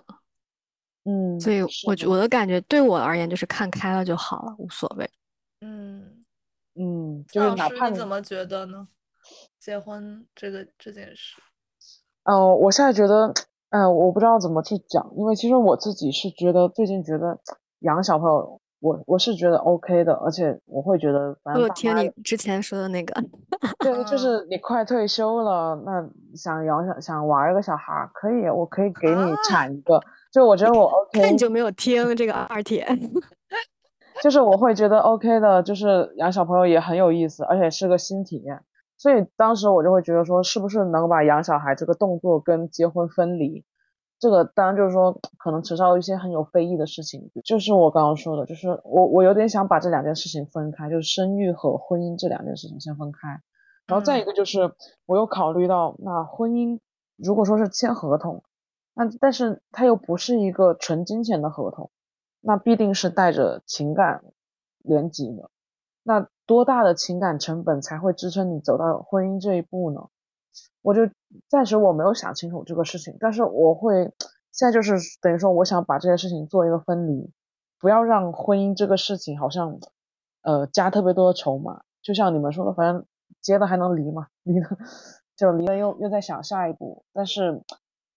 [1.03, 5.09] 嗯，所以我我的感觉，对我而言就是看开了就好了，无所谓。
[5.61, 6.23] 嗯
[6.75, 8.87] 嗯，就是哪怕你怎么觉得呢？
[9.59, 11.41] 结婚这个这件事，
[12.23, 13.33] 哦，我现在觉得，
[13.69, 17.39] 哎，我不知道怎么去讲，因为其实我自己是觉得最近觉得
[17.79, 23.23] 养小朋友，我我是觉得 OK 的，而且我会觉得，反正我听你之前说的那个，
[23.79, 26.03] 对，就是你快退休了，那
[26.35, 30.01] 想养想想玩一个小孩，可以，我可以给你产一个，
[30.33, 32.87] 就我觉得我 OK， 那你就没有听这个二铁。
[34.21, 38.61] 就是我会觉得 OK 的，就是养小朋友也很有意思，而且是个新体验。
[38.97, 43.63] 所以当时我就会觉得说，是不是能把养小孩这个动作跟结婚分离？
[44.21, 47.31] 这个当然就是说，可能扯上一些很有非议的事情。
[47.43, 53.41] 就是我刚刚说的，就是我我有点想把这两件事情分开，就是生育和婚姻这两件事情先分开。
[53.87, 54.75] 然后再一个就是，
[55.07, 56.79] 我又考虑到，那婚姻
[57.17, 58.43] 如果说是签合同，
[58.93, 61.89] 那但是它又不是一个纯金钱的合同。
[62.43, 64.23] 那必定是带着情感
[64.79, 65.49] 连结的，
[66.03, 70.09] 那多大的情感成本才会支撑你走到婚姻这一步呢？
[70.81, 71.01] 我就
[71.47, 74.11] 暂时我没有想清楚这个事情，但是我会
[74.51, 77.31] 现在就是等于说，我想把这些事情做一个分离，
[77.79, 79.79] 不要让婚姻这个事情好像
[80.41, 83.05] 呃加特别多的筹码，就像你们说的，反正
[83.41, 84.77] 结了还能离嘛，离了
[85.35, 87.61] 就离了又又在想下一步，但是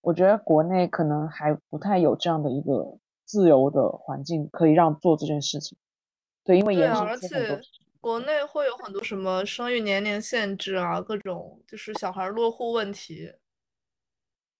[0.01, 2.99] 我觉得国内可能还不太有这样的一个。
[3.27, 5.79] 自由的环境可以让做这件事情，
[6.45, 7.59] 对，因为对啊，而且
[8.05, 13.33] 国内会有很多什么生育年龄限制啊，各种就是小孩落户问题。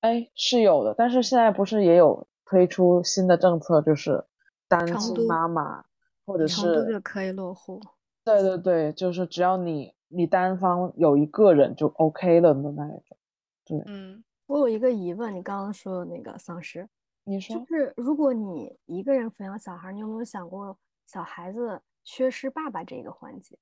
[0.01, 4.25] 哎，是有的，但是现在不是也有推出新的政策，就是
[4.67, 5.85] 单亲妈妈
[6.25, 7.79] 或者是就可以落户。
[8.25, 13.19] 对对对，就是只要你你单方有一个人就 OK 了的那一种。
[13.67, 16.89] 对，嗯，我有一个疑问，你刚刚说的那个丧尸。
[17.25, 20.75] 你说，就是如果你一个人抚养小孩，你有没有想过
[21.07, 23.59] 小孩子缺失爸爸这个环节？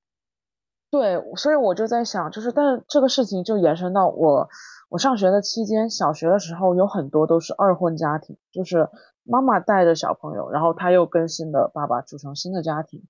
[0.91, 4.49] 对，所以我就在想，就是但是这个事情就延伸到我，
[4.91, 8.91] 我上学的期间，小学的时候有很多都是二婚家庭，就是
[9.23, 13.03] 妈妈带着小朋友，然后他又跟新的爸爸组成新的家庭，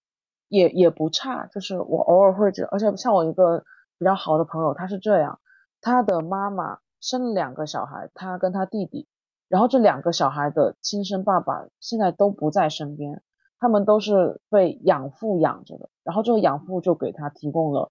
[0.47, 1.47] 也也不差。
[1.47, 3.65] 就是我偶尔会觉，而且像我一个
[3.99, 5.41] 比较好的朋友，他是这样，
[5.81, 9.09] 他的妈妈生了两个小孩，他跟他弟弟。
[9.49, 13.23] 然后这两个小孩的亲生爸爸现在都不在身边，
[13.63, 15.89] 他们都是被养父养着的。
[16.03, 17.89] 然后这个养父就给他提供了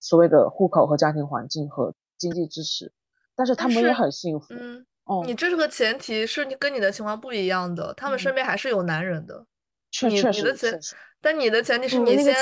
[0.00, 2.92] 所谓的户口和家庭环境和经济支持，
[3.34, 4.48] 但是他们也很幸福。
[4.50, 9.46] 嗯，哦，你这是个前提，是你跟你的情况不一样的，他们身边还是有男人的。
[9.90, 10.78] 确确实，
[11.22, 12.34] 但你的前提是你先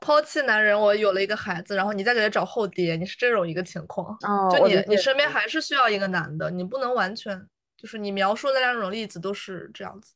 [0.00, 4.16] 抛弃男人，我有了一个孩子，然后你再给他找后爹，你是这种一个情况。
[4.22, 7.46] 哦，就你你身边还是需要一个男的，你不能完全。
[7.76, 10.12] 就是你描述的两种例子都是这样子，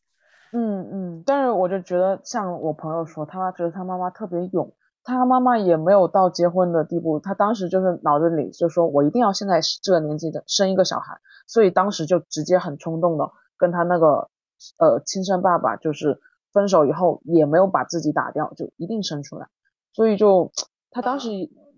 [0.55, 14.29] 嗯嗯，但是我就觉得像我朋友说，他觉得他妈妈特别勇，他妈妈也没有到结婚的地步，他当时就是脑子里就说我一定要现在这个年纪的生一个小孩，所以当时就直接很冲动的跟他那个
[14.77, 16.21] 呃亲生爸爸就是
[16.53, 19.49] 分手以后也没有把自己打掉，就一定生出来，
[19.95, 20.53] 所以就
[20.91, 21.31] 他当时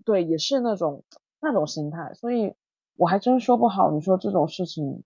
[0.03, 1.05] 对也是那种
[1.39, 2.53] 那种心态，所以
[2.97, 5.03] 我还真说不好，你说这种事情。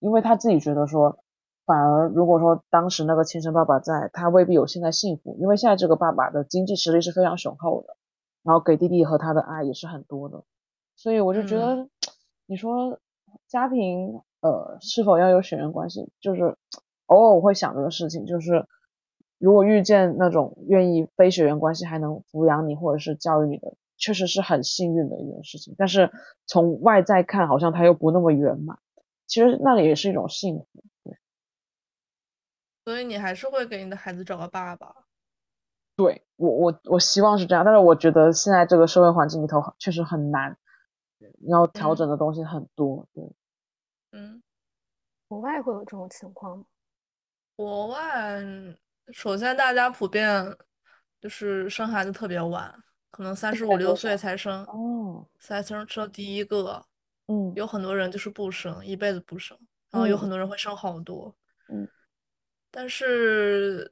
[0.00, 1.23] 因为他自己觉得说，
[1.66, 5.36] 反而如果说当时那个亲生爸爸在，他未必有现在幸福。
[5.40, 7.96] 因为现在这个爸爸的经济实力是非常雄厚的，
[8.42, 10.44] 然后给弟弟和他的爱也是很多的，
[10.96, 11.88] 所以我就觉得，
[12.46, 12.98] 你说
[13.48, 16.56] 家庭呃是否要有血缘关系，就是
[17.06, 18.66] 偶尔我会想这个事情，就是
[19.38, 25.74] 如果遇见那种愿意非血缘关系还能抚养你或者是教育你的确实是很幸运的一件事情。
[25.78, 26.10] 但是
[26.46, 28.78] 从外在看，好像他又不那么圆满。
[29.26, 30.66] 其实那里也是一种幸福。
[32.84, 34.94] 对，所以你还是会给你的孩子找个爸爸。
[35.96, 40.56] 对我，我我希望是这样，但是我觉得现在这个社会环境里头确实很难，
[41.38, 43.06] 你要调整的东西很多。
[43.14, 43.24] 对，
[44.12, 44.42] 嗯，
[45.28, 46.64] 国外会有这种情况吗？
[47.56, 48.42] 国外，
[49.12, 50.56] 首先大家普遍
[51.20, 52.74] 就是生孩子特别晚，
[53.12, 56.84] 可能三十五六岁才生，哦，才生生第一个。
[57.28, 59.56] 嗯，有很多人就是不生，一辈子不生，
[59.90, 61.34] 然后有很多人会生好多。
[62.74, 63.90] 嗯，但是。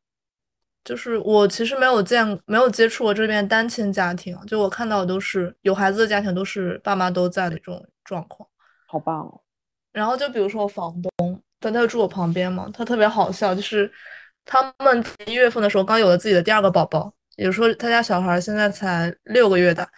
[0.84, 8.48] 就是我其实没有见没有接触过这边单亲家庭，就我看到的都是有孩子的家庭，都是爸妈都在的这种状况。
[8.88, 9.40] 好棒哦！
[9.92, 13.88] 然后就比如说我房东，但他就住我旁边嘛，他特别好笑，就是
[14.44, 19.88] 他们一月份的时候刚有了自己的第二个宝宝，也就是说他家小孩现在才六个月大，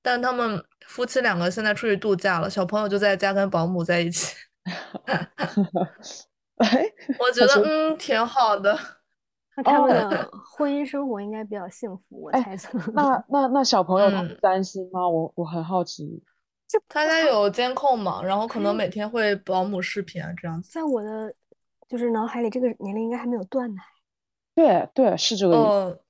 [0.00, 4.36] 但他们夫妻两个现在出去度假了，小朋友就在家跟保姆在一起。
[7.18, 8.78] 我觉得嗯挺好的。
[9.62, 12.78] 他们的婚姻生活应该比较幸福，我猜测。
[12.94, 15.06] 那那那小朋友他不担心吗？
[15.06, 16.22] 我我很好奇。
[16.88, 18.22] 他家有监控嘛？
[18.22, 20.70] 然后可能每天会保姆视频啊，这样子。
[20.72, 21.34] 在我的
[21.88, 23.82] 就是脑海里，这个年龄应该还没有断奶。
[24.54, 26.00] 对对，是这个意思。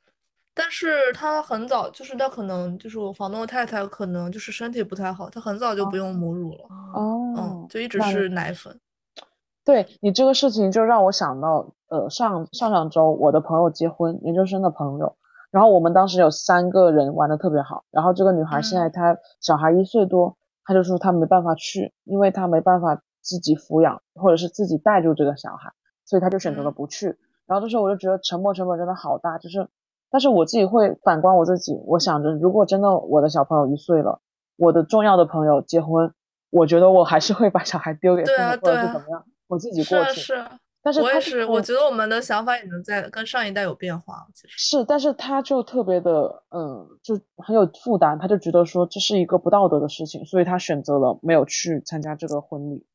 [0.54, 6.66] 但是他很早，就是他可能就是我房东的太太，可能就是身体不太好，他很早就不用母乳了。
[6.94, 7.34] 哦。
[7.36, 8.78] 嗯，就一直是奶粉。
[9.64, 11.74] 对你这个事情，就让我想到。
[11.90, 15.16] 呃，上上上周我的朋友结婚，研究生的朋友，
[15.50, 25.72] 然后我们当时有三个人玩的特别好，然后这个女孩现在她小孩一岁多，她就说她没办法去，因为她没办法自己抚养或者是自己带住这个小孩，
[26.04, 27.18] 所以她就选择了不去。
[27.48, 29.68] 然后这时候我就觉得沉默成本真的好大，就是，
[30.12, 34.20] 但是我自己会反观我自己，我想着如果真的我的小朋友一岁了，
[34.56, 36.14] 我的重要的朋友结婚，
[36.50, 40.20] 我觉得我还是会把小孩丢给父母或者是怎么样，我自己过去。
[40.20, 40.44] 是。
[40.82, 44.26] 但是我也是，我觉得我们的想法也能在跟上一代有变化。
[44.34, 52.86] 其实是，但是他就特别的，嗯，就很有负担，他就觉得说这是一个不道德的事情，所以他选择了没有去参加这个婚礼。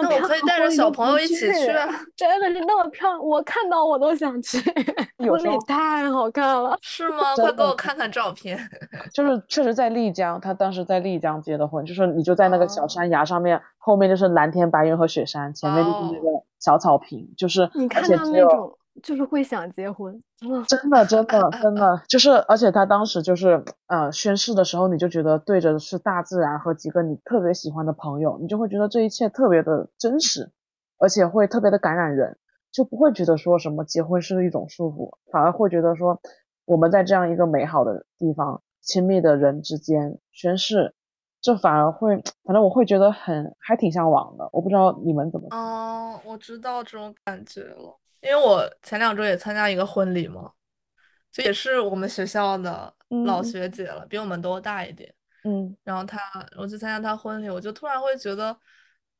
[0.00, 1.88] 那我可以带着小朋友一起去啊！
[2.16, 4.58] 真的是那么漂亮，我看到我都想去。
[5.18, 7.34] 婚礼太好看了，是吗？
[7.36, 8.58] 快给我看看照片。
[9.12, 18.76] 就是确实在丽江，他当时在丽江结的婚，就是你就在那个小山崖上面，后面就是蓝天白云和雪山，前面就是那个小草坪，就是你看到那种。
[19.02, 20.22] 就是会想结婚，
[20.68, 30.50] 真的真的真的就是，而且他当时就是呃宣誓的时候，你就觉得对着是大自然和几个你特别喜欢的朋友，你就会觉得这一切特别的真实，
[30.98, 32.36] 而且会特别的感染人，
[32.70, 36.20] 就不会觉得说什么结婚是一种束缚，反而会觉得说
[36.66, 40.94] 我们在这样一个美好的地方，亲密的人之间宣誓，
[41.40, 45.48] 这反而会，反正我会觉得很还挺向往的，我不知道你们怎么。
[45.50, 47.98] 哦，我知道这种感觉了。
[48.22, 50.52] 因为我前两周也参加一个婚礼嘛，
[51.30, 52.92] 就也是我们学校的
[53.26, 55.12] 老学姐了，比我们都大一点。
[55.44, 56.18] 嗯，然后她，
[56.56, 58.56] 我去参加她婚礼，我就突然会觉得，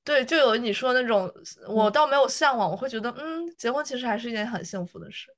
[0.04, 1.28] 对，就有你说的那种，
[1.68, 5.34] 我倒没有向往，我会觉得，嗯，结婚其实还是一件很幸福的事。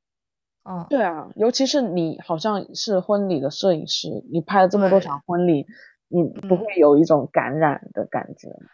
[0.69, 5.67] 嗯，对啊，尤其是你好像是婚礼的摄影师，你拍了这么多场婚礼，
[6.09, 8.67] 你不会有一种感染的感觉吗？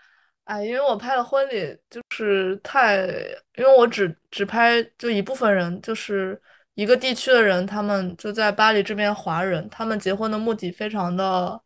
[0.45, 3.07] 哎，因为我拍了婚礼就是太，
[3.55, 6.41] 因为我只只拍就一部分人，就是
[6.75, 11.61] 一个地区的人，他们就在巴黎这边华人，他们结婚的目的非常的，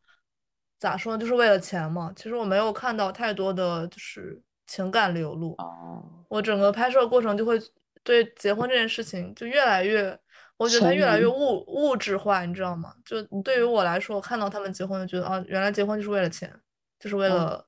[0.79, 2.13] 咋说呢，就是为了钱嘛。
[2.15, 5.55] 其实我没有看到太多的就是情感流露。
[5.59, 6.03] 哦。
[6.29, 7.59] 我整个拍摄过程就会
[8.03, 10.19] 对结婚这件事情就越来越，
[10.57, 12.93] 我觉得它越来越物物质化，你知道吗？
[13.05, 16.53] 就对于我来说，我看到他们结婚就觉得啊，原来结婚就是为了钱，
[16.99, 17.67] 就是为了。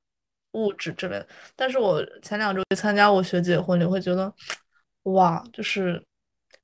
[0.57, 4.33] 物质之类的，但是我前两周去参加我学姐婚礼，会觉得，
[5.03, 6.03] 哇，就是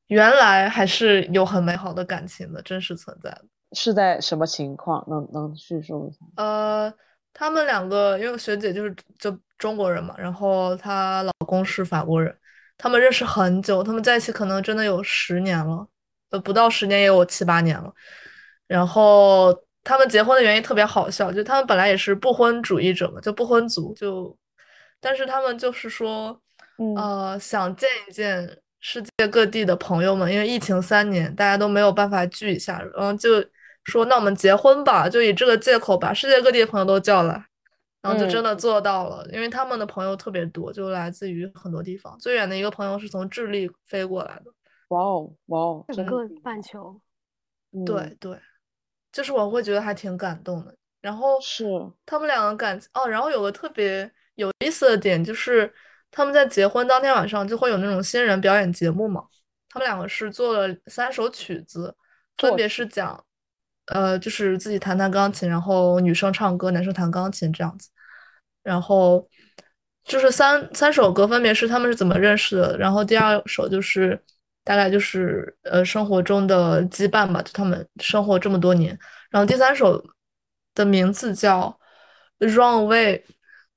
[0.06, 3.44] 原来还是有很美好的感情的，真实存在的。
[3.72, 5.04] 是在什么情况？
[5.08, 6.18] 能能叙述一下？
[6.36, 6.92] 呃，
[7.34, 12.34] 他们两个，因为学姐就是就中国人嘛，然后她老公是法国人，
[12.78, 15.86] 他们认识很久，他们在一起可能真的有十年了，
[16.30, 17.92] 呃，不到十年也有七八年了，
[18.66, 19.54] 然后。
[19.84, 24.36] 他们结婚的原因特别好笑，就他们本来也是不婚主义者嘛，就不婚族，就，
[25.00, 26.40] 但是他们就是说，
[26.96, 33.44] 呃，想见一见世界各地的朋友们，因为疫情三年，大家都没有办法聚一下，然后就
[33.84, 37.44] 说那我们结婚吧，就以这个借口把世界各地的朋友都叫来，
[38.02, 44.52] 然后就真的做到了，因为他们的朋友特别多，就来自于很多地方，最远的一个朋友是从智利飞过来的，
[44.88, 47.00] 哇哦哇哦，整个半球，
[47.84, 48.38] 对对。
[49.12, 50.74] 就是我会觉得还挺感动的。
[51.00, 51.64] 然后是
[52.06, 55.72] 他们两个感哦，然后有个特别有意思的点就是
[56.10, 59.24] 他们在结婚当天晚上就会有那种新人表演节目嘛。
[59.68, 61.94] 他们两个是做了三首曲子，
[62.36, 63.24] 分别是讲，
[63.86, 67.88] 呃，就是自己弹弹钢琴，然后女生唱歌，男生弹钢琴这样子。
[68.62, 69.26] 然后
[70.04, 74.22] 就是三三首歌分别是他们是怎么认识的，然后第二首就是
[74.64, 78.98] 大概就是呃生活中的羁绊吧，就他们生活这么多年。
[79.30, 80.02] 然后第三首
[80.74, 81.78] 的名字叫
[82.46, 83.22] 《Run Away,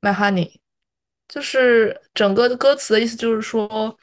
[0.01, 0.47] My Honey》，
[1.27, 3.97] 就是整个的歌词的意思就是说。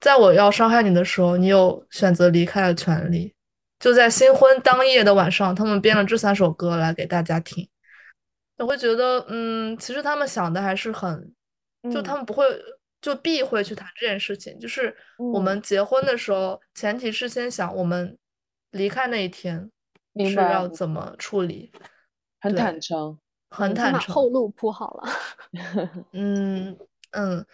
[0.00, 3.34] 在我要伤害你的时候，你有选择离开的权利。
[3.80, 7.68] 就在新婚当夜的晚上，他们编了这三首歌来给大家听。
[8.58, 11.34] 我会觉得，嗯，其实他们想的还是很，
[11.92, 12.44] 就他们不会
[13.00, 14.58] 就避讳去谈这件事情。
[14.58, 18.18] 就是我们结婚的时候，前提是先想我们
[18.70, 19.70] 离开那一天
[20.26, 21.72] 是要怎么处理，
[22.40, 23.18] 很坦诚，
[23.50, 25.08] 很坦诚，后路铺好了。
[26.12, 26.76] 嗯
[27.12, 27.46] 嗯。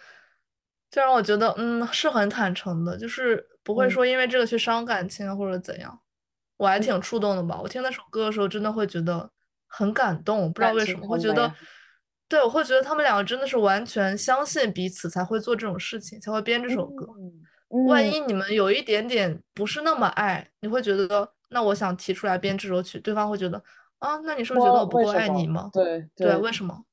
[0.91, 5.99] 就让我觉得，嗯，是很坦诚的，就是不会说因为这个去伤感情或者怎样，
[6.55, 7.59] 我还挺触动的吧。
[7.61, 9.29] 我听那首歌的时候，真的会觉得
[9.67, 11.53] 很感动，不知道为什么，会觉得，
[12.27, 17.07] 对，我会觉得他们两个真的是完全相信彼此，才会做这种事情，才会编这首歌。
[17.87, 23.61] 万一你们有一点点不是那么爱，你会觉得，那我想提出来编这首曲，对方会觉得，
[23.99, 25.69] 啊，那你是不是觉得我不够爱你吗？
[25.73, 26.83] 对对，为什么？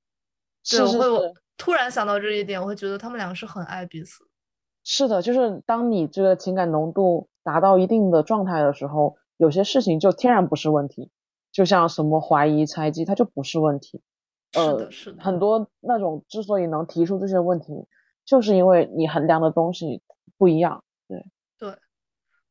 [0.68, 1.34] 对，我会。
[1.59, 4.24] 突然想到这一点，我会觉得他们两个是很爱彼此。
[4.82, 11.10] 是的，就是当你这个情感浓度达到一定的状态的时候，有些事情就天然不是问题。
[11.52, 14.00] 就像什么怀疑、猜忌，它就不是问题。
[14.53, 15.23] 是的，是的。
[15.23, 17.87] 很多那种之所以能提出这些问题，
[18.24, 20.03] 就是因为你衡量的东西
[20.37, 20.85] 不一样。
[21.09, 21.24] 对
[21.59, 21.79] 对，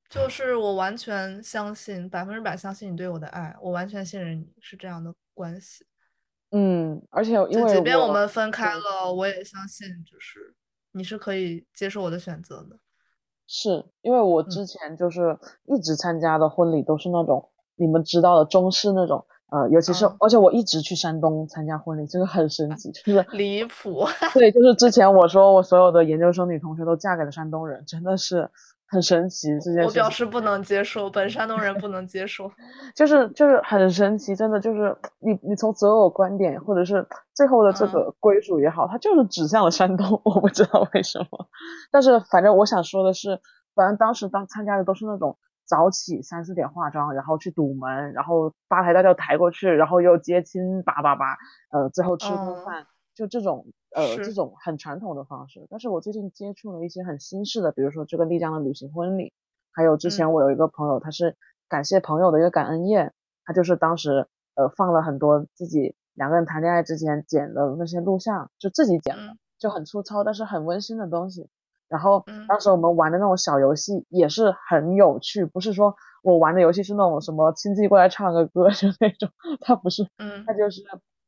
[0.09, 5.85] 就是我完全相信，百分之百相信你对我的爱，我完全信任你是这样的关系。
[6.51, 10.53] 嗯，而且因为即便我们分开了，我也相信，就是
[10.91, 12.77] 你是可以接受我的选择的。
[13.47, 24.07] 是因为我之前就是一直参加的婚礼都是那种你们知道的中式那种，呃，尤其是而且我一直去山东参加婚礼，这个很神奇，就是离谱。
[24.33, 28.49] 对，就是之前我说我所有的研究生女同学都嫁给了山东人，真的是。
[28.93, 32.51] 很神奇这件事，我表示不能接受，本山东人不能接受，
[32.93, 41.47] 就是就是很神奇，真的就是你你从择偶观点或者是最后的这个归属也好，它就是指向了山东， 我不知道为什么，
[41.89, 43.39] 但是反正我想说的是，
[43.75, 45.37] 反正当时当参加的都是那种
[45.71, 51.37] 早起三四点化妆，然后去堵门，然后吧台大轿抬过去，然后又接亲叭叭叭，
[51.71, 52.85] 呃，最后吃顿饭。
[53.15, 53.65] 就这种
[53.95, 59.31] 呃这种很传统的方式，但是我最近接触了一些很新式的，比如说这个丽江的旅行婚礼，
[59.71, 61.37] 还有之前我有一个朋友，他是
[61.69, 63.13] 感谢朋友的一个感恩宴，
[63.45, 71.49] 他就是当时呃放了很多自己两个人谈恋爱之前剪的那些录像，就自己剪的，就很粗糙，但是很温馨的东西。
[71.91, 75.93] 然后当时我们玩的那种小游戏也是很有趣，不是说
[76.23, 80.07] 我玩的游戏是那种什么亲戚过来唱个歌就那种， 它不是，
[80.47, 80.81] 它就是。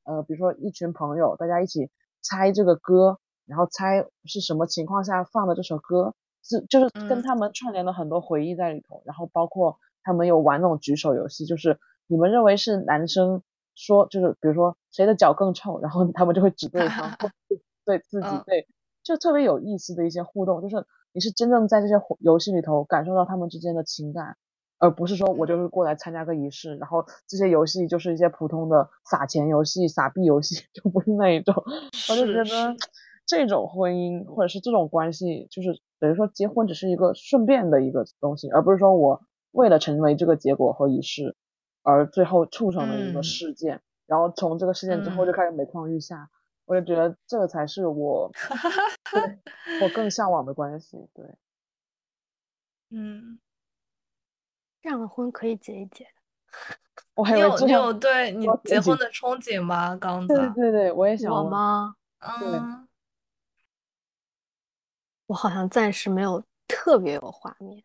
[0.06, 1.90] 呃，比如说一群朋友，大家一起
[2.22, 6.14] 猜这个歌，然后猜是什么情况下放的这首歌，
[6.44, 9.02] 是就是跟他们串联了很多回忆在里头。
[9.06, 13.42] 然后包括他们有玩那种举手游戏，就是你们认为是男生
[13.76, 17.10] 说，就是比如说谁的脚更臭，然后他们就会指对方，
[17.86, 18.68] 对自己，对，
[19.04, 24.38] 就特别有意思的一些互动，就是你是真正在这些游戏里头感受到他们之间的情感。
[24.80, 31.56] 而不是说我就是过来参加个仪式，然后这些游戏就是一些普通的撒钱游戏、撒币游戏， 就不是那一种。
[32.10, 32.76] 我就觉得
[33.26, 35.70] 这种婚姻或者是这种关系，就是
[36.02, 39.22] 等于说结婚只是一个顺便的一个东西，而不是说我
[39.52, 41.38] 为了成为这个结果和仪式，
[41.82, 46.30] 而最后促成的一个事件，然后从这个事件之后就开始每况愈下。
[46.66, 48.32] 我就觉得这个才是我
[49.82, 50.98] 我更向往的关系。
[51.14, 51.26] 对，
[52.90, 53.40] 嗯。
[54.82, 56.06] 这样的婚可以结一结
[57.16, 59.96] 我还有你有对你结婚的憧憬吗？
[59.96, 60.36] 刚子？
[60.36, 61.32] 对对对，我也想。
[61.34, 61.96] 我吗？
[62.20, 62.86] 嗯，
[65.28, 67.82] 我好像暂时没有特别有画面。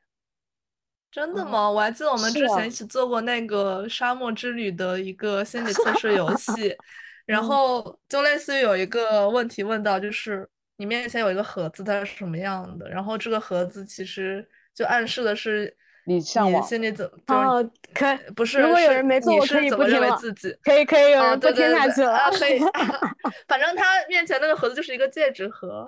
[1.09, 1.71] 真的吗？
[1.71, 6.77] 我还记得我们之前一起做过那个沙漠之旅的一个心理测试游戏，
[7.29, 10.49] 然后就类似于有一个问题问到，就是
[10.79, 12.89] 你面前有一个盒子，它是什么样的？
[12.89, 15.77] 然后这个盒子其实就暗示的是。
[16.07, 17.35] 你向往心里怎么？
[17.35, 18.63] 哦，可不是？
[18.63, 20.19] 如果有人没做，我可以不听了。
[20.63, 22.31] 可以可以，有人不听下去了。
[22.31, 22.59] 可以，
[23.47, 25.87] 反正他面前那个盒子就是一个戒指盒，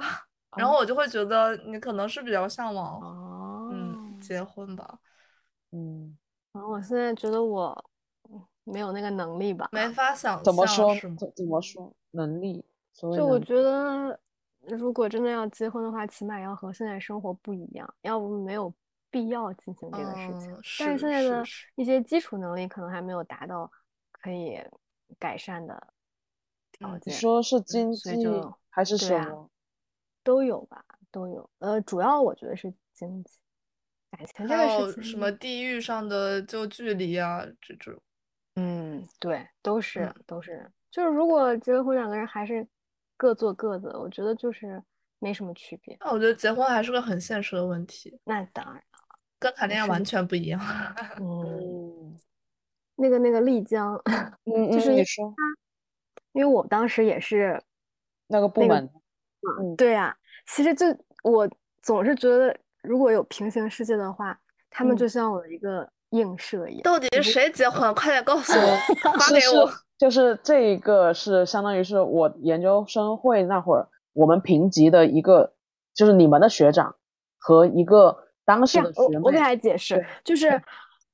[0.59, 3.01] 然后我就会觉得你可能是比较向往，
[3.73, 4.99] 嗯，结婚吧。
[5.73, 6.15] 嗯，
[6.53, 7.90] 然后我现在觉得我
[8.73, 9.69] 没有那个能力吧。
[9.73, 10.95] 没法想怎么说？
[10.95, 11.93] 怎怎么说？
[12.13, 12.65] 能力？
[12.93, 14.19] 所以就我觉得，
[14.63, 18.73] 如果真的要结婚的话，起码要和现在生活不一样，要不没有
[19.11, 20.53] 必要进行这个事情。
[20.53, 21.45] 嗯，但是现在的
[21.77, 23.71] 一些基础能力可能还没有达到
[24.11, 24.61] 可以
[25.19, 25.75] 改善的
[26.73, 29.49] 条嗯你件，说是经济所以就还是什么？
[30.23, 31.49] 都有吧，都有。
[31.61, 33.31] 呃，主要我觉得是经济，
[34.11, 37.95] 感情这还个事情，有什么地域上的就距离啊，这种。
[38.57, 40.15] 嗯，对，都是嗯。
[40.27, 42.67] 都是，就是如果结了婚，两个人还是
[43.17, 44.83] 各做各的，我觉得就是
[45.19, 45.97] 没什么区别。
[46.01, 48.83] 那我觉得结婚还是个很现实的问题，那当然了，
[49.39, 50.61] 跟谈恋爱是完全不一样。
[51.21, 51.21] 嗯，
[52.17, 52.19] 嗯
[52.97, 53.95] 那个那个丽江，
[54.45, 55.33] 嗯是因你说。
[56.33, 57.61] 因为我当时也是，
[58.29, 58.91] 那个部那个门，
[59.61, 60.17] 嗯对呀、
[60.47, 60.87] 其实就
[61.25, 61.49] 我
[61.83, 64.41] 总是觉得，如果有平行世界的话，
[64.71, 64.97] 他们嗯。
[64.97, 66.83] 就像我的一个映射一样。
[66.83, 67.93] 到底是谁结婚？
[67.95, 68.77] 快点告诉我，
[69.19, 75.53] 发给我。，就是这一个是相当于是我研究生会那会儿我们评级的一个，
[75.95, 76.95] 就是你们的学长
[77.39, 80.63] 和一个当时的，学我我给妹，他解释，就是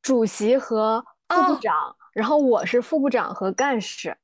[0.03, 4.17] 主席和副部哦长，然后我是副部长和干事。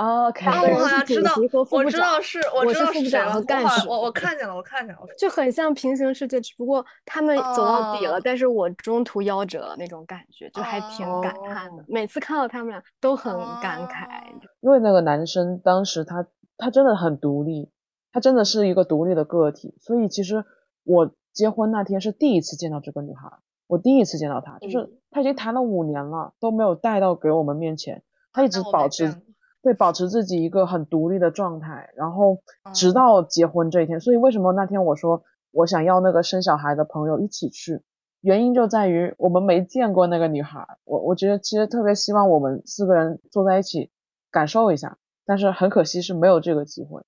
[0.00, 3.26] OK，哦，我好像知道主席和，副我部长知道是，我知道是副部道谁了。
[3.26, 5.02] 长和干事我我我看见了，我看见了。
[5.18, 11.82] 就很像平行世界，只不过他们走到底了，哦但是我中途夭折了那种感觉，就还挺感叹的。
[11.82, 14.06] 哦每次看到他们俩都很感慨。
[14.06, 17.70] 哦因为那个男生当时他他真的很独立，
[18.10, 20.44] 他真的是一个独立的个体，所以其实
[20.84, 23.30] 我结婚那天是第一次见到这个女孩，
[23.66, 28.02] 我第一次见到她，就是嗯她已经谈了五年了，都没有带到给我们面前，
[28.32, 29.14] 她一直保持
[29.62, 32.42] 对保持自己一个很独立的状态，然后
[32.74, 37.82] 直哦到结婚这一天，所以为什么那天我说我想要那个生小孩的朋友一起去，
[38.20, 43.90] 原因就在于我们没见过那个女孩，我我觉得其实特别希望我们四个人坐在一起
[44.30, 47.02] 感受一下，但是很可惜是没有这个机会。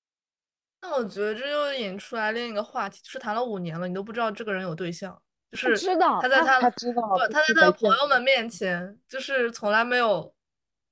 [0.82, 5.16] 那我觉得这就引出来另一个话题，就是谈了五年了，你都不知道这个人有对象，
[5.52, 10.34] 就是知道他在他他知道不，他在他的朋友们面前，就是从来没有，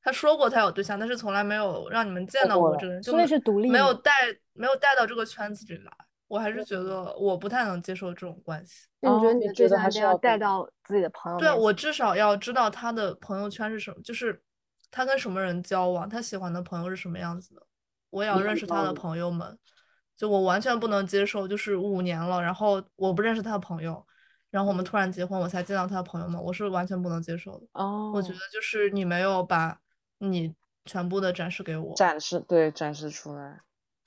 [0.02, 4.10] 他说过他有对象，但是从来没有让你们见到过这个人，就所以没是独立没有带
[4.52, 5.92] 没有带到这个圈子里来。
[6.26, 8.86] 我还是觉得我不太能接受这种关系。
[9.00, 14.40] 那你觉得你对象还是要带到自己的朋友对我至少要知道他的朋友圈是什么，就是
[14.92, 17.62] 他跟什么人交往，他喜欢的朋友是什么样子的，
[18.10, 19.58] 我也要认识他的朋友们。
[20.16, 24.06] 就我完全不能接受，就是五年了，然后我不认识他的朋友，
[24.50, 27.66] 然后我们嗯突然结婚，我才见到他的朋友们，我是完全不能接受的。
[27.72, 29.80] 哦，我觉得就是你没有把
[30.20, 31.94] 你全部的展示给我。
[31.94, 33.60] 展示对展示出来。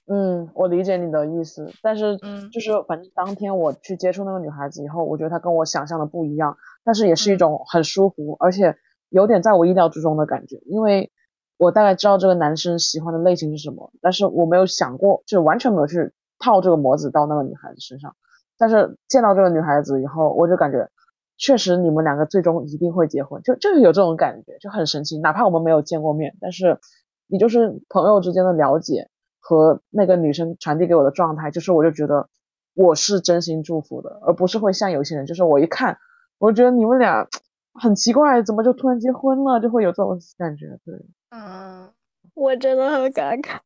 [0.06, 8.76] 嗯，我理解你的意思，但是嗯就是反正当天我去接触那个女孩子以后，我觉得她跟我想象的不一样，但是也是一嗯种很舒服，而且
[9.10, 11.10] 有点在我意料之中的感觉，因为
[11.58, 18.14] 我大概知道这个男生喜欢的类型是什么，但是我没有想过，就完全没有去套这个模子到那个女孩子身上，
[18.58, 20.90] 但是见到这个女孩子以后，我就感觉
[21.38, 25.18] 确实你们两个最终一定会结婚，就就是有这种感觉，就很神奇。
[25.20, 26.80] 哪怕我们没有见过面，但是
[27.28, 32.30] 你就是朋友之间的了解和那个女生传递给我的状态，就是我就觉得
[32.76, 35.98] 我是真心祝福的，而不是会像有些人，就是我一看，
[36.38, 37.28] 我就觉得你们俩
[37.74, 40.68] 很奇怪，怎么就突然结婚了，就会有这种感觉。
[40.86, 40.94] 对，
[41.32, 41.90] 嗯，
[42.36, 43.60] 我真的很感慨。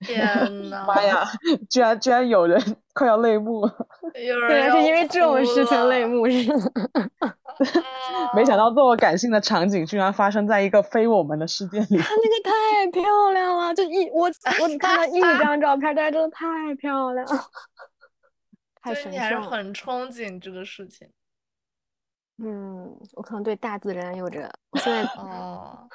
[0.00, 0.24] 天
[0.70, 1.24] 呐，妈呀，
[1.70, 2.60] 居然居然有人
[2.94, 6.70] 快要泪目了，有人对啊，是因为这种事情泪目是吗？
[8.34, 11.96] 没想到这么感性的场景居然发生在一个非我们的世界里。
[11.98, 17.26] 她那个太漂亮了，就一我我只看到一张照片，但是真的太漂亮，
[18.82, 19.40] 太神所以你还是。
[19.40, 21.08] 很憧憬这个事情。
[22.38, 25.88] 嗯，我可能对大自然有着，我现在哦，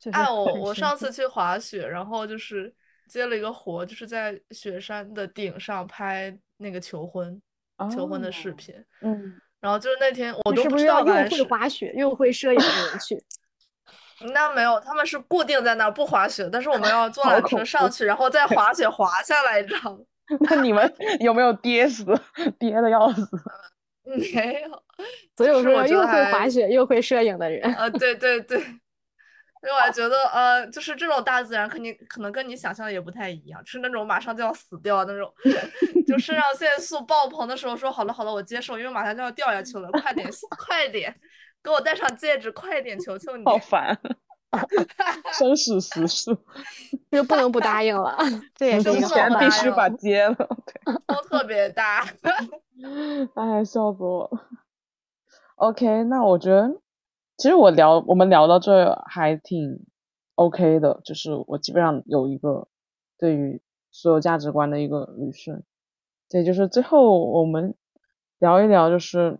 [0.00, 2.72] 就是哎，我我上次去滑雪，然后就是
[3.08, 7.40] 接了一个活，就是在雪山的顶上拍那个求婚
[7.90, 8.74] 求婚的视哦频。
[9.02, 13.22] 嗯，然后就是那天我都不你是不是知道刚开要又会，滑雪又会摄影的人去？
[14.32, 19.98] 那没有，他们是固定在那儿不滑雪，但是我们要坐缆车上去，然后再滑雪滑下来，你知道吗？
[20.48, 22.04] 那你们有没有跌死？
[22.58, 23.28] 跌的要死。
[24.06, 24.82] 没有，
[25.36, 28.64] 所以我说又会滑雪又会摄影的人，呃，对对对，
[29.62, 35.32] 因为我还觉得呃，就是这种大自然，肯定可能跟你想象的也不太一样，就是那种马上就要死掉那种，
[36.06, 40.28] 就肾上腺素爆棚的时候，说好了好了，我接受，因为马上就要掉下去了，快点
[40.58, 41.14] 快点，
[41.64, 43.44] 给我戴上戒指，快点，求求你！
[43.44, 43.98] 好烦，
[45.32, 46.36] 生死时速，
[47.10, 48.16] 就不能不答应了。
[48.54, 50.36] 这也是一必须把接了。
[51.06, 52.06] 都特别大。
[53.34, 54.46] 哎，笑死我了。
[55.56, 56.70] OK，那我觉得
[57.36, 59.84] 其实我聊我们聊到这还挺
[60.36, 62.68] OK 的，就是我基本上有一个
[63.18, 63.60] 对于
[63.90, 65.62] 所有价值观的一个捋顺。
[66.28, 67.74] 对，就是最后我们
[68.38, 69.38] 聊一聊，就是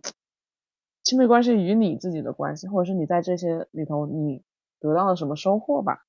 [1.03, 4.43] 亲密关系与你自己的关系，或者是你在这些里头你
[4.79, 6.05] 得到了什么收获吧。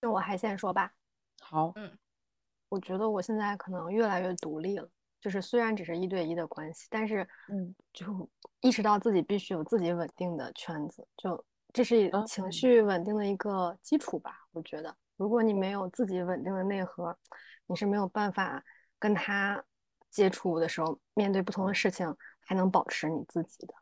[0.00, 0.92] 那我还先说吧。
[1.40, 1.90] 好，嗯，
[2.70, 4.88] 我觉得我现在可能越来越独立了，
[5.22, 8.28] 就是虽然只是一对一的关系，但是嗯，就
[8.60, 11.42] 意识到自己必须有自己稳定的圈子，就
[11.72, 14.32] 这是嗯情绪稳定的一个基础吧。
[14.52, 17.16] 我觉得，如果你没有自己稳定的内核，
[17.66, 18.62] 你是没有办法
[18.98, 19.62] 跟他
[20.10, 23.74] 接触的时候，面对不同的事情还能保持你自己的。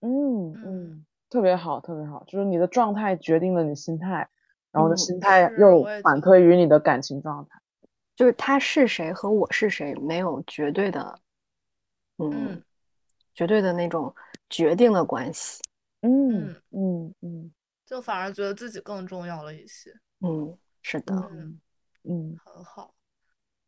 [0.00, 4.28] 嗯嗯嗯，特别好，特别好，就是你的状态决定了你心态，
[4.70, 7.58] 然后呢，嗯心态又反推于你的感情状态。
[8.16, 11.18] 就是他是谁和我是谁没有绝对的，
[12.18, 12.64] 嗯，嗯
[13.34, 14.14] 绝对的那种
[14.48, 15.60] 决定的关系。
[16.02, 17.52] 嗯嗯嗯嗯
[17.86, 19.92] 就反而觉得自己更重要了一些。
[20.20, 21.60] 嗯，是的，嗯
[22.04, 22.94] 嗯很好，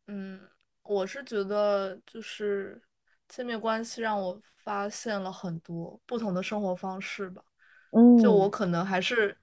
[0.07, 0.39] 嗯，
[0.83, 2.81] 我是觉得就是
[3.27, 7.43] 亲密关系让我发现了很多不同的生活方式吧。
[7.91, 9.37] 嗯，就我可能还是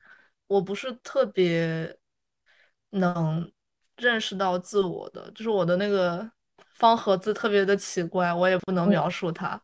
[0.47, 1.97] 我不是特别
[2.91, 3.53] 能
[3.97, 6.29] 认识到自我的，就是我的那个
[6.75, 9.61] 方盒子特别的奇怪，我也不能嗯描述它。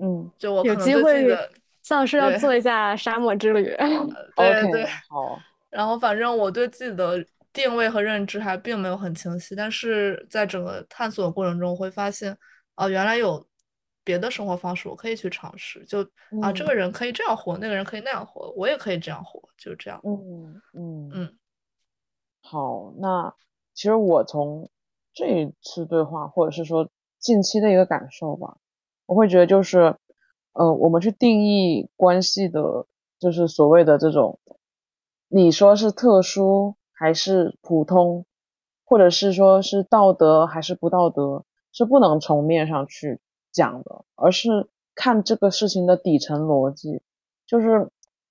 [0.00, 1.50] 嗯就我可有能会的，
[1.82, 3.64] 像是要做一下沙漠之旅。
[4.36, 5.40] 对对，好，
[5.70, 12.36] 然后反正我对自己的定位和认知还并没有很清晰，但是在整个探索的过程中会发现，
[12.76, 13.44] 哦，原来有
[14.04, 16.02] 别的生活方式我可以去尝试，就
[16.40, 20.00] 啊，这嗯个人可以这样活，那个人可以那样活，我也可以这样活，就这样。
[20.04, 21.38] 嗯嗯嗯
[22.40, 23.34] 好，那
[23.78, 24.68] 其实我从
[25.14, 26.88] 这一次对话，或者是说
[27.20, 28.56] 近期的一个感受吧，
[29.06, 29.94] 我会觉得就是，
[30.52, 32.86] 呃，我们去定义关系的，
[33.20, 34.40] 就是所谓的这种，
[35.28, 38.26] 你说是特殊还是普通，
[38.84, 43.20] 或者是说是道德还是不道德，是不能从面上去
[43.52, 47.00] 讲的，而是看这个事情的底层逻辑，
[47.46, 47.88] 就是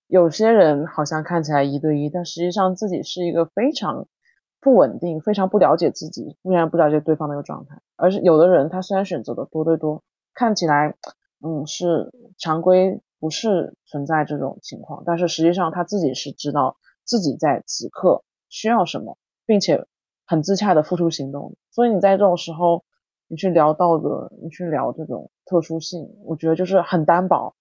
[0.07, 4.09] 有些人好像看起来一对一，但实际上自己是一个非常
[4.59, 7.79] 不稳定、非常不了解自己、非常不了解对方的一个状态。
[7.95, 10.03] 而是有的人他虽然选择的多对多，
[10.33, 10.95] 看起来
[11.43, 19.85] 嗯是常规不是存在这种情况，但是实际上他自己是知道自己在此刻需要什么，并且
[20.25, 21.55] 很自洽的付出行动。
[21.71, 22.83] 所以你在这种时候，
[23.27, 27.55] 你去聊道德，你去聊这种特殊性，我觉得就是很单薄。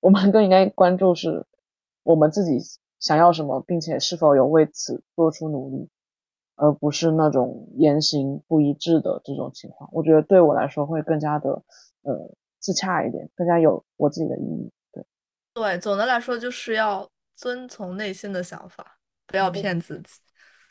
[0.00, 1.46] 我们更应该关注是
[2.02, 2.58] 我们自己
[2.98, 5.88] 想要什么，并且是否有为此做出努力，
[6.62, 9.90] 而不是那种言行不一致的这种情况。
[9.92, 11.50] 我觉得对我来说会更加的
[12.02, 14.70] 呃自洽一点，更加有我自己的意义。
[14.92, 15.04] 对，
[15.54, 20.20] 对，总的来说就是要遵从内心的想法，不要骗自己。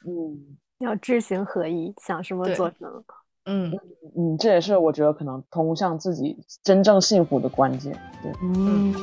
[0.07, 3.03] 嗯 要知行合一，想什么做什么。
[3.45, 3.77] 嗯，
[4.15, 7.91] 嗯，这也是我觉得可能通向自己真正幸福的关键。
[8.23, 8.93] 对，嗯，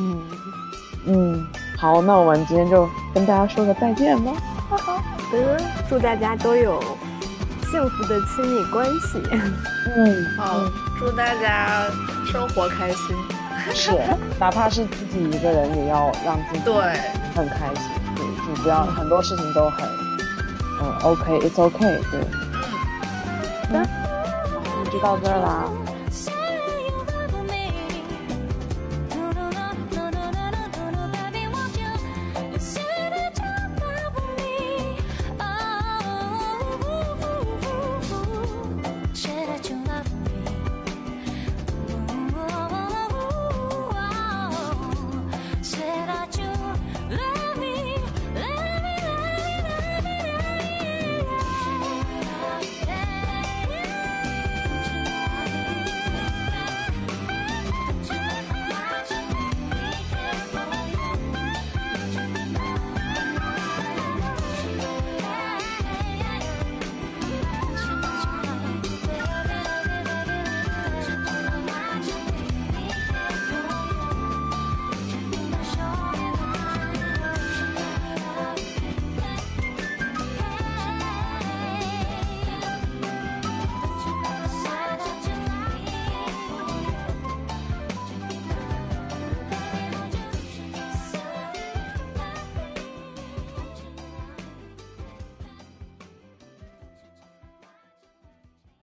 [1.07, 1.47] 嗯，
[1.77, 4.33] 好，那我们今天就跟大家说个再见吧。
[4.71, 5.03] 好
[5.33, 6.81] 的，祝大家都有
[7.71, 9.23] 幸福的亲密关系。
[9.97, 10.61] 嗯，好，
[10.99, 11.87] 祝大家
[12.31, 13.17] 生活开心。
[13.75, 13.91] 是，
[14.41, 16.73] 哪怕是自己一个人，也要让自己对，
[17.35, 17.85] 很开心，
[18.17, 19.85] 对，就不要很多事情都很，
[20.81, 21.79] 嗯，OK，it's OK，
[22.11, 22.21] 对，
[23.73, 25.65] 嗯，好，那就到这儿啦，